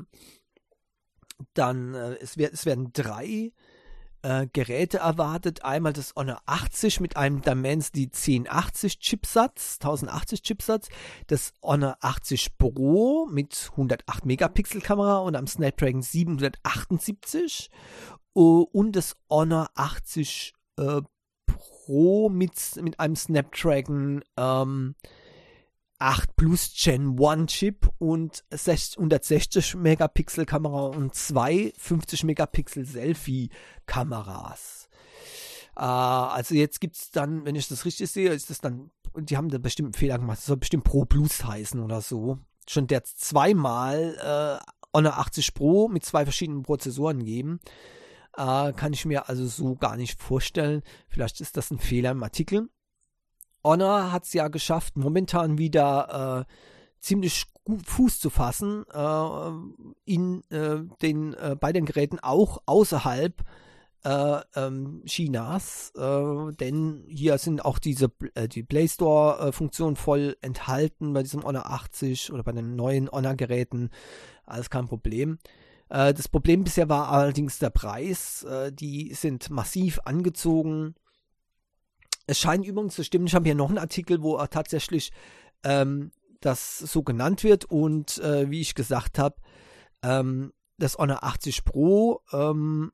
dann, 1.54 1.94
es, 1.94 2.36
wird, 2.36 2.54
es 2.54 2.66
werden 2.66 2.92
drei 2.92 3.52
äh, 4.22 4.46
Geräte 4.52 4.98
erwartet. 4.98 5.64
Einmal 5.64 5.92
das 5.92 6.14
Honor 6.16 6.40
80 6.46 7.00
mit 7.00 7.16
einem 7.16 7.40
Dimensity 7.40 8.06
1080 8.06 8.98
Chipsatz, 8.98 9.78
1080 9.80 10.42
Chipsatz, 10.42 10.88
das 11.26 11.52
Honor 11.62 11.96
80 12.00 12.58
Pro 12.58 13.26
mit 13.30 13.68
108 13.72 14.26
Megapixel 14.26 14.80
Kamera 14.80 15.18
und 15.18 15.36
am 15.36 15.46
Snapdragon 15.46 16.02
778 16.02 17.70
und 18.32 18.92
das 18.96 19.16
Honor 19.30 19.70
80 19.74 20.54
äh, 20.78 21.00
Pro 21.46 22.28
mit, 22.28 22.52
mit 22.82 23.00
einem 23.00 23.16
Snapdragon 23.16 24.22
ähm, 24.36 24.94
8 25.98 26.36
Plus 26.36 26.72
Gen 26.74 27.18
1 27.20 27.52
Chip 27.52 27.88
und 27.98 28.44
160 28.50 29.74
Megapixel 29.76 30.46
Kamera 30.46 30.86
und 30.86 31.14
zwei 31.14 31.72
50 31.76 32.24
Megapixel 32.24 32.84
Selfie 32.84 33.50
Kameras. 33.86 34.88
Äh, 35.76 35.82
also 35.82 36.54
jetzt 36.54 36.80
gibt 36.80 36.96
es 36.96 37.10
dann, 37.10 37.44
wenn 37.44 37.56
ich 37.56 37.68
das 37.68 37.84
richtig 37.84 38.10
sehe, 38.10 38.30
ist 38.30 38.50
das 38.50 38.60
dann, 38.60 38.90
die 39.16 39.36
haben 39.36 39.48
da 39.48 39.58
bestimmt 39.58 39.88
einen 39.88 40.00
Fehler 40.00 40.18
gemacht, 40.18 40.38
das 40.38 40.46
soll 40.46 40.56
bestimmt 40.58 40.84
Pro 40.84 41.04
Plus 41.04 41.44
heißen 41.44 41.80
oder 41.80 42.00
so. 42.00 42.38
Schon 42.68 42.86
der 42.86 43.02
zweimal 43.04 44.60
äh, 44.62 44.64
Honor 44.94 45.18
80 45.18 45.54
Pro 45.54 45.88
mit 45.88 46.04
zwei 46.04 46.24
verschiedenen 46.24 46.62
Prozessoren 46.62 47.24
geben. 47.24 47.60
Äh, 48.36 48.72
kann 48.72 48.92
ich 48.92 49.04
mir 49.04 49.28
also 49.28 49.46
so 49.46 49.74
gar 49.74 49.96
nicht 49.96 50.20
vorstellen. 50.20 50.82
Vielleicht 51.08 51.40
ist 51.40 51.56
das 51.56 51.70
ein 51.70 51.78
Fehler 51.78 52.12
im 52.12 52.22
Artikel. 52.22 52.68
Honor 53.64 54.12
hat 54.12 54.24
es 54.24 54.32
ja 54.32 54.48
geschafft, 54.48 54.96
momentan 54.96 55.58
wieder 55.58 56.46
äh, 56.46 56.52
ziemlich 57.00 57.46
Fuß 57.84 58.18
zu 58.18 58.30
fassen 58.30 58.84
äh, 58.92 59.50
in 60.04 60.42
äh, 60.50 60.80
den 61.02 61.34
äh, 61.34 61.54
bei 61.58 61.72
den 61.72 61.84
Geräten 61.84 62.18
auch 62.18 62.62
außerhalb 62.64 63.44
äh, 64.04 64.40
ähm, 64.54 65.02
Chinas, 65.04 65.92
äh, 65.96 66.52
denn 66.54 67.04
hier 67.08 67.36
sind 67.36 67.64
auch 67.64 67.78
diese 67.78 68.10
die 68.52 68.62
Play 68.62 68.88
Store 68.88 69.52
Funktionen 69.52 69.96
voll 69.96 70.36
enthalten 70.40 71.12
bei 71.12 71.22
diesem 71.22 71.42
Honor 71.42 71.66
80 71.66 72.32
oder 72.32 72.42
bei 72.42 72.52
den 72.52 72.74
neuen 72.74 73.10
Honor 73.10 73.34
Geräten, 73.34 73.90
alles 74.46 74.70
kein 74.70 74.86
Problem. 74.86 75.38
das 75.88 76.28
Problem 76.28 76.64
bisher 76.64 76.88
war 76.88 77.08
allerdings 77.08 77.58
der 77.58 77.70
Preis, 77.70 78.46
die 78.72 79.12
sind 79.14 79.50
massiv 79.50 80.00
angezogen 80.04 80.94
es 82.28 82.38
scheint 82.38 82.64
übrigens 82.66 82.94
zu 82.94 83.02
stimmen, 83.02 83.26
ich 83.26 83.34
habe 83.34 83.46
hier 83.46 83.54
noch 83.54 83.70
einen 83.70 83.78
Artikel, 83.78 84.22
wo 84.22 84.36
tatsächlich 84.46 85.10
ähm, 85.64 86.12
das 86.40 86.78
so 86.78 87.02
genannt 87.02 87.42
wird 87.42 87.64
und 87.64 88.18
äh, 88.18 88.50
wie 88.50 88.60
ich 88.60 88.74
gesagt 88.74 89.18
habe, 89.18 89.36
ähm, 90.02 90.52
das 90.76 90.98
Honor 90.98 91.24
80 91.24 91.64
Pro 91.64 92.20
ähm, 92.32 92.92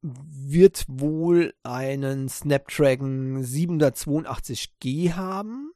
wird 0.00 0.86
wohl 0.88 1.54
einen 1.62 2.28
Snapdragon 2.28 3.42
782G 3.44 5.12
haben. 5.12 5.72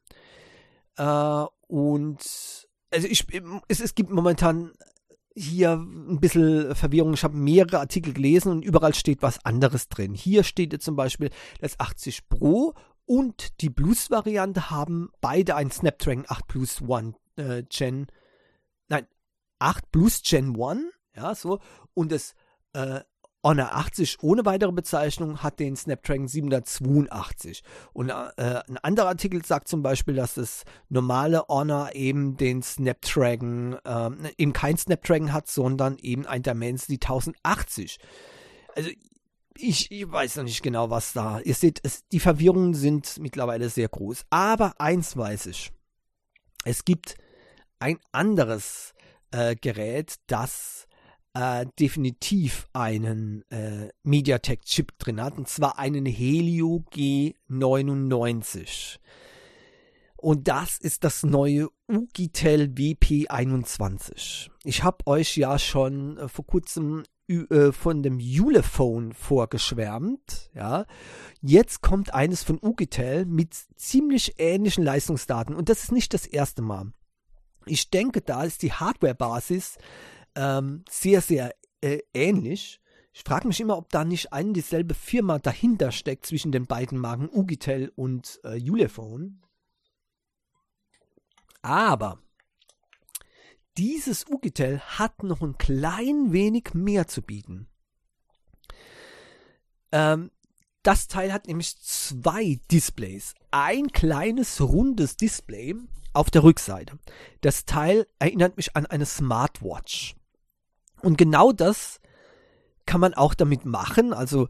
Äh, 0.96 1.44
und 1.68 2.68
also 2.90 3.06
ich, 3.06 3.26
es, 3.68 3.80
es 3.80 3.94
gibt 3.94 4.10
momentan 4.10 4.72
hier 5.40 5.72
ein 5.72 6.20
bisschen 6.20 6.74
Verwirrung. 6.74 7.14
Ich 7.14 7.24
habe 7.24 7.36
mehrere 7.36 7.80
Artikel 7.80 8.12
gelesen 8.12 8.52
und 8.52 8.64
überall 8.64 8.94
steht 8.94 9.22
was 9.22 9.44
anderes 9.44 9.88
drin. 9.88 10.14
Hier 10.14 10.44
steht 10.44 10.72
jetzt 10.72 10.84
zum 10.84 10.96
Beispiel 10.96 11.30
das 11.60 11.78
80 11.80 12.28
Pro 12.28 12.74
und 13.06 13.60
die 13.60 13.70
Plus-Variante 13.70 14.70
haben 14.70 15.10
beide 15.20 15.56
ein 15.56 15.70
Snapdragon 15.70 16.24
8 16.28 16.46
Plus 16.46 16.82
One 16.82 17.14
äh, 17.36 17.64
Gen, 17.68 18.06
nein, 18.88 19.06
8 19.58 19.90
Plus 19.90 20.22
Gen 20.22 20.60
1, 20.60 20.82
ja, 21.16 21.34
so, 21.34 21.58
und 21.94 22.12
das 22.12 22.34
äh, 22.72 23.00
Honor 23.42 23.74
80 23.74 24.18
ohne 24.22 24.44
weitere 24.44 24.72
Bezeichnung 24.72 25.42
hat 25.42 25.60
den 25.60 25.76
Snapdragon 25.76 26.28
782. 26.28 27.62
Und 27.92 28.10
äh, 28.10 28.12
ein 28.36 28.76
anderer 28.78 29.08
Artikel 29.08 29.44
sagt 29.44 29.68
zum 29.68 29.82
Beispiel, 29.82 30.14
dass 30.14 30.34
das 30.34 30.64
normale 30.88 31.44
Honor 31.48 31.94
eben 31.94 32.36
den 32.36 32.62
Snapdragon, 32.62 33.78
äh, 33.84 34.10
eben 34.36 34.52
kein 34.52 34.76
Snapdragon 34.76 35.32
hat, 35.32 35.48
sondern 35.48 35.96
eben 35.98 36.26
ein 36.26 36.42
Dimensity 36.42 36.94
1080. 36.94 37.98
Also 38.74 38.90
ich, 39.56 39.90
ich, 39.90 40.10
weiß 40.10 40.36
noch 40.36 40.44
nicht 40.44 40.62
genau, 40.62 40.90
was 40.90 41.12
da. 41.12 41.40
Ihr 41.40 41.54
seht, 41.54 41.80
es, 41.82 42.06
die 42.08 42.20
Verwirrungen 42.20 42.74
sind 42.74 43.18
mittlerweile 43.18 43.68
sehr 43.68 43.88
groß. 43.88 44.24
Aber 44.30 44.74
eins 44.78 45.16
weiß 45.16 45.46
ich. 45.46 45.72
Es 46.64 46.84
gibt 46.84 47.16
ein 47.78 47.98
anderes 48.12 48.94
äh, 49.30 49.56
Gerät, 49.56 50.16
das 50.26 50.86
äh, 51.34 51.66
definitiv 51.78 52.68
einen 52.72 53.44
äh, 53.50 53.90
MediaTek-Chip 54.02 54.98
drin 54.98 55.20
hat, 55.20 55.38
und 55.38 55.48
zwar 55.48 55.78
einen 55.78 56.06
Helio 56.06 56.84
G99. 56.92 58.98
Und 60.16 60.48
das 60.48 60.78
ist 60.78 61.04
das 61.04 61.22
neue 61.22 61.68
Ugitel 61.88 62.72
WP21. 62.74 64.50
Ich 64.64 64.82
habe 64.82 65.06
euch 65.06 65.36
ja 65.36 65.58
schon 65.58 66.18
äh, 66.18 66.28
vor 66.28 66.46
kurzem 66.46 67.04
äh, 67.30 67.72
von 67.72 68.02
dem 68.02 68.18
Ulephone 68.18 69.12
vorgeschwärmt. 69.12 70.50
Ja. 70.54 70.84
Jetzt 71.40 71.80
kommt 71.80 72.12
eines 72.12 72.42
von 72.42 72.58
Ugitel 72.60 73.24
mit 73.24 73.54
ziemlich 73.76 74.34
ähnlichen 74.38 74.84
Leistungsdaten. 74.84 75.54
Und 75.54 75.68
das 75.68 75.84
ist 75.84 75.92
nicht 75.92 76.12
das 76.12 76.26
erste 76.26 76.60
Mal. 76.60 76.92
Ich 77.66 77.90
denke, 77.90 78.20
da 78.20 78.42
ist 78.42 78.62
die 78.62 78.72
Hardware-Basis 78.72 79.78
ähm, 80.34 80.84
sehr, 80.88 81.20
sehr 81.20 81.54
äh, 81.80 82.00
ähnlich. 82.14 82.80
Ich 83.12 83.22
frage 83.22 83.48
mich 83.48 83.60
immer, 83.60 83.76
ob 83.76 83.90
da 83.90 84.04
nicht 84.04 84.32
eine 84.32 84.52
dieselbe 84.52 84.94
Firma 84.94 85.38
dahinter 85.38 85.92
steckt 85.92 86.26
zwischen 86.26 86.52
den 86.52 86.66
beiden 86.66 86.98
Marken 86.98 87.28
Ugitel 87.28 87.92
und 87.96 88.40
äh, 88.44 88.60
Ulefone. 88.60 89.38
Aber 91.62 92.22
dieses 93.76 94.26
Ugitel 94.28 94.78
hat 94.80 95.22
noch 95.22 95.42
ein 95.42 95.58
klein 95.58 96.32
wenig 96.32 96.74
mehr 96.74 97.08
zu 97.08 97.22
bieten. 97.22 97.68
Ähm, 99.92 100.30
das 100.82 101.08
Teil 101.08 101.32
hat 101.32 101.46
nämlich 101.46 101.78
zwei 101.80 102.58
Displays. 102.70 103.34
Ein 103.50 103.88
kleines 103.88 104.60
rundes 104.60 105.16
Display 105.16 105.74
auf 106.12 106.30
der 106.30 106.42
Rückseite. 106.42 106.98
Das 107.42 107.66
Teil 107.66 108.06
erinnert 108.18 108.56
mich 108.56 108.76
an 108.76 108.86
eine 108.86 109.06
Smartwatch. 109.06 110.16
Und 111.02 111.18
genau 111.18 111.52
das 111.52 112.00
kann 112.86 113.00
man 113.00 113.14
auch 113.14 113.34
damit 113.34 113.64
machen. 113.64 114.12
Also 114.12 114.48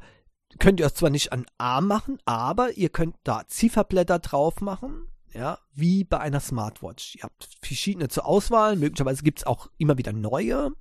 könnt 0.58 0.80
ihr 0.80 0.86
es 0.86 0.94
zwar 0.94 1.10
nicht 1.10 1.32
an 1.32 1.46
Arm 1.58 1.86
machen, 1.86 2.18
aber 2.24 2.72
ihr 2.72 2.88
könnt 2.88 3.16
da 3.24 3.46
Zifferblätter 3.46 4.18
drauf 4.18 4.60
machen, 4.60 5.06
ja, 5.32 5.58
wie 5.72 6.04
bei 6.04 6.18
einer 6.18 6.40
Smartwatch. 6.40 7.16
Ihr 7.16 7.22
habt 7.22 7.48
verschiedene 7.62 8.08
zur 8.08 8.26
Auswahl, 8.26 8.76
möglicherweise 8.76 9.22
gibt 9.22 9.40
es 9.40 9.46
auch 9.46 9.68
immer 9.78 9.96
wieder 9.98 10.12
neue. 10.12 10.72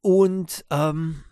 Und 0.00 0.64
ähm, 0.70 1.24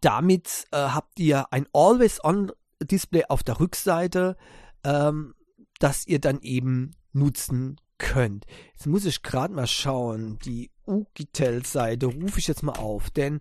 damit 0.00 0.66
äh, 0.72 0.78
habt 0.78 1.20
ihr 1.20 1.52
ein 1.52 1.66
Always-On-Display 1.72 3.24
auf 3.28 3.42
der 3.42 3.60
Rückseite, 3.60 4.36
ähm, 4.84 5.34
das 5.78 6.06
ihr 6.06 6.20
dann 6.20 6.40
eben 6.40 6.96
nutzen 7.12 7.76
könnt. 7.98 8.46
Jetzt 8.72 8.86
muss 8.86 9.04
ich 9.04 9.22
gerade 9.22 9.54
mal 9.54 9.66
schauen, 9.66 10.38
die 10.38 10.71
Ugitel-Seite 10.86 12.06
rufe 12.06 12.38
ich 12.38 12.48
jetzt 12.48 12.62
mal 12.62 12.78
auf, 12.78 13.10
denn 13.10 13.40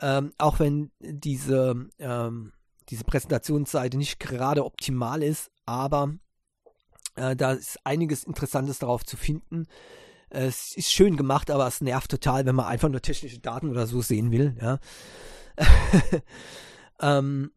ähm, 0.00 0.32
auch 0.38 0.60
wenn 0.60 0.90
diese, 1.00 1.88
ähm, 1.98 2.52
diese 2.88 3.04
Präsentationsseite 3.04 3.96
nicht 3.96 4.20
gerade 4.20 4.64
optimal 4.64 5.22
ist, 5.22 5.50
aber 5.64 6.14
äh, 7.16 7.34
da 7.34 7.52
ist 7.52 7.78
einiges 7.84 8.24
Interessantes 8.24 8.78
darauf 8.78 9.04
zu 9.04 9.16
finden. 9.16 9.66
Es 10.28 10.76
ist 10.76 10.92
schön 10.92 11.16
gemacht, 11.16 11.50
aber 11.50 11.66
es 11.66 11.80
nervt 11.80 12.10
total, 12.10 12.46
wenn 12.46 12.56
man 12.56 12.66
einfach 12.66 12.88
nur 12.88 13.00
technische 13.00 13.38
Daten 13.38 13.70
oder 13.70 13.86
so 13.86 14.02
sehen 14.02 14.32
will. 14.32 14.56
Ja. 14.60 14.78
ähm, 17.00 17.52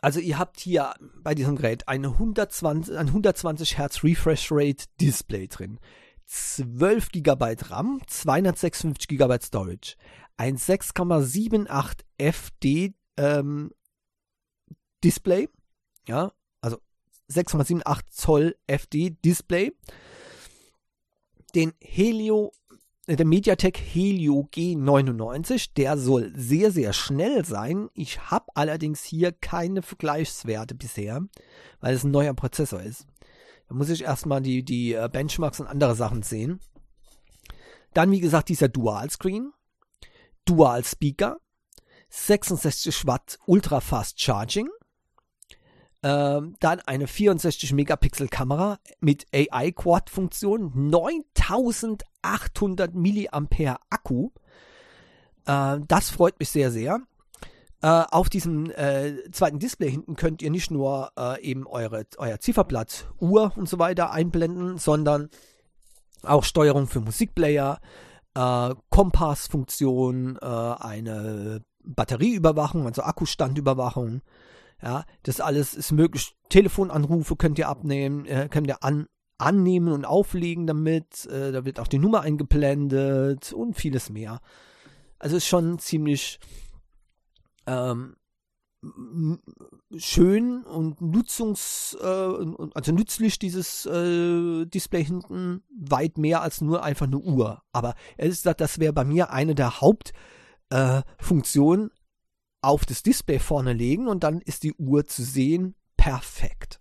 also 0.00 0.20
ihr 0.20 0.38
habt 0.38 0.60
hier 0.60 0.94
bei 1.22 1.34
diesem 1.34 1.56
Gerät 1.56 1.86
ein 1.88 2.06
120, 2.06 2.96
ein 2.96 3.08
120 3.08 3.76
Hertz 3.76 4.02
Refresh 4.02 4.48
Rate 4.50 4.86
Display 5.00 5.48
drin. 5.48 5.78
12 6.30 7.10
GB 7.10 7.56
RAM, 7.70 8.00
256 8.06 9.08
GB 9.08 9.38
Storage, 9.42 9.96
ein 10.36 10.56
6,78 10.56 12.04
FD 12.18 12.94
ähm, 13.16 13.72
Display, 15.02 15.48
ja, 16.06 16.32
also 16.60 16.78
6,78 17.32 18.02
Zoll 18.10 18.56
FD 18.68 19.16
Display, 19.24 19.72
den 21.56 21.72
Helio 21.80 22.52
äh, 23.08 23.16
der 23.16 23.26
MediaTek 23.26 23.76
Helio 23.76 24.48
G99, 24.54 25.70
der 25.76 25.98
soll 25.98 26.32
sehr, 26.36 26.70
sehr 26.70 26.92
schnell 26.92 27.44
sein. 27.44 27.88
Ich 27.94 28.30
habe 28.30 28.46
allerdings 28.54 29.02
hier 29.02 29.32
keine 29.32 29.82
Vergleichswerte 29.82 30.76
bisher, 30.76 31.22
weil 31.80 31.94
es 31.94 32.04
ein 32.04 32.12
neuer 32.12 32.34
Prozessor 32.34 32.82
ist. 32.82 33.06
Da 33.70 33.76
muss 33.76 33.88
ich 33.88 34.02
erstmal 34.02 34.42
die, 34.42 34.64
die 34.64 34.94
äh, 34.94 35.08
Benchmarks 35.10 35.60
und 35.60 35.68
andere 35.68 35.94
Sachen 35.94 36.24
sehen. 36.24 36.58
Dann, 37.94 38.10
wie 38.10 38.18
gesagt, 38.18 38.48
dieser 38.48 38.68
Dual 38.68 39.08
Screen, 39.10 39.52
Dual 40.44 40.82
Speaker, 40.82 41.36
66 42.08 43.06
Watt 43.06 43.38
Ultra 43.46 43.78
Fast 43.78 44.20
Charging, 44.20 44.68
ähm, 46.02 46.56
dann 46.58 46.80
eine 46.80 47.06
64 47.06 47.72
Megapixel 47.72 48.26
Kamera 48.26 48.80
mit 48.98 49.28
AI 49.32 49.70
Quad 49.70 50.10
Funktion, 50.10 50.90
9800 50.90 52.92
Milliampere 52.92 53.76
Akku. 53.88 54.30
Äh, 55.46 55.78
das 55.86 56.10
freut 56.10 56.40
mich 56.40 56.48
sehr, 56.48 56.72
sehr. 56.72 57.02
Äh, 57.82 58.04
auf 58.10 58.28
diesem 58.28 58.70
äh, 58.70 59.30
zweiten 59.32 59.58
Display 59.58 59.90
hinten 59.90 60.14
könnt 60.14 60.42
ihr 60.42 60.50
nicht 60.50 60.70
nur 60.70 61.12
äh, 61.18 61.42
eben 61.42 61.66
eure, 61.66 62.04
euer 62.18 62.38
Zifferblatt, 62.38 63.10
Uhr 63.18 63.52
und 63.56 63.68
so 63.68 63.78
weiter 63.78 64.10
einblenden, 64.10 64.76
sondern 64.76 65.30
auch 66.22 66.44
Steuerung 66.44 66.86
für 66.86 67.00
Musikplayer, 67.00 67.80
äh, 68.34 68.74
Kompassfunktion, 68.90 70.38
äh, 70.42 70.44
eine 70.44 71.62
Batterieüberwachung, 71.82 72.86
also 72.86 73.02
Akkustandüberwachung. 73.02 74.20
Ja, 74.82 75.04
das 75.22 75.40
alles 75.40 75.74
ist 75.74 75.92
möglich. 75.92 76.34
Telefonanrufe 76.48 77.36
könnt 77.36 77.58
ihr 77.58 77.68
abnehmen, 77.68 78.26
äh, 78.26 78.48
könnt 78.50 78.66
ihr 78.66 78.82
an, 78.82 79.06
annehmen 79.38 79.92
und 79.92 80.04
auflegen 80.04 80.66
damit. 80.66 81.26
Äh, 81.26 81.52
da 81.52 81.64
wird 81.64 81.80
auch 81.80 81.88
die 81.88 81.98
Nummer 81.98 82.22
eingeblendet 82.22 83.52
und 83.52 83.74
vieles 83.74 84.10
mehr. 84.10 84.40
Also 85.18 85.36
ist 85.36 85.46
schon 85.46 85.78
ziemlich 85.78 86.40
ähm, 87.70 88.16
schön 89.96 90.64
und 90.64 91.00
nutzungs, 91.00 91.96
äh, 92.00 92.34
also 92.74 92.92
nützlich 92.92 93.38
dieses 93.38 93.86
äh, 93.86 94.66
Display 94.66 95.04
hinten 95.04 95.62
weit 95.78 96.18
mehr 96.18 96.42
als 96.42 96.60
nur 96.60 96.82
einfach 96.82 97.06
eine 97.06 97.18
Uhr. 97.18 97.62
Aber 97.72 97.94
ehrlich 98.16 98.38
gesagt, 98.38 98.60
das 98.60 98.78
wäre 98.78 98.92
bei 98.92 99.04
mir 99.04 99.30
eine 99.30 99.54
der 99.54 99.80
Hauptfunktionen 99.80 101.88
äh, 101.88 101.92
auf 102.62 102.84
das 102.86 103.02
Display 103.02 103.38
vorne 103.38 103.72
legen 103.72 104.08
und 104.08 104.24
dann 104.24 104.40
ist 104.40 104.62
die 104.62 104.74
Uhr 104.74 105.06
zu 105.06 105.22
sehen. 105.22 105.74
Perfekt. 105.96 106.80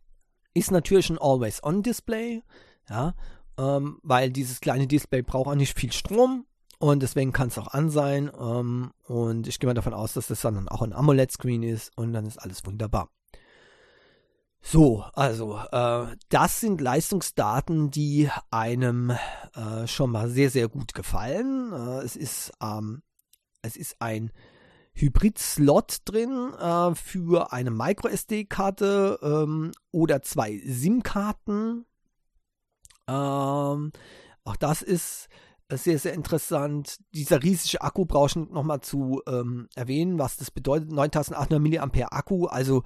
Ist 0.54 0.72
natürlich 0.72 1.10
ein 1.10 1.20
Always-On-Display, 1.20 2.44
ja, 2.90 3.14
ähm, 3.58 4.00
weil 4.04 4.32
dieses 4.32 4.62
kleine 4.62 4.88
Display 4.88 5.22
braucht 5.22 5.48
auch 5.48 5.56
nicht 5.56 5.78
viel 5.78 5.92
Strom 5.92 6.46
und 6.80 7.04
deswegen 7.04 7.34
kann 7.34 7.50
es 7.50 7.58
auch 7.58 7.68
an 7.68 7.90
sein. 7.90 8.32
Ähm, 8.40 8.92
und 9.04 9.48
ich 9.48 9.60
gehe 9.60 9.68
mal 9.68 9.74
davon 9.74 9.94
aus, 9.94 10.14
dass 10.14 10.28
das 10.28 10.42
dann 10.42 10.68
auch 10.70 10.82
ein 10.82 10.94
AMOLED-Screen 10.94 11.64
ist 11.64 11.96
und 11.98 12.14
dann 12.14 12.26
ist 12.26 12.38
alles 12.38 12.66
wunderbar. 12.66 13.10
So, 14.62 15.06
also 15.14 15.58
äh, 15.72 16.08
das 16.30 16.60
sind 16.60 16.82
Leistungsdaten, 16.82 17.92
die 17.92 18.30
einem 18.52 19.12
äh, 19.56 19.88
schon 19.88 20.12
mal 20.12 20.30
sehr, 20.30 20.50
sehr 20.50 20.68
gut 20.68 20.94
gefallen. 20.94 21.72
Äh, 21.72 22.04
es 22.04 22.16
ist 22.16 22.52
ähm, 22.62 23.02
es 23.62 23.76
ist 23.76 23.98
ein 24.00 24.32
Hybrid-Slot 24.94 26.00
drin 26.06 26.54
äh, 26.60 26.96
für 26.96 27.54
eine 27.54 27.72
MicroSD-Karte 27.72 29.20
ähm, 29.22 29.72
oder 29.92 30.22
zwei 30.22 30.62
SIM-Karten. 30.66 31.86
Ähm, 33.08 33.92
auch 34.44 34.56
das 34.58 34.82
ist 34.82 35.30
sehr, 35.78 36.00
sehr 36.00 36.14
interessant. 36.14 36.98
Dieser 37.14 37.44
riesige 37.44 37.82
Akku 37.82 38.06
brauche 38.06 38.28
ich 38.28 38.36
nochmal 38.36 38.82
zu 38.82 39.22
ähm, 39.28 39.68
erwähnen, 39.76 40.18
was 40.20 40.38
das 40.38 40.52
bedeutet. 40.52 40.92
9800 40.92 41.96
mAh 41.96 42.08
Akku, 42.12 42.48
also 42.48 42.84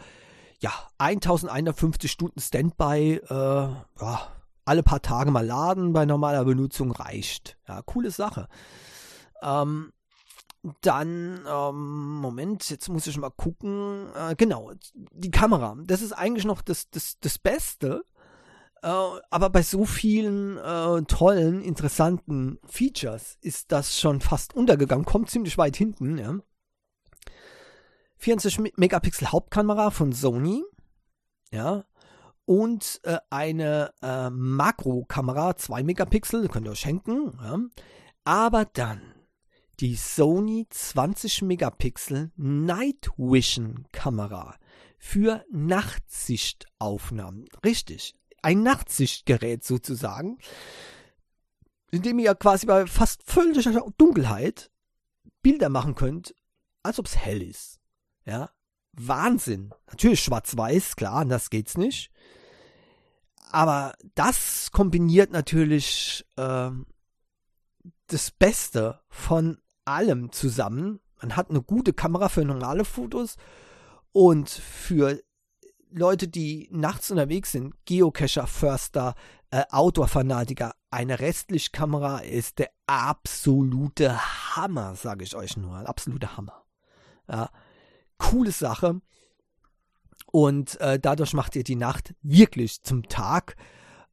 ja, 0.60 0.72
1150 0.98 2.12
Stunden 2.12 2.40
Standby, 2.40 3.22
äh, 3.28 3.34
ja, 3.34 4.28
alle 4.66 4.84
paar 4.84 5.02
Tage 5.02 5.32
mal 5.32 5.46
laden 5.46 5.94
bei 5.94 6.06
normaler 6.06 6.46
Benutzung 6.46 6.92
reicht. 6.92 7.58
Ja, 7.68 7.82
coole 7.82 8.12
Sache. 8.12 8.48
Ähm, 9.42 9.92
dann, 10.82 11.42
ähm, 11.46 12.16
Moment, 12.22 12.70
jetzt 12.70 12.88
muss 12.88 13.08
ich 13.08 13.18
mal 13.18 13.30
gucken. 13.30 14.08
Äh, 14.16 14.36
genau, 14.36 14.72
die 14.94 15.32
Kamera. 15.32 15.76
Das 15.84 16.02
ist 16.02 16.14
eigentlich 16.14 16.46
noch 16.46 16.62
das, 16.62 16.90
das, 16.90 17.20
das 17.20 17.38
Beste. 17.38 18.06
Äh, 18.84 18.88
aber 19.30 19.50
bei 19.50 19.64
so 19.64 19.86
vielen 19.86 20.58
äh, 20.58 21.02
tollen, 21.04 21.62
interessanten 21.62 22.60
Features 22.66 23.38
ist 23.40 23.72
das 23.72 23.98
schon 23.98 24.20
fast 24.20 24.54
untergegangen, 24.54 25.06
kommt 25.06 25.30
ziemlich 25.30 25.58
weit 25.58 25.78
hinten. 25.78 26.18
Ja. 26.18 26.36
24 28.18 28.74
Megapixel 28.76 29.32
Hauptkamera 29.32 29.90
von 29.90 30.12
Sony, 30.12 30.64
ja, 31.52 31.86
und 32.46 33.00
äh, 33.04 33.20
eine 33.30 33.94
äh, 34.02 34.30
Makrokamera, 34.30 35.56
2 35.56 35.84
Megapixel, 35.84 36.50
könnt 36.50 36.68
ihr 36.68 36.72
euch 36.72 36.80
schenken, 36.80 37.38
ja. 37.42 37.60
aber 38.26 38.66
dann 38.66 39.02
die 39.80 39.96
Sony 39.96 40.68
20 40.70 41.44
Megapixel 41.44 42.34
Night 42.36 43.12
Vision 43.18 43.88
Kamera 43.94 44.56
für 44.98 45.46
Nachtsichtaufnahmen. 45.52 47.46
Richtig, 47.64 48.16
ein 48.44 48.62
Nachtsichtgerät 48.62 49.64
sozusagen, 49.64 50.38
in 51.91 52.02
dem 52.02 52.20
ihr 52.20 52.36
quasi 52.36 52.66
bei 52.66 52.86
fast 52.86 53.24
völliger 53.24 53.86
Dunkelheit 53.98 54.70
Bilder 55.41 55.70
machen 55.70 55.96
könnt, 55.96 56.36
als 56.84 57.00
ob 57.00 57.08
es 57.08 57.18
hell 57.18 57.41
ist. 57.41 57.80
Ja, 58.26 58.50
Wahnsinn. 58.94 59.74
Natürlich 59.88 60.22
schwarz-weiß, 60.22 60.96
klar, 60.96 61.16
anders 61.16 61.50
geht's 61.50 61.78
nicht. 61.78 62.12
Aber 63.52 63.94
das 64.16 64.72
kombiniert 64.72 65.32
natürlich 65.32 66.26
äh, 66.38 66.72
das 68.08 68.32
Beste 68.32 69.02
von 69.10 69.60
allem 69.86 70.32
zusammen. 70.32 71.00
Man 71.22 71.36
hat 71.36 71.50
eine 71.50 71.62
gute 71.62 71.94
Kamera 71.94 72.30
für 72.30 72.46
normale 72.46 72.86
Fotos 72.86 73.36
und 74.12 74.50
für 74.50 75.22
Leute, 75.94 76.28
die 76.28 76.68
nachts 76.72 77.12
unterwegs 77.12 77.52
sind, 77.52 77.74
Geocacher, 77.86 78.48
Förster, 78.48 79.16
äh, 79.52 79.64
Outdoor-Fanatiker, 79.70 80.74
eine 80.89 81.20
Restlichtkamera 81.20 82.20
ist 82.20 82.60
der 82.60 82.72
absolute 82.88 84.18
Hammer, 84.56 84.96
sage 84.96 85.24
ich 85.24 85.36
euch 85.36 85.58
nur. 85.58 85.76
Ein 85.76 85.86
absoluter 85.86 86.38
Hammer. 86.38 86.64
Ja, 87.30 87.50
coole 88.18 88.52
Sache. 88.52 89.02
Und 90.32 90.80
äh, 90.82 91.00
dadurch 91.00 91.34
macht 91.34 91.56
ihr 91.56 91.64
die 91.64 91.76
Nacht 91.76 92.16
wirklich 92.24 92.82
zum 92.82 93.08
Tag. 93.08 93.56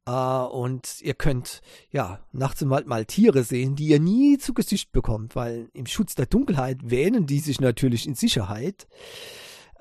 Äh, 0.07 0.11
und 0.11 1.01
ihr 1.01 1.14
könnt 1.14 1.62
ja 1.91 2.20
nachts 2.33 2.61
im 2.62 2.70
Wald 2.70 2.87
mal 2.87 3.07
Tiere 3.07 3.43
sehen, 3.43 3.76
die 3.76 3.89
ihr 3.89 4.01
nie 4.01 4.37
zu 4.39 4.53
Gesicht 4.53 4.93
bekommt, 4.93 5.37
weil 5.37 5.70
im 5.72 5.87
Schutz 5.87 6.14
der 6.14 6.26
Dunkelheit 6.26 6.91
wähnen 6.91 7.26
die 7.26 7.41
sich 7.41 7.61
natürlich 7.61 8.07
in 8.07 8.14
Sicherheit. 8.14 8.87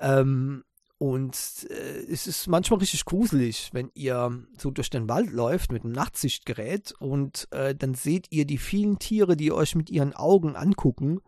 Ähm, 0.00 0.64
und 1.00 1.66
äh, 1.70 2.12
es 2.12 2.26
ist 2.26 2.46
manchmal 2.46 2.80
richtig 2.80 3.06
gruselig, 3.06 3.70
wenn 3.72 3.90
ihr 3.94 4.44
so 4.58 4.70
durch 4.70 4.90
den 4.90 5.08
Wald 5.08 5.32
läuft 5.32 5.72
mit 5.72 5.82
einem 5.82 5.94
Nachtsichtgerät 5.94 6.92
und 6.98 7.48
äh, 7.52 7.74
dann 7.74 7.94
seht 7.94 8.26
ihr 8.28 8.44
die 8.44 8.58
vielen 8.58 8.98
Tiere, 8.98 9.34
die 9.34 9.50
euch 9.50 9.74
mit 9.74 9.88
ihren 9.88 10.12
Augen 10.12 10.56
angucken. 10.56 11.22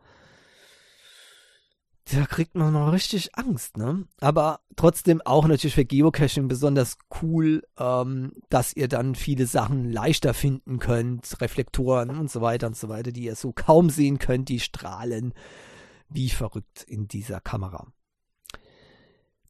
Da 2.05 2.27
kriegt 2.27 2.55
man 2.55 2.75
noch 2.75 2.93
richtig 2.93 3.35
Angst, 3.35 3.79
ne? 3.79 4.07
Aber 4.21 4.61
trotzdem 4.77 5.23
auch 5.23 5.49
natürlich 5.49 5.77
für 5.77 5.87
Geocaching 5.87 6.49
besonders 6.49 6.99
cool, 7.23 7.63
ähm, 7.79 8.33
dass 8.51 8.77
ihr 8.77 8.89
dann 8.89 9.15
viele 9.15 9.47
Sachen 9.47 9.91
leichter 9.91 10.35
finden 10.35 10.81
könnt, 10.81 11.41
Reflektoren 11.41 12.11
und 12.11 12.31
so 12.31 12.43
weiter 12.43 12.67
und 12.67 12.77
so 12.77 12.91
weiter, 12.91 13.11
die 13.11 13.25
ihr 13.25 13.37
so 13.37 13.53
kaum 13.53 13.89
sehen 13.89 14.19
könnt, 14.19 14.51
die 14.51 14.61
strahlen 14.61 15.33
wie 16.11 16.29
verrückt 16.29 16.85
in 16.87 17.09
dieser 17.09 17.41
Kamera. 17.41 17.87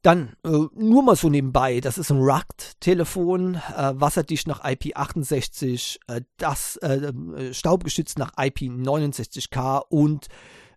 Dann 0.02 0.34
äh, 0.44 0.66
nur 0.74 1.04
mal 1.04 1.14
so 1.14 1.30
nebenbei, 1.30 1.80
das 1.80 1.96
ist 1.96 2.10
ein 2.10 2.18
RUGT-Telefon, 2.18 3.54
äh, 3.54 3.92
wasserdicht 3.94 4.48
nach 4.48 4.64
IP68, 4.64 6.00
äh, 6.08 6.22
das 6.38 6.76
äh, 6.78 6.96
äh, 6.96 7.54
staubgeschützt 7.54 8.18
nach 8.18 8.34
IP69K 8.34 9.82
und 9.88 10.26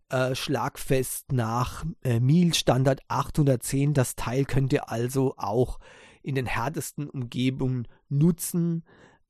äh, 0.09 0.35
schlagfest 0.35 1.31
nach 1.31 1.83
äh, 2.03 2.19
MIL 2.19 2.53
Standard 2.53 3.01
810. 3.07 3.95
Das 3.95 4.15
Teil 4.15 4.45
könnt 4.45 4.71
ihr 4.71 4.91
also 4.91 5.33
auch 5.37 5.79
in 6.21 6.35
den 6.35 6.45
härtesten 6.45 7.09
Umgebungen 7.09 7.87
nutzen. 8.09 8.83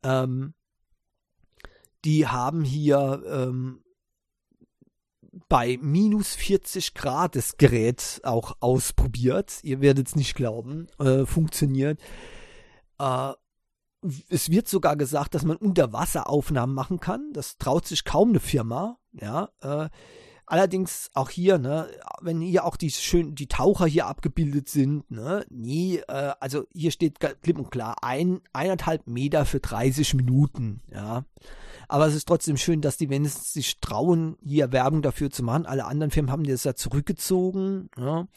Ähm, 0.03 0.53
die 2.03 2.27
haben 2.27 2.65
hier 2.65 3.23
ähm, 3.25 3.84
bei 5.49 5.77
minus 5.81 6.35
40 6.35 6.93
Grad 6.93 7.35
das 7.35 7.57
Gerät 7.57 8.21
auch 8.23 8.57
ausprobiert. 8.59 9.59
Ihr 9.63 9.81
werdet 9.81 10.07
es 10.07 10.15
nicht 10.15 10.35
glauben. 10.35 10.87
Äh, 10.99 11.25
funktioniert. 11.25 11.99
Äh, 12.99 13.33
es 14.29 14.49
wird 14.49 14.67
sogar 14.67 14.95
gesagt, 14.95 15.35
dass 15.35 15.43
man 15.43 15.57
Unterwasseraufnahmen 15.57 16.75
machen 16.75 16.99
kann. 16.99 17.31
Das 17.33 17.57
traut 17.57 17.87
sich 17.87 18.05
kaum 18.05 18.29
eine 18.29 18.39
Firma. 18.39 18.97
Ja. 19.13 19.49
Äh, 19.61 19.89
allerdings 20.45 21.09
auch 21.13 21.29
hier, 21.29 21.57
ne, 21.57 21.89
wenn 22.21 22.41
hier 22.41 22.65
auch 22.65 22.77
die 22.77 22.91
schön 22.91 23.35
die 23.35 23.47
Taucher 23.47 23.87
hier 23.87 24.07
abgebildet 24.07 24.69
sind, 24.69 25.09
ne, 25.09 25.45
nie, 25.49 25.97
äh, 26.07 26.33
also 26.39 26.65
hier 26.73 26.91
steht 26.91 27.19
klipp 27.19 27.57
und 27.57 27.71
klar 27.71 28.03
ein 28.03 28.41
eineinhalb 28.53 29.07
Meter 29.07 29.45
für 29.45 29.59
30 29.59 30.13
Minuten. 30.13 30.81
Ja. 30.91 31.25
Aber 31.87 32.07
es 32.07 32.15
ist 32.15 32.27
trotzdem 32.27 32.57
schön, 32.57 32.81
dass 32.81 32.97
die 32.97 33.09
wenigstens 33.09 33.53
sich 33.53 33.79
trauen, 33.79 34.37
hier 34.41 34.71
Werbung 34.71 35.01
dafür 35.01 35.29
zu 35.29 35.43
machen. 35.43 35.65
Alle 35.65 35.85
anderen 35.85 36.11
Firmen 36.11 36.31
haben 36.31 36.43
das 36.43 36.63
ja 36.63 36.75
zurückgezogen. 36.75 37.89
Ja. 37.97 38.27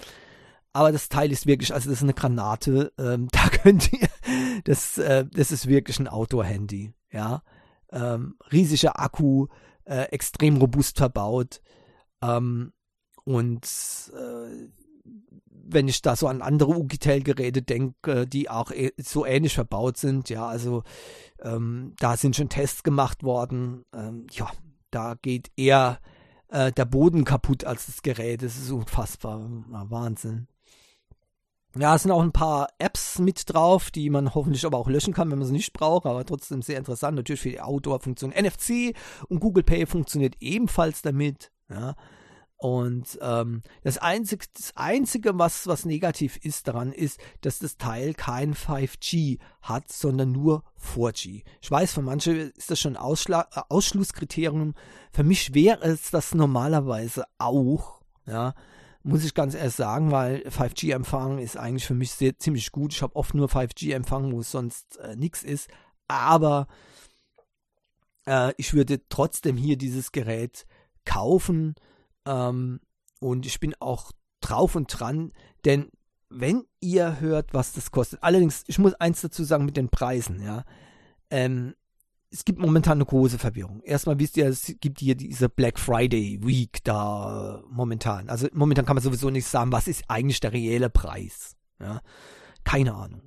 Aber 0.73 0.93
das 0.93 1.09
Teil 1.09 1.33
ist 1.33 1.47
wirklich, 1.47 1.73
also 1.75 1.89
das 1.89 1.99
ist 1.99 2.03
eine 2.03 2.15
Granate. 2.15 2.93
Ähm, 2.99 3.29
da 3.33 3.49
könnt 3.49 3.93
ihr, 3.93 4.09
das, 4.65 4.99
äh, 4.99 5.27
das 5.31 5.53
ist 5.53 5.67
wirklich 5.67 5.99
ein 5.99 6.09
Outdoor-Handy. 6.09 6.93
Ja. 7.11 7.43
Ähm, 7.91 8.37
riesiger 8.53 9.01
Akku, 9.01 9.47
äh, 9.85 10.05
extrem 10.11 10.59
robust 10.59 10.99
verbaut. 10.99 11.63
Ähm, 12.23 12.73
und 13.25 13.65
äh, 14.15 14.69
wenn 15.71 15.89
ich 15.89 16.03
da 16.03 16.17
so 16.17 16.27
an 16.29 16.43
andere 16.43 16.77
Ugitel-Geräte 16.77 17.63
denke, 17.63 18.27
die 18.27 18.49
auch 18.51 18.73
so 18.97 19.27
ähnlich 19.27 19.55
verbaut 19.55 19.97
sind, 19.97 20.31
ja, 20.31 20.47
also 20.47 20.83
ähm, 21.43 21.95
da 21.99 22.17
sind 22.17 22.37
schon 22.37 22.49
Tests 22.49 22.83
gemacht 22.83 23.23
worden. 23.23 23.85
Ähm, 23.95 24.27
ja, 24.31 24.51
da 24.91 25.15
geht 25.21 25.51
eher 25.57 26.01
äh, 26.49 26.73
der 26.73 26.85
Boden 26.85 27.25
kaputt 27.25 27.65
als 27.65 27.87
das 27.87 28.03
Gerät. 28.03 28.43
Das 28.43 28.57
ist 28.57 28.71
unfassbar. 28.71 29.49
Na, 29.69 29.91
Wahnsinn. 29.91 30.49
Ja, 31.77 31.95
es 31.95 32.03
sind 32.03 32.13
auch 32.13 32.23
ein 32.23 32.33
paar 32.33 32.69
Apps 32.79 33.19
mit 33.19 33.53
drauf, 33.53 33.91
die 33.91 34.09
man 34.09 34.35
hoffentlich 34.35 34.65
aber 34.65 34.79
auch 34.79 34.89
löschen 34.89 35.13
kann, 35.13 35.31
wenn 35.31 35.39
man 35.39 35.47
sie 35.47 35.53
nicht 35.53 35.75
braucht, 35.75 36.07
aber 36.07 36.25
trotzdem 36.25 36.63
sehr 36.63 36.79
interessant. 36.79 37.17
Natürlich 37.17 37.43
für 37.43 37.51
die 37.51 37.61
Outdoor-Funktion. 37.61 38.33
NFC 38.33 38.97
und 39.29 39.41
Google 39.41 39.63
Pay 39.63 39.87
funktioniert 39.87 40.37
ebenfalls 40.41 41.03
damit. 41.03 41.53
Ja. 41.69 41.95
Und 42.61 43.17
ähm, 43.23 43.63
das, 43.85 43.99
Einzige, 43.99 44.45
das 44.53 44.73
Einzige, 44.75 45.39
was, 45.39 45.69
was 45.69 45.85
negativ 45.85 46.37
ist 46.39 46.67
daran, 46.67 46.91
ist, 46.91 47.21
dass 47.41 47.61
das 47.61 47.77
Teil 47.77 48.15
kein 48.15 48.53
5G 48.53 49.39
hat, 49.63 49.93
sondern 49.93 50.33
nur 50.33 50.65
4G. 50.83 51.45
Ich 51.61 51.71
weiß, 51.71 51.93
für 51.93 52.03
manche 52.03 52.33
ist 52.33 52.69
das 52.69 52.81
schon 52.81 52.97
Ausschlag, 52.97 53.49
äh, 53.55 53.61
Ausschlusskriterium. 53.69 54.75
Für 55.13 55.23
mich 55.23 55.55
wäre 55.55 55.85
es 55.85 56.11
das 56.11 56.35
normalerweise 56.35 57.27
auch, 57.39 58.01
ja, 58.27 58.55
muss 59.05 59.25
ich 59.25 59.35
ganz 59.35 59.55
ehrlich 59.55 59.75
sagen, 59.75 60.11
weil 60.11 60.43
5G-Empfang 60.49 61.39
ist 61.39 61.57
eigentlich 61.57 61.87
für 61.87 61.95
mich 61.95 62.11
sehr, 62.11 62.41
ziemlich 62.41 62.73
gut. 62.73 62.93
Ich 62.93 63.03
habe 63.03 63.15
oft 63.15 63.35
nur 63.35 63.47
5G-Empfang, 63.47 64.33
wo 64.33 64.41
es 64.41 64.51
sonst 64.51 64.97
äh, 64.97 65.15
nichts 65.15 65.45
ist. 65.45 65.69
Aber 66.09 66.67
äh, 68.27 68.53
ich 68.57 68.75
würde 68.75 69.01
trotzdem 69.09 69.57
hier 69.57 69.79
dieses 69.79 70.11
Gerät 70.11 70.67
kaufen 71.05 71.77
ähm, 72.29 72.81
und 73.21 73.47
ich 73.47 73.59
bin 73.59 73.75
auch 73.81 74.13
drauf 74.41 74.77
und 74.77 74.87
dran, 74.89 75.33
denn 75.65 75.91
wenn 76.29 76.65
ihr 76.81 77.21
hört, 77.21 77.55
was 77.55 77.73
das 77.73 77.91
kostet, 77.91 78.23
allerdings, 78.23 78.63
ich 78.67 78.79
muss 78.79 78.95
eins 78.95 79.23
dazu 79.23 79.45
sagen 79.45 79.65
mit 79.65 79.77
den 79.77 79.89
Preisen, 79.89 80.43
ja. 80.43 80.65
Ähm, 81.31 81.75
es 82.31 82.45
gibt 82.45 82.59
momentan 82.59 82.99
eine 82.99 83.07
große 83.07 83.39
Verwirrung. 83.39 83.81
Erstmal 83.83 84.19
wisst 84.19 84.37
ihr, 84.37 84.47
es 84.47 84.75
gibt 84.81 85.01
hier 85.01 85.15
diese 85.15 85.49
Black 85.49 85.79
Friday 85.79 86.39
Week 86.43 86.85
da 86.85 87.63
momentan. 87.71 88.29
Also 88.29 88.49
momentan 88.53 88.85
kann 88.85 88.97
man 88.97 89.03
sowieso 89.03 89.31
nicht 89.31 89.47
sagen, 89.47 89.73
was 89.73 89.89
ist 89.89 90.05
eigentlich 90.09 90.41
der 90.41 90.53
reelle 90.53 90.91
Preis. 90.91 91.57
Ja? 91.81 92.03
Keine 92.65 92.95
Ahnung. 92.95 93.23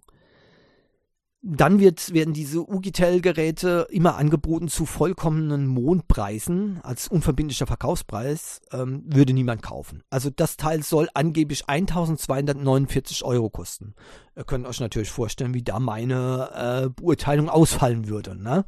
Dann 1.43 1.79
wird, 1.79 2.13
werden 2.13 2.35
diese 2.35 2.59
Ugitel-Geräte 2.59 3.87
immer 3.89 4.15
angeboten 4.15 4.67
zu 4.67 4.85
vollkommenen 4.85 5.65
Mondpreisen 5.65 6.79
als 6.83 7.07
unverbindlicher 7.07 7.65
Verkaufspreis, 7.65 8.61
ähm, 8.71 9.03
würde 9.07 9.33
niemand 9.33 9.63
kaufen. 9.63 10.03
Also 10.11 10.29
das 10.29 10.55
Teil 10.55 10.83
soll 10.83 11.09
angeblich 11.15 11.67
1249 11.67 13.23
Euro 13.23 13.49
kosten. 13.49 13.95
Ihr 14.35 14.43
könnt 14.43 14.67
euch 14.67 14.79
natürlich 14.79 15.09
vorstellen, 15.09 15.55
wie 15.55 15.63
da 15.63 15.79
meine 15.79 16.51
äh, 16.85 16.89
Beurteilung 16.89 17.49
ausfallen 17.49 18.07
würde. 18.07 18.35
Ne? 18.35 18.63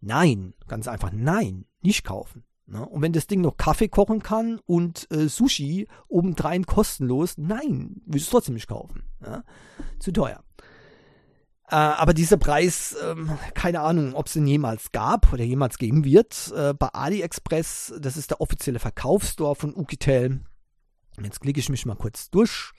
Nein, 0.00 0.54
ganz 0.66 0.88
einfach 0.88 1.12
nein, 1.12 1.66
nicht 1.82 2.04
kaufen. 2.04 2.42
Ne? 2.64 2.86
Und 2.86 3.02
wenn 3.02 3.12
das 3.12 3.26
Ding 3.26 3.42
noch 3.42 3.58
Kaffee 3.58 3.88
kochen 3.88 4.22
kann 4.22 4.60
und 4.64 5.06
äh, 5.10 5.28
Sushi 5.28 5.88
obendrein 6.08 6.64
kostenlos, 6.64 7.36
nein, 7.36 8.00
würde 8.06 8.18
es 8.18 8.30
trotzdem 8.30 8.54
nicht 8.54 8.68
kaufen. 8.68 9.02
Ne? 9.20 9.44
Zu 9.98 10.10
teuer. 10.12 10.42
Äh, 11.70 11.74
aber 11.74 12.14
dieser 12.14 12.38
Preis, 12.38 12.96
ähm, 13.02 13.38
keine 13.54 13.80
Ahnung, 13.80 14.14
ob 14.14 14.26
es 14.26 14.32
den 14.32 14.46
jemals 14.46 14.90
gab 14.90 15.32
oder 15.32 15.44
jemals 15.44 15.76
geben 15.76 16.04
wird. 16.04 16.52
Äh, 16.56 16.72
bei 16.72 16.88
AliExpress, 16.88 17.94
das 18.00 18.16
ist 18.16 18.30
der 18.30 18.40
offizielle 18.40 18.78
Verkaufsstore 18.78 19.54
von 19.54 19.76
Ukitel. 19.76 20.40
Jetzt 21.22 21.40
klicke 21.40 21.60
ich 21.60 21.68
mich 21.68 21.84
mal 21.84 21.96
kurz 21.96 22.30
durch. 22.30 22.72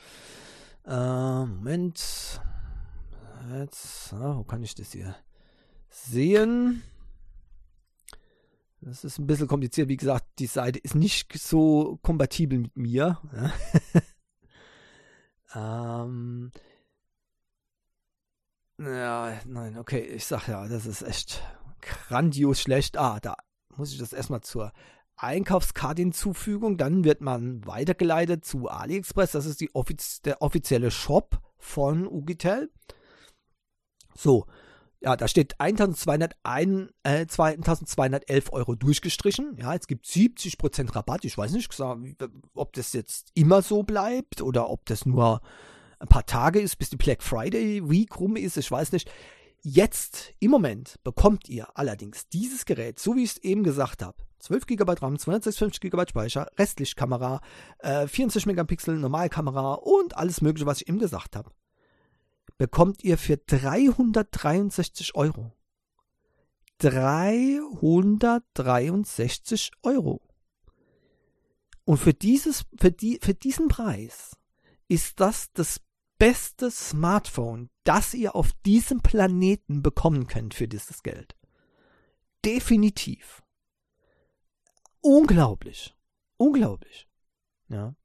Äh, 0.85 1.45
Moment. 1.45 2.41
Jetzt, 3.53 4.13
ah, 4.13 4.37
wo 4.37 4.43
kann 4.43 4.63
ich 4.63 4.73
das 4.73 4.91
hier 4.91 5.15
sehen? 5.89 6.81
Das 8.81 9.03
ist 9.03 9.19
ein 9.19 9.27
bisschen 9.27 9.47
kompliziert. 9.47 9.89
Wie 9.89 9.97
gesagt, 9.97 10.25
die 10.39 10.47
Seite 10.47 10.79
ist 10.79 10.95
nicht 10.95 11.37
so 11.37 11.99
kompatibel 12.01 12.59
mit 12.59 12.77
mir. 12.77 13.19
ähm, 15.55 16.51
ja, 18.79 19.39
nein, 19.45 19.77
okay, 19.77 19.99
ich 19.99 20.25
sag 20.25 20.47
ja, 20.47 20.67
das 20.67 20.85
ist 20.85 21.01
echt 21.01 21.43
grandios 21.81 22.61
schlecht. 22.61 22.97
Ah, 22.97 23.19
da 23.19 23.35
muss 23.75 23.91
ich 23.91 23.99
das 23.99 24.13
erstmal 24.13 24.41
zur 24.41 24.71
Einkaufskarte 25.15 26.01
hinzufügen. 26.01 26.77
Dann 26.77 27.03
wird 27.03 27.21
man 27.21 27.65
weitergeleitet 27.65 28.45
zu 28.45 28.69
AliExpress. 28.69 29.31
Das 29.31 29.45
ist 29.45 29.59
die 29.59 29.73
offiz 29.75 30.21
der 30.21 30.41
offizielle 30.41 30.91
Shop 30.91 31.41
von 31.57 32.07
Ugitel. 32.07 32.71
So, 34.15 34.45
ja, 35.01 35.15
da 35.15 35.27
steht 35.27 35.59
1201, 35.59 36.89
äh, 37.03 37.25
2211 37.25 38.51
Euro 38.51 38.75
durchgestrichen. 38.75 39.57
Ja, 39.57 39.73
es 39.73 39.87
gibt 39.87 40.05
70% 40.05 40.95
Rabatt. 40.95 41.25
Ich 41.25 41.37
weiß 41.37 41.51
nicht, 41.51 41.69
ob 42.53 42.73
das 42.73 42.93
jetzt 42.93 43.31
immer 43.33 43.61
so 43.61 43.83
bleibt 43.83 44.41
oder 44.41 44.69
ob 44.69 44.85
das 44.85 45.05
nur 45.05 45.41
ein 45.99 46.07
paar 46.07 46.25
Tage 46.25 46.59
ist, 46.59 46.77
bis 46.77 46.89
die 46.89 46.97
Black 46.97 47.21
Friday 47.21 47.87
Week 47.89 48.19
rum 48.19 48.35
ist, 48.35 48.57
ich 48.57 48.71
weiß 48.71 48.93
nicht. 48.93 49.11
Jetzt, 49.61 50.33
im 50.39 50.51
Moment, 50.51 50.95
bekommt 51.03 51.49
ihr 51.49 51.67
allerdings 51.77 52.29
dieses 52.29 52.63
Gerät, 52.65 52.97
so 52.97 53.17
wie 53.17 53.23
ich 53.23 53.31
es 53.31 53.37
eben 53.39 53.63
gesagt 53.63 54.01
habe, 54.01 54.15
12 54.39 54.67
GB 54.67 54.93
RAM, 55.01 55.19
256 55.19 55.81
GB 55.81 56.05
Speicher, 56.07 56.47
restlich 56.57 56.95
Kamera, 56.95 57.41
äh, 57.79 58.07
24 58.07 58.45
Megapixel 58.45 58.97
Normalkamera 58.97 59.73
und 59.73 60.15
alles 60.15 60.39
mögliche, 60.41 60.65
was 60.65 60.79
ich 60.81 60.87
eben 60.87 60.99
gesagt 60.99 61.35
habe, 61.35 61.51
bekommt 62.57 63.03
ihr 63.03 63.17
für 63.17 63.35
363 63.35 65.15
Euro. 65.15 65.51
363 66.77 69.71
Euro. 69.83 70.21
Und 71.83 71.97
für 71.97 72.13
dieses, 72.13 72.63
für 72.79 72.91
die, 72.91 73.19
für 73.21 73.33
diesen 73.33 73.67
Preis 73.67 74.37
ist 74.87 75.19
das 75.19 75.51
das 75.53 75.81
beste 76.19 76.69
Smartphone, 76.69 77.69
das 77.85 78.13
ihr 78.13 78.35
auf 78.35 78.51
diesem 78.65 79.01
Planeten 79.01 79.81
bekommen 79.81 80.27
könnt 80.27 80.53
für 80.53 80.67
dieses 80.67 81.01
Geld. 81.01 81.35
Definitiv. 82.45 83.41
Unglaublich. 85.01 85.95
Unglaublich. 86.37 87.07
Ja. 87.69 87.95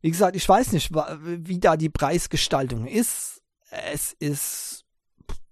Wie 0.00 0.10
gesagt, 0.10 0.36
ich 0.36 0.48
weiß 0.48 0.72
nicht, 0.72 0.92
wie 0.92 1.58
da 1.58 1.76
die 1.76 1.88
Preisgestaltung 1.88 2.86
ist. 2.86 3.42
Es 3.70 4.12
ist 4.18 4.84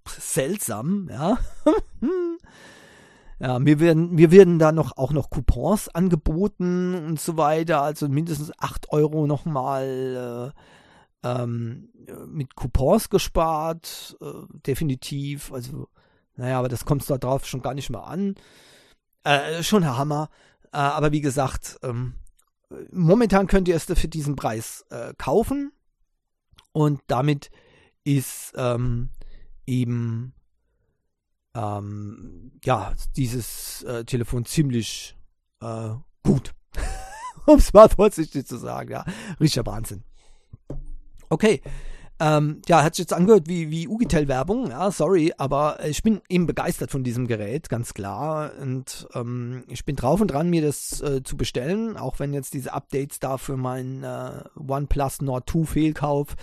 seltsam, 0.07 1.09
ja. 1.11 1.39
ja, 3.41 3.59
mir 3.59 3.81
werden, 3.81 4.15
mir 4.15 4.31
werden 4.31 4.59
da 4.59 4.73
noch 4.73 4.97
auch 4.97 5.13
noch 5.13 5.31
Coupons 5.31 5.89
angeboten 5.89 6.95
und 6.95 7.21
so 7.21 7.37
weiter, 7.37 7.83
also 7.83 8.09
mindestens 8.09 8.53
8 8.59 8.91
Euro 8.91 9.27
nochmal 9.27 10.53
äh, 10.55 10.61
ähm, 11.25 11.89
mit 12.27 12.55
Coupons 12.55 13.09
gespart, 13.09 14.17
äh, 14.21 14.27
definitiv. 14.67 15.53
Also, 15.53 15.89
naja, 16.37 16.59
aber 16.59 16.69
das 16.69 16.85
kommt 16.85 17.09
da 17.09 17.19
drauf 17.19 17.47
schon 17.47 17.63
gar 17.63 17.75
nicht 17.75 17.91
mehr 17.91 18.05
an. 18.05 18.35
Äh, 19.25 19.63
schon 19.63 19.83
ein 19.83 19.97
Hammer. 19.97 20.29
Äh, 20.73 20.77
aber 20.77 21.13
wie 21.13 21.23
gesagt, 21.23 21.79
ähm, 21.83 22.15
momentan 22.93 23.47
könnt 23.47 23.69
ihr 23.69 23.77
es 23.77 23.85
für 23.85 24.09
diesen 24.09 24.37
Preis 24.37 24.85
äh, 24.91 25.15
kaufen. 25.17 25.73
Und 26.73 27.01
damit 27.07 27.51
ist 28.05 28.53
ähm, 28.57 29.11
eben 29.67 30.35
ähm, 31.55 32.53
ja 32.65 32.95
dieses 33.17 33.83
äh, 33.85 34.05
Telefon 34.05 34.45
ziemlich 34.45 35.17
äh, 35.63 35.91
gut. 36.23 36.53
um 37.47 37.59
es 37.59 37.73
mal 37.73 37.89
vorsichtig 37.89 38.47
zu 38.47 38.59
sagen, 38.59 38.91
ja. 38.91 39.05
Richtiger 39.41 39.65
Wahnsinn. 39.65 40.05
Okay. 41.35 41.61
Ähm, 42.21 42.63
ja, 42.69 42.85
hat 42.85 42.95
sich 42.95 43.03
jetzt 43.03 43.13
angehört 43.13 43.49
wie, 43.49 43.71
wie 43.71 43.89
Ugitel-Werbung, 43.89 44.71
ja, 44.71 44.93
sorry, 44.93 45.33
aber 45.37 45.85
ich 45.85 46.05
bin 46.05 46.21
eben 46.29 46.47
begeistert 46.47 46.93
von 46.93 47.03
diesem 47.03 47.27
Gerät, 47.27 47.69
ganz 47.69 47.93
klar. 47.93 48.53
Und 48.63 49.09
ähm, 49.15 49.65
ich 49.67 49.85
bin 49.85 49.97
drauf 49.97 50.21
und 50.21 50.29
dran, 50.29 50.49
mir 50.49 50.63
das 50.63 51.01
äh, 51.03 51.25
zu 51.25 51.37
bestellen, 51.37 51.97
auch 51.97 52.21
wenn 52.21 52.33
jetzt 52.33 52.55
diese 52.55 52.73
Updates 52.73 53.19
da 53.19 53.37
für 53.37 53.57
meinen 53.57 54.05
äh, 54.05 54.45
OnePlus 54.57 55.23
Nord 55.23 55.51
2 55.51 55.65
Fehlkauf 55.65 56.37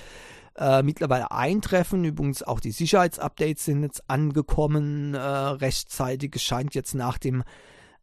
äh, 0.57 0.83
mittlerweile 0.83 1.31
eintreffen. 1.31 2.03
Übrigens 2.03 2.43
auch 2.43 2.59
die 2.59 2.71
Sicherheitsupdates 2.71 3.63
sind 3.63 3.83
jetzt 3.83 4.09
angekommen, 4.09 5.13
äh, 5.13 5.19
rechtzeitig. 5.19 6.35
Es 6.35 6.43
scheint 6.43 6.75
jetzt 6.75 6.95
nach 6.95 7.17
dem 7.17 7.45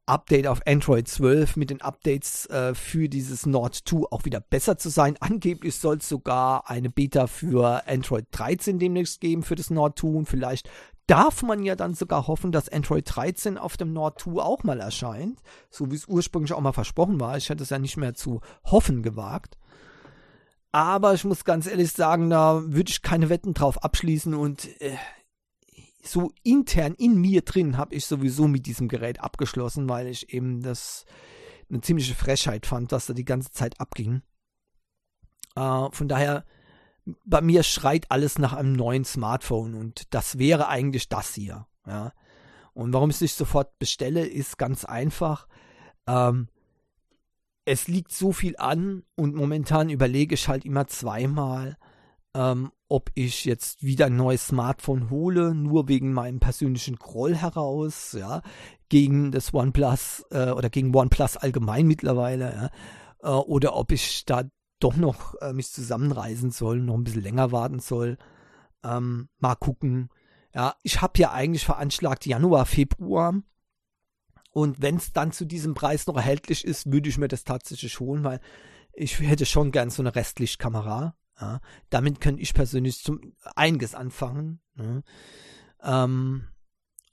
Update 0.08 0.46
auf 0.46 0.60
Android 0.66 1.06
12 1.06 1.56
mit 1.56 1.70
den 1.70 1.82
Updates 1.82 2.46
äh, 2.46 2.74
für 2.74 3.08
dieses 3.08 3.46
Nord 3.46 3.74
2 3.74 4.06
auch 4.10 4.24
wieder 4.24 4.40
besser 4.40 4.78
zu 4.78 4.88
sein. 4.88 5.16
Angeblich 5.20 5.76
soll 5.76 5.98
es 5.98 6.08
sogar 6.08 6.68
eine 6.68 6.90
Beta 6.90 7.26
für 7.26 7.86
Android 7.86 8.26
13 8.32 8.78
demnächst 8.78 9.20
geben 9.20 9.42
für 9.42 9.54
das 9.54 9.70
Nord 9.70 9.98
2 9.98 10.08
und 10.08 10.26
vielleicht 10.26 10.68
darf 11.06 11.42
man 11.42 11.62
ja 11.64 11.74
dann 11.74 11.94
sogar 11.94 12.26
hoffen, 12.26 12.52
dass 12.52 12.68
Android 12.68 13.04
13 13.06 13.58
auf 13.58 13.76
dem 13.76 13.92
Nord 13.92 14.20
2 14.20 14.40
auch 14.42 14.62
mal 14.64 14.80
erscheint, 14.80 15.40
so 15.70 15.90
wie 15.90 15.96
es 15.96 16.06
ursprünglich 16.06 16.52
auch 16.52 16.60
mal 16.60 16.72
versprochen 16.72 17.20
war. 17.20 17.36
Ich 17.36 17.48
hätte 17.48 17.62
es 17.62 17.70
ja 17.70 17.78
nicht 17.78 17.96
mehr 17.96 18.14
zu 18.14 18.40
hoffen 18.64 19.02
gewagt. 19.02 19.56
Aber 20.70 21.14
ich 21.14 21.24
muss 21.24 21.44
ganz 21.44 21.66
ehrlich 21.66 21.92
sagen, 21.92 22.28
da 22.28 22.62
würde 22.66 22.90
ich 22.90 23.02
keine 23.02 23.30
Wetten 23.30 23.54
drauf 23.54 23.82
abschließen 23.82 24.34
und 24.34 24.68
äh, 24.82 24.96
so 26.02 26.32
intern 26.42 26.94
in 26.94 27.16
mir 27.20 27.42
drin 27.42 27.76
habe 27.76 27.94
ich 27.94 28.06
sowieso 28.06 28.48
mit 28.48 28.66
diesem 28.66 28.88
Gerät 28.88 29.20
abgeschlossen, 29.20 29.88
weil 29.88 30.06
ich 30.06 30.32
eben 30.32 30.62
das 30.62 31.04
eine 31.68 31.80
ziemliche 31.80 32.14
Frechheit 32.14 32.66
fand, 32.66 32.92
dass 32.92 33.06
da 33.06 33.12
die 33.12 33.24
ganze 33.24 33.50
Zeit 33.50 33.80
abging. 33.80 34.22
Äh, 35.54 35.88
von 35.90 36.08
daher, 36.08 36.44
bei 37.24 37.40
mir 37.40 37.62
schreit 37.62 38.10
alles 38.10 38.38
nach 38.38 38.52
einem 38.52 38.72
neuen 38.72 39.04
Smartphone 39.04 39.74
und 39.74 40.14
das 40.14 40.38
wäre 40.38 40.68
eigentlich 40.68 41.08
das 41.08 41.34
hier. 41.34 41.66
Ja. 41.86 42.12
Und 42.74 42.92
warum 42.92 43.10
ich 43.10 43.16
es 43.16 43.22
nicht 43.22 43.36
sofort 43.36 43.78
bestelle, 43.78 44.26
ist 44.26 44.58
ganz 44.58 44.84
einfach. 44.84 45.48
Ähm, 46.06 46.48
es 47.64 47.88
liegt 47.88 48.12
so 48.12 48.32
viel 48.32 48.56
an 48.56 49.02
und 49.14 49.34
momentan 49.34 49.90
überlege 49.90 50.34
ich 50.34 50.48
halt 50.48 50.64
immer 50.64 50.86
zweimal, 50.86 51.76
ähm, 52.34 52.72
ob 52.88 53.10
ich 53.14 53.44
jetzt 53.44 53.82
wieder 53.82 54.06
ein 54.06 54.16
neues 54.16 54.48
Smartphone 54.48 55.10
hole, 55.10 55.54
nur 55.54 55.88
wegen 55.88 56.12
meinem 56.12 56.40
persönlichen 56.40 56.96
Groll 56.96 57.34
heraus, 57.34 58.12
ja, 58.18 58.42
gegen 58.88 59.32
das 59.32 59.52
OnePlus 59.52 60.24
äh, 60.30 60.50
oder 60.50 60.70
gegen 60.70 60.94
OnePlus 60.94 61.36
allgemein 61.36 61.86
mittlerweile, 61.86 62.70
ja, 63.22 63.30
äh, 63.30 63.42
oder 63.42 63.76
ob 63.76 63.92
ich 63.92 64.24
da 64.24 64.44
doch 64.80 64.96
noch 64.96 65.34
äh, 65.40 65.52
mich 65.52 65.72
zusammenreisen 65.72 66.50
soll, 66.50 66.80
noch 66.80 66.94
ein 66.94 67.04
bisschen 67.04 67.22
länger 67.22 67.52
warten 67.52 67.80
soll. 67.80 68.16
Ähm, 68.84 69.28
mal 69.38 69.56
gucken. 69.56 70.08
Ja, 70.54 70.76
ich 70.82 71.02
habe 71.02 71.18
ja 71.18 71.32
eigentlich 71.32 71.64
veranschlagt 71.64 72.26
Januar, 72.26 72.64
Februar. 72.64 73.34
Und 74.52 74.80
wenn 74.80 74.96
es 74.96 75.12
dann 75.12 75.32
zu 75.32 75.44
diesem 75.44 75.74
Preis 75.74 76.06
noch 76.06 76.16
erhältlich 76.16 76.64
ist, 76.64 76.90
würde 76.90 77.08
ich 77.08 77.18
mir 77.18 77.28
das 77.28 77.44
tatsächlich 77.44 78.00
holen, 78.00 78.24
weil 78.24 78.40
ich 78.92 79.20
hätte 79.20 79.46
schon 79.46 79.72
gern 79.72 79.90
so 79.90 80.02
eine 80.02 80.14
Restlichtkamera. 80.14 81.14
Ja. 81.40 81.60
Damit 81.90 82.20
könnte 82.20 82.42
ich 82.42 82.54
persönlich 82.54 83.02
zum 83.02 83.20
einiges 83.54 83.94
anfangen. 83.94 84.60
Ne. 84.74 85.02
Ähm, 85.82 86.44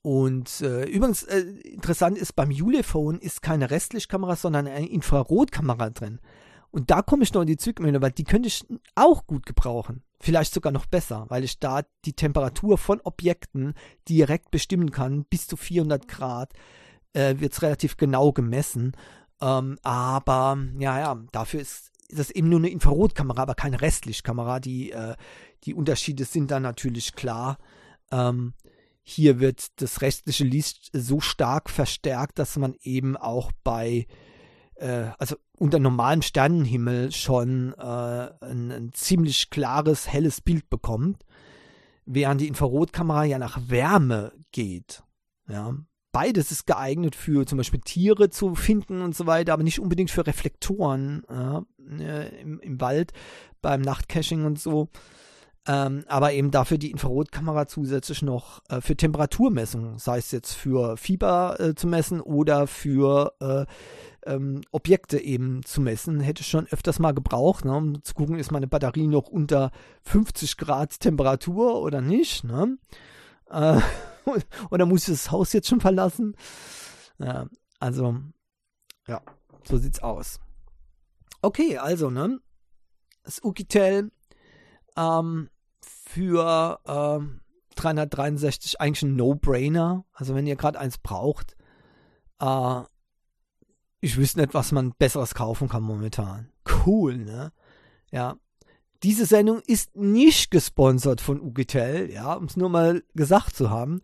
und 0.01 0.61
äh, 0.61 0.85
übrigens 0.85 1.23
äh, 1.23 1.39
interessant 1.39 2.17
ist, 2.17 2.35
beim 2.35 2.49
Ulephone 2.49 3.19
ist 3.19 3.41
keine 3.41 3.71
Restlichtkamera, 3.71 4.35
sondern 4.35 4.67
eine 4.67 4.87
Infrarotkamera 4.87 5.89
drin. 5.89 6.19
Und 6.69 6.91
da 6.91 7.01
komme 7.01 7.23
ich 7.23 7.33
noch 7.33 7.41
in 7.41 7.47
die 7.47 7.57
Zugmühle, 7.57 8.01
weil 8.01 8.11
die 8.11 8.25
könnte 8.25 8.47
ich 8.47 8.65
auch 8.95 9.25
gut 9.25 9.45
gebrauchen. 9.45 10.03
Vielleicht 10.19 10.53
sogar 10.53 10.71
noch 10.71 10.85
besser, 10.85 11.25
weil 11.29 11.43
ich 11.43 11.59
da 11.59 11.83
die 12.03 12.13
Temperatur 12.13 12.77
von 12.77 12.99
Objekten 13.01 13.73
direkt 14.09 14.51
bestimmen 14.51 14.91
kann. 14.91 15.23
Bis 15.25 15.47
zu 15.47 15.57
400 15.57 16.07
Grad 16.07 16.53
äh, 17.13 17.35
wird 17.39 17.53
es 17.53 17.61
relativ 17.61 17.97
genau 17.97 18.31
gemessen. 18.31 18.91
Ähm, 19.41 19.77
aber 19.83 20.57
ja, 20.77 20.99
ja, 20.99 21.23
dafür 21.31 21.61
ist 21.61 21.91
das 22.09 22.29
eben 22.29 22.49
nur 22.49 22.59
eine 22.59 22.69
Infrarotkamera, 22.69 23.41
aber 23.41 23.55
keine 23.55 23.81
Restlichtkamera. 23.81 24.59
Die, 24.59 24.91
äh, 24.91 25.15
die 25.63 25.73
Unterschiede 25.73 26.25
sind 26.25 26.51
dann 26.51 26.63
natürlich 26.63 27.13
klar. 27.13 27.57
Ähm, 28.11 28.53
hier 29.01 29.39
wird 29.39 29.81
das 29.81 30.01
restliche 30.01 30.43
Licht 30.43 30.89
so 30.93 31.19
stark 31.19 31.69
verstärkt, 31.69 32.39
dass 32.39 32.57
man 32.57 32.75
eben 32.81 33.15
auch 33.15 33.51
bei, 33.63 34.07
äh, 34.75 35.09
also 35.19 35.35
unter 35.57 35.79
normalem 35.79 36.21
Sternenhimmel 36.21 37.11
schon 37.11 37.73
äh, 37.73 37.81
ein, 37.81 38.71
ein, 38.71 38.91
ziemlich 38.93 39.49
klares, 39.49 40.07
helles 40.07 40.41
Bild 40.41 40.69
bekommt, 40.69 41.23
während 42.05 42.41
die 42.41 42.47
Infrarotkamera 42.47 43.25
ja 43.25 43.37
nach 43.37 43.59
Wärme 43.67 44.33
geht. 44.51 45.03
Ja, 45.47 45.75
beides 46.15 46.49
ist 46.49 46.65
geeignet 46.65 47.13
für 47.13 47.45
zum 47.45 47.57
Beispiel 47.57 47.81
Tiere 47.81 48.29
zu 48.29 48.55
finden 48.55 49.01
und 49.01 49.13
so 49.13 49.27
weiter, 49.27 49.51
aber 49.51 49.63
nicht 49.63 49.81
unbedingt 49.81 50.09
für 50.09 50.25
Reflektoren 50.25 51.25
äh, 51.29 52.39
im, 52.39 52.61
im, 52.61 52.79
Wald 52.79 53.11
beim 53.61 53.81
Nachtcaching 53.81 54.45
und 54.45 54.57
so. 54.57 54.87
Ähm, 55.67 56.05
aber 56.07 56.31
eben 56.31 56.51
dafür 56.51 56.77
die 56.77 56.91
Infrarotkamera 56.91 57.67
zusätzlich 57.67 58.21
noch 58.21 58.61
äh, 58.69 58.79
für 58.79 58.95
Temperaturmessung, 58.95 59.99
sei 59.99 60.19
es 60.19 60.31
jetzt 60.31 60.53
für 60.53 60.95
Fieber 60.95 61.59
äh, 61.59 61.75
zu 61.75 61.85
messen 61.85 62.21
oder 62.21 62.65
für 62.65 63.33
äh, 63.41 63.65
ähm, 64.25 64.61
Objekte 64.71 65.19
eben 65.19 65.65
zu 65.65 65.81
messen, 65.81 66.21
hätte 66.21 66.43
ich 66.43 66.47
schon 66.47 66.67
öfters 66.67 66.97
mal 66.99 67.13
gebraucht, 67.13 67.65
ne, 67.65 67.75
um 67.75 68.01
zu 68.03 68.13
gucken, 68.13 68.39
ist 68.39 68.53
meine 68.53 68.67
Batterie 68.67 69.07
noch 69.07 69.27
unter 69.27 69.71
50 70.03 70.55
Grad 70.55 70.97
Temperatur 70.97 71.81
oder 71.81 71.99
nicht. 71.99 72.45
Ne? 72.45 72.77
Oder 74.71 74.85
muss 74.85 75.07
ich 75.07 75.13
das 75.13 75.31
Haus 75.31 75.53
jetzt 75.53 75.67
schon 75.67 75.81
verlassen? 75.81 76.35
Ja, 77.17 77.47
also, 77.79 78.17
ja, 79.07 79.21
so 79.63 79.77
sieht's 79.77 80.01
aus. 80.01 80.39
Okay, 81.41 81.77
also, 81.77 82.09
ne? 82.09 82.39
Das 83.23 83.43
Ukitel 83.43 84.11
ähm, 84.97 85.49
für 85.81 86.79
ähm, 86.85 87.41
363 87.75 88.79
eigentlich 88.81 89.03
ein 89.03 89.15
No-Brainer. 89.15 90.05
Also, 90.13 90.35
wenn 90.35 90.47
ihr 90.47 90.55
gerade 90.55 90.79
eins 90.79 90.97
braucht, 90.97 91.55
äh, 92.39 92.81
ich 93.99 94.17
wüsste 94.17 94.39
nicht, 94.39 94.53
was 94.53 94.71
man 94.71 94.93
besseres 94.97 95.33
kaufen 95.33 95.67
kann 95.69 95.83
momentan. 95.83 96.51
Cool, 96.85 97.17
ne? 97.17 97.51
Ja, 98.11 98.37
diese 99.03 99.25
Sendung 99.25 99.61
ist 99.67 99.95
nicht 99.95 100.51
gesponsert 100.51 101.21
von 101.21 101.41
Ugitel, 101.41 102.09
ja, 102.11 102.33
um 102.33 102.45
es 102.45 102.57
nur 102.57 102.69
mal 102.69 103.03
gesagt 103.13 103.55
zu 103.55 103.69
haben. 103.69 104.01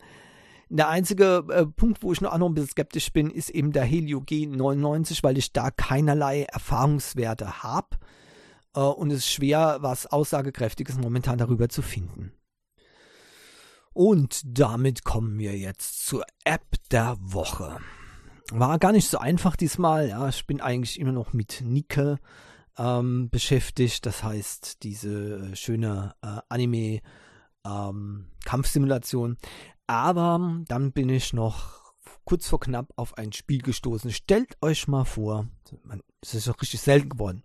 Der 0.69 0.87
einzige 0.87 1.43
äh, 1.49 1.65
Punkt, 1.65 2.01
wo 2.01 2.13
ich 2.13 2.21
noch, 2.21 2.37
noch 2.37 2.47
ein 2.47 2.53
bisschen 2.53 2.69
skeptisch 2.69 3.11
bin, 3.11 3.29
ist 3.29 3.49
eben 3.49 3.73
der 3.73 3.83
Helio 3.83 4.19
G99, 4.19 5.21
weil 5.21 5.37
ich 5.37 5.51
da 5.51 5.69
keinerlei 5.69 6.43
Erfahrungswerte 6.43 7.63
habe. 7.63 7.97
Äh, 8.75 8.79
und 8.79 9.11
es 9.11 9.19
ist 9.19 9.31
schwer, 9.31 9.79
was 9.81 10.07
Aussagekräftiges 10.07 10.97
momentan 10.97 11.37
darüber 11.37 11.67
zu 11.67 11.81
finden. 11.81 12.31
Und 13.93 14.41
damit 14.45 15.03
kommen 15.03 15.37
wir 15.37 15.57
jetzt 15.57 16.05
zur 16.05 16.23
App 16.45 16.77
der 16.91 17.17
Woche. 17.19 17.79
War 18.51 18.79
gar 18.79 18.93
nicht 18.93 19.09
so 19.09 19.17
einfach 19.17 19.55
diesmal, 19.55 20.09
ja. 20.09 20.29
Ich 20.29 20.47
bin 20.47 20.61
eigentlich 20.61 20.99
immer 20.99 21.11
noch 21.11 21.33
mit 21.33 21.61
Nike 21.65 22.17
ähm, 22.77 23.29
beschäftigt. 23.29 24.05
Das 24.05 24.23
heißt, 24.23 24.83
diese 24.83 25.51
äh, 25.51 25.55
schöne 25.55 26.15
äh, 26.21 26.39
Anime-Kampfsimulation. 26.49 29.31
Ähm, 29.31 29.37
Aber 29.87 30.61
dann 30.67 30.91
bin 30.91 31.09
ich 31.09 31.33
noch 31.33 31.81
kurz 32.23 32.47
vor 32.47 32.59
knapp 32.59 32.93
auf 32.95 33.17
ein 33.17 33.33
Spiel 33.33 33.61
gestoßen. 33.61 34.11
Stellt 34.11 34.57
euch 34.61 34.87
mal 34.87 35.05
vor, 35.05 35.47
es 36.21 36.33
ist 36.33 36.47
doch 36.47 36.61
richtig 36.61 36.81
selten 36.81 37.09
geworden. 37.09 37.43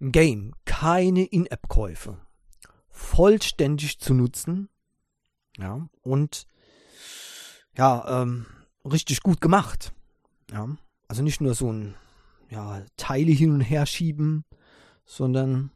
Ein 0.00 0.12
Game, 0.12 0.54
keine 0.64 1.24
In-App-Käufe, 1.24 2.18
vollständig 2.88 3.98
zu 3.98 4.14
nutzen, 4.14 4.68
ja, 5.58 5.88
und 6.02 6.46
ja, 7.76 8.22
ähm, 8.22 8.46
richtig 8.84 9.22
gut 9.22 9.40
gemacht. 9.40 9.92
Ja, 10.50 10.68
also 11.08 11.22
nicht 11.22 11.40
nur 11.40 11.54
so 11.54 11.72
ein 11.72 11.94
ja, 12.50 12.84
Teile 12.96 13.32
hin 13.32 13.52
und 13.52 13.60
her 13.60 13.86
schieben, 13.86 14.44
sondern 15.04 15.70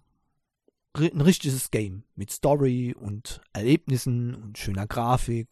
ein 0.97 1.21
richtiges 1.21 1.71
Game 1.71 2.05
mit 2.15 2.31
Story 2.31 2.95
und 2.99 3.41
Erlebnissen 3.53 4.35
und 4.35 4.59
schöner 4.59 4.87
Grafik 4.87 5.49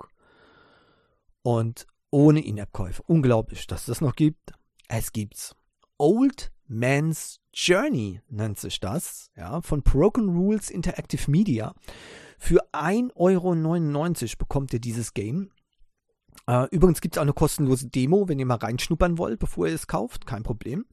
und 1.43 1.87
ohne 2.11 2.45
In-App-Käufe. 2.45 3.03
Unglaublich, 3.07 3.67
dass 3.67 3.81
es 3.81 3.87
das 3.87 4.01
noch 4.01 4.15
gibt. 4.15 4.53
Es 4.89 5.13
gibt's. 5.13 5.57
Old 5.99 6.53
Man's 6.69 7.41
Journey 7.55 8.21
nennt 8.29 8.59
sich 8.59 8.81
das, 8.81 9.31
ja, 9.37 9.61
von 9.61 9.83
Broken 9.83 10.29
Rules 10.31 10.71
Interactive 10.71 11.31
Media. 11.31 11.75
Für 12.39 12.65
1,99 12.73 13.13
Euro 13.15 14.37
bekommt 14.39 14.73
ihr 14.73 14.81
dieses 14.81 15.15
Game. 15.15 15.51
Äh, 16.47 16.67
übrigens 16.71 17.01
gibt 17.01 17.15
es 17.15 17.19
auch 17.19 17.23
eine 17.23 17.33
kostenlose 17.33 17.89
Demo, 17.89 18.29
wenn 18.29 18.39
ihr 18.39 18.47
mal 18.47 18.57
reinschnuppern 18.57 19.19
wollt, 19.19 19.39
bevor 19.39 19.69
ihr 19.69 19.75
es 19.75 19.87
kauft, 19.87 20.27
kein 20.27 20.43
Problem. 20.43 20.87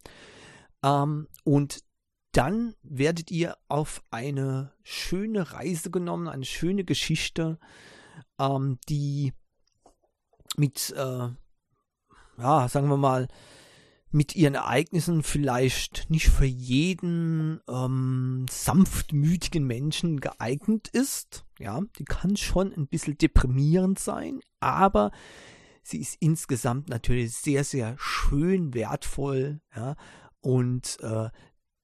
Ähm, 0.83 1.27
und 1.43 1.83
dann 2.31 2.75
werdet 2.83 3.31
ihr 3.31 3.57
auf 3.67 4.03
eine 4.11 4.73
schöne 4.83 5.51
Reise 5.51 5.89
genommen, 5.89 6.27
eine 6.27 6.45
schöne 6.45 6.83
Geschichte, 6.83 7.59
ähm, 8.39 8.77
die 8.87 9.33
mit, 10.57 10.93
äh, 10.95 11.29
ja, 12.37 12.67
sagen 12.69 12.89
wir 12.89 12.97
mal, 12.97 13.27
mit 14.11 14.35
ihren 14.35 14.55
Ereignissen 14.55 15.23
vielleicht 15.23 16.09
nicht 16.09 16.29
für 16.29 16.45
jeden 16.45 17.61
ähm, 17.67 18.45
sanftmütigen 18.49 19.65
Menschen 19.65 20.19
geeignet 20.19 20.87
ist. 20.87 21.45
Ja, 21.59 21.81
die 21.97 22.05
kann 22.05 22.37
schon 22.37 22.73
ein 22.73 22.87
bisschen 22.87 23.17
deprimierend 23.17 23.99
sein, 23.99 24.39
aber 24.59 25.11
sie 25.83 25.99
ist 25.99 26.15
insgesamt 26.19 26.89
natürlich 26.89 27.35
sehr, 27.35 27.63
sehr 27.63 27.95
schön, 27.97 28.73
wertvoll, 28.73 29.61
ja, 29.75 29.95
und 30.41 30.97
äh, 31.01 31.29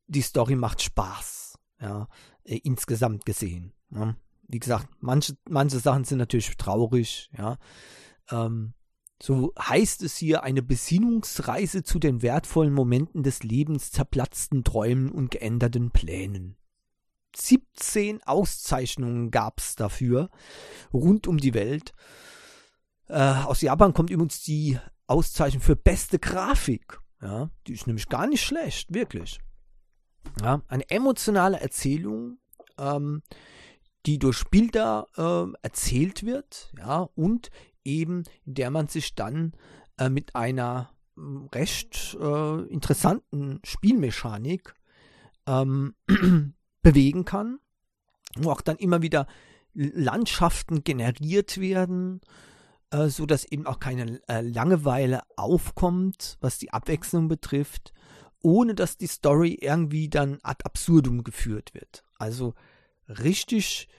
die 0.07 0.21
Story 0.21 0.55
macht 0.55 0.81
Spaß, 0.81 1.59
ja, 1.81 2.07
äh, 2.43 2.57
insgesamt 2.57 3.25
gesehen. 3.25 3.73
Ja. 3.91 4.15
Wie 4.47 4.59
gesagt, 4.59 4.87
manche, 4.99 5.35
manche 5.49 5.79
Sachen 5.79 6.03
sind 6.05 6.19
natürlich 6.19 6.55
traurig, 6.57 7.29
ja. 7.37 7.57
Ähm, 8.29 8.73
so 9.21 9.53
heißt 9.57 10.01
es 10.03 10.17
hier 10.17 10.43
eine 10.43 10.61
Besinnungsreise 10.61 11.83
zu 11.83 11.99
den 11.99 12.21
wertvollen 12.21 12.73
Momenten 12.73 13.23
des 13.23 13.43
Lebens, 13.43 13.91
zerplatzten 13.91 14.63
Träumen 14.63 15.11
und 15.11 15.31
geänderten 15.31 15.91
Plänen. 15.91 16.57
17 17.35 18.23
Auszeichnungen 18.23 19.31
gab 19.31 19.59
es 19.59 19.75
dafür 19.75 20.29
rund 20.93 21.27
um 21.27 21.37
die 21.37 21.53
Welt. 21.53 21.93
Äh, 23.07 23.19
aus 23.19 23.61
Japan 23.61 23.93
kommt 23.93 24.09
übrigens 24.09 24.41
die 24.41 24.79
Auszeichnung 25.07 25.61
für 25.61 25.75
beste 25.75 26.19
Grafik. 26.19 26.99
Ja, 27.21 27.49
die 27.67 27.73
ist 27.73 27.87
nämlich 27.87 28.09
gar 28.09 28.27
nicht 28.27 28.43
schlecht, 28.43 28.93
wirklich. 28.93 29.39
Ja, 30.41 30.61
eine 30.67 30.89
emotionale 30.89 31.59
Erzählung, 31.59 32.39
ähm, 32.77 33.21
die 34.05 34.19
durch 34.19 34.43
Bilder 34.45 35.07
äh, 35.17 35.57
erzählt 35.61 36.25
wird, 36.25 36.71
ja, 36.77 37.09
und 37.15 37.49
eben 37.85 38.23
in 38.45 38.55
der 38.55 38.71
man 38.71 38.87
sich 38.87 39.15
dann 39.15 39.53
äh, 39.97 40.09
mit 40.09 40.35
einer 40.35 40.91
hm, 41.15 41.49
recht 41.53 42.17
äh, 42.19 42.61
interessanten 42.63 43.59
Spielmechanik 43.63 44.73
ähm, 45.47 45.95
bewegen 46.81 47.25
kann, 47.25 47.59
wo 48.37 48.51
auch 48.51 48.61
dann 48.61 48.77
immer 48.77 49.01
wieder 49.01 49.27
Landschaften 49.73 50.83
generiert 50.83 51.59
werden, 51.59 52.21
äh, 52.91 53.07
so 53.09 53.25
dass 53.25 53.45
eben 53.45 53.67
auch 53.67 53.79
keine 53.79 54.21
äh, 54.27 54.41
Langeweile 54.41 55.23
aufkommt, 55.35 56.37
was 56.41 56.57
die 56.57 56.71
Abwechslung 56.71 57.27
betrifft, 57.27 57.93
ohne 58.41 58.75
dass 58.75 58.97
die 58.97 59.07
Story 59.07 59.57
irgendwie 59.59 60.09
dann 60.09 60.39
ad 60.43 60.63
absurdum 60.65 61.23
geführt 61.23 61.73
wird. 61.73 62.03
Also 62.17 62.53
richtig 63.07 63.89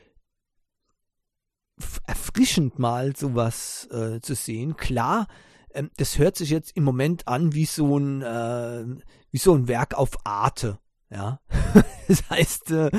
erfrischend 2.06 2.78
mal 2.78 3.14
sowas 3.16 3.88
äh, 3.90 4.20
zu 4.20 4.34
sehen. 4.34 4.76
Klar, 4.76 5.28
ähm, 5.74 5.90
das 5.96 6.18
hört 6.18 6.36
sich 6.36 6.50
jetzt 6.50 6.76
im 6.76 6.84
Moment 6.84 7.28
an 7.28 7.54
wie 7.54 7.66
so 7.66 7.98
ein 7.98 8.22
äh, 8.22 8.84
wie 9.30 9.38
so 9.38 9.54
ein 9.54 9.68
Werk 9.68 9.94
auf 9.94 10.16
Arte. 10.24 10.78
Ja, 11.10 11.40
das 12.08 12.28
heißt 12.30 12.70
äh, 12.72 12.90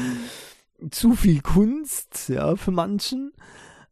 zu 0.91 1.15
viel 1.15 1.41
Kunst, 1.41 2.29
ja, 2.29 2.55
für 2.55 2.71
manchen. 2.71 3.33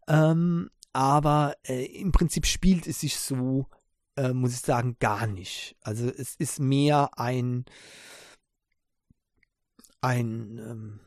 Ähm, 0.08 0.70
aber 0.94 1.56
äh, 1.68 1.86
im 1.86 2.12
Prinzip 2.12 2.46
spielt 2.46 2.88
es 2.88 3.02
sich 3.02 3.18
so, 3.18 3.68
äh, 4.16 4.32
muss 4.32 4.54
ich 4.54 4.62
sagen, 4.62 4.96
gar 5.00 5.28
nicht. 5.28 5.76
Also 5.82 6.08
es 6.08 6.36
ist 6.36 6.60
mehr 6.60 7.18
ein 7.18 7.66
ein 10.02 10.60
ähm, 10.60 11.00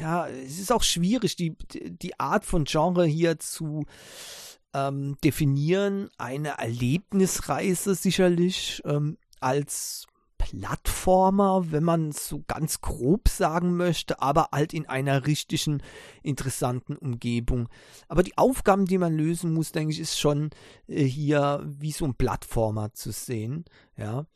ja, 0.00 0.28
es 0.28 0.58
ist 0.58 0.72
auch 0.72 0.82
schwierig, 0.82 1.36
die, 1.36 1.56
die 1.72 2.18
Art 2.20 2.44
von 2.44 2.64
Genre 2.64 3.04
hier 3.06 3.38
zu 3.38 3.84
ähm, 4.74 5.16
definieren. 5.24 6.10
Eine 6.18 6.58
Erlebnisreise 6.58 7.94
sicherlich 7.94 8.82
ähm, 8.84 9.16
als 9.40 10.06
Plattformer, 10.38 11.72
wenn 11.72 11.82
man 11.82 12.12
so 12.12 12.44
ganz 12.46 12.80
grob 12.80 13.28
sagen 13.28 13.76
möchte, 13.76 14.20
aber 14.20 14.48
halt 14.52 14.74
in 14.74 14.86
einer 14.86 15.26
richtigen, 15.26 15.82
interessanten 16.22 16.96
Umgebung. 16.96 17.68
Aber 18.08 18.22
die 18.22 18.36
Aufgaben, 18.38 18.86
die 18.86 18.98
man 18.98 19.16
lösen 19.16 19.52
muss, 19.52 19.72
denke 19.72 19.92
ich, 19.92 20.00
ist 20.00 20.20
schon 20.20 20.50
äh, 20.86 21.04
hier 21.04 21.64
wie 21.66 21.92
so 21.92 22.04
ein 22.04 22.14
Plattformer 22.14 22.92
zu 22.92 23.10
sehen. 23.12 23.64
Ja. 23.96 24.26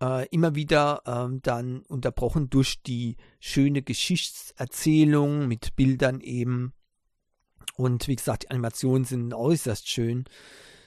Äh, 0.00 0.26
immer 0.28 0.54
wieder 0.54 1.02
ähm, 1.06 1.40
dann 1.42 1.80
unterbrochen 1.82 2.50
durch 2.50 2.82
die 2.82 3.16
schöne 3.40 3.82
Geschichtserzählung 3.82 5.48
mit 5.48 5.74
Bildern 5.74 6.20
eben. 6.20 6.74
Und 7.76 8.06
wie 8.08 8.16
gesagt, 8.16 8.44
die 8.44 8.50
Animationen 8.50 9.04
sind 9.04 9.32
äußerst 9.32 9.88
schön 9.88 10.24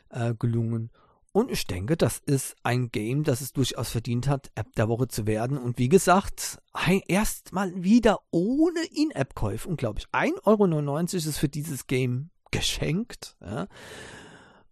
äh, 0.09 0.33
gelungen. 0.35 0.91
Und 1.31 1.51
ich 1.51 1.65
denke, 1.65 1.95
das 1.95 2.19
ist 2.25 2.55
ein 2.63 2.89
Game, 2.89 3.23
das 3.23 3.41
es 3.41 3.53
durchaus 3.53 3.89
verdient 3.89 4.27
hat, 4.27 4.51
App 4.55 4.73
der 4.75 4.89
Woche 4.89 5.07
zu 5.07 5.27
werden. 5.27 5.57
Und 5.57 5.77
wie 5.77 5.89
gesagt, 5.89 6.59
erstmal 7.07 7.71
wieder 7.83 8.19
ohne 8.31 8.83
In-App-Käufe. 8.93 9.69
Unglaublich. 9.69 10.07
1,99 10.11 10.43
Euro 10.45 10.99
ist 11.01 11.37
für 11.37 11.49
dieses 11.49 11.85
Game 11.85 12.31
geschenkt. 12.51 13.37
Ja. 13.41 13.67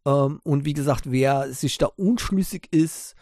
Ähm, 0.06 0.40
und 0.44 0.66
wie 0.66 0.74
gesagt, 0.74 1.12
wer 1.12 1.54
sich 1.54 1.78
da 1.78 1.88
unschlüssig 1.88 2.68
ist, 2.72 3.16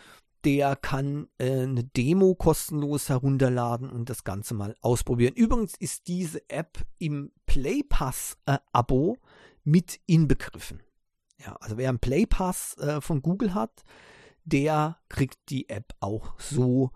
der 0.45 0.75
kann 0.75 1.27
äh, 1.39 1.63
eine 1.63 1.83
Demo 1.83 2.35
kostenlos 2.35 3.09
herunterladen 3.09 3.89
und 3.89 4.09
das 4.09 4.23
Ganze 4.23 4.53
mal 4.53 4.75
ausprobieren. 4.81 5.33
Übrigens 5.33 5.73
ist 5.77 6.07
diese 6.07 6.47
App 6.49 6.85
im 6.99 7.31
Play 7.47 7.81
Pass 7.83 8.37
äh, 8.45 8.59
Abo 8.71 9.17
mit 9.63 9.99
inbegriffen. 10.05 10.83
Ja, 11.43 11.55
also 11.59 11.77
wer 11.77 11.89
einen 11.89 11.99
Play 11.99 12.27
Pass 12.27 12.77
äh, 12.77 13.01
von 13.01 13.21
Google 13.21 13.55
hat, 13.55 13.83
der 14.43 14.99
kriegt 15.09 15.49
die 15.49 15.67
App 15.67 15.93
auch 15.99 16.39
so 16.39 16.91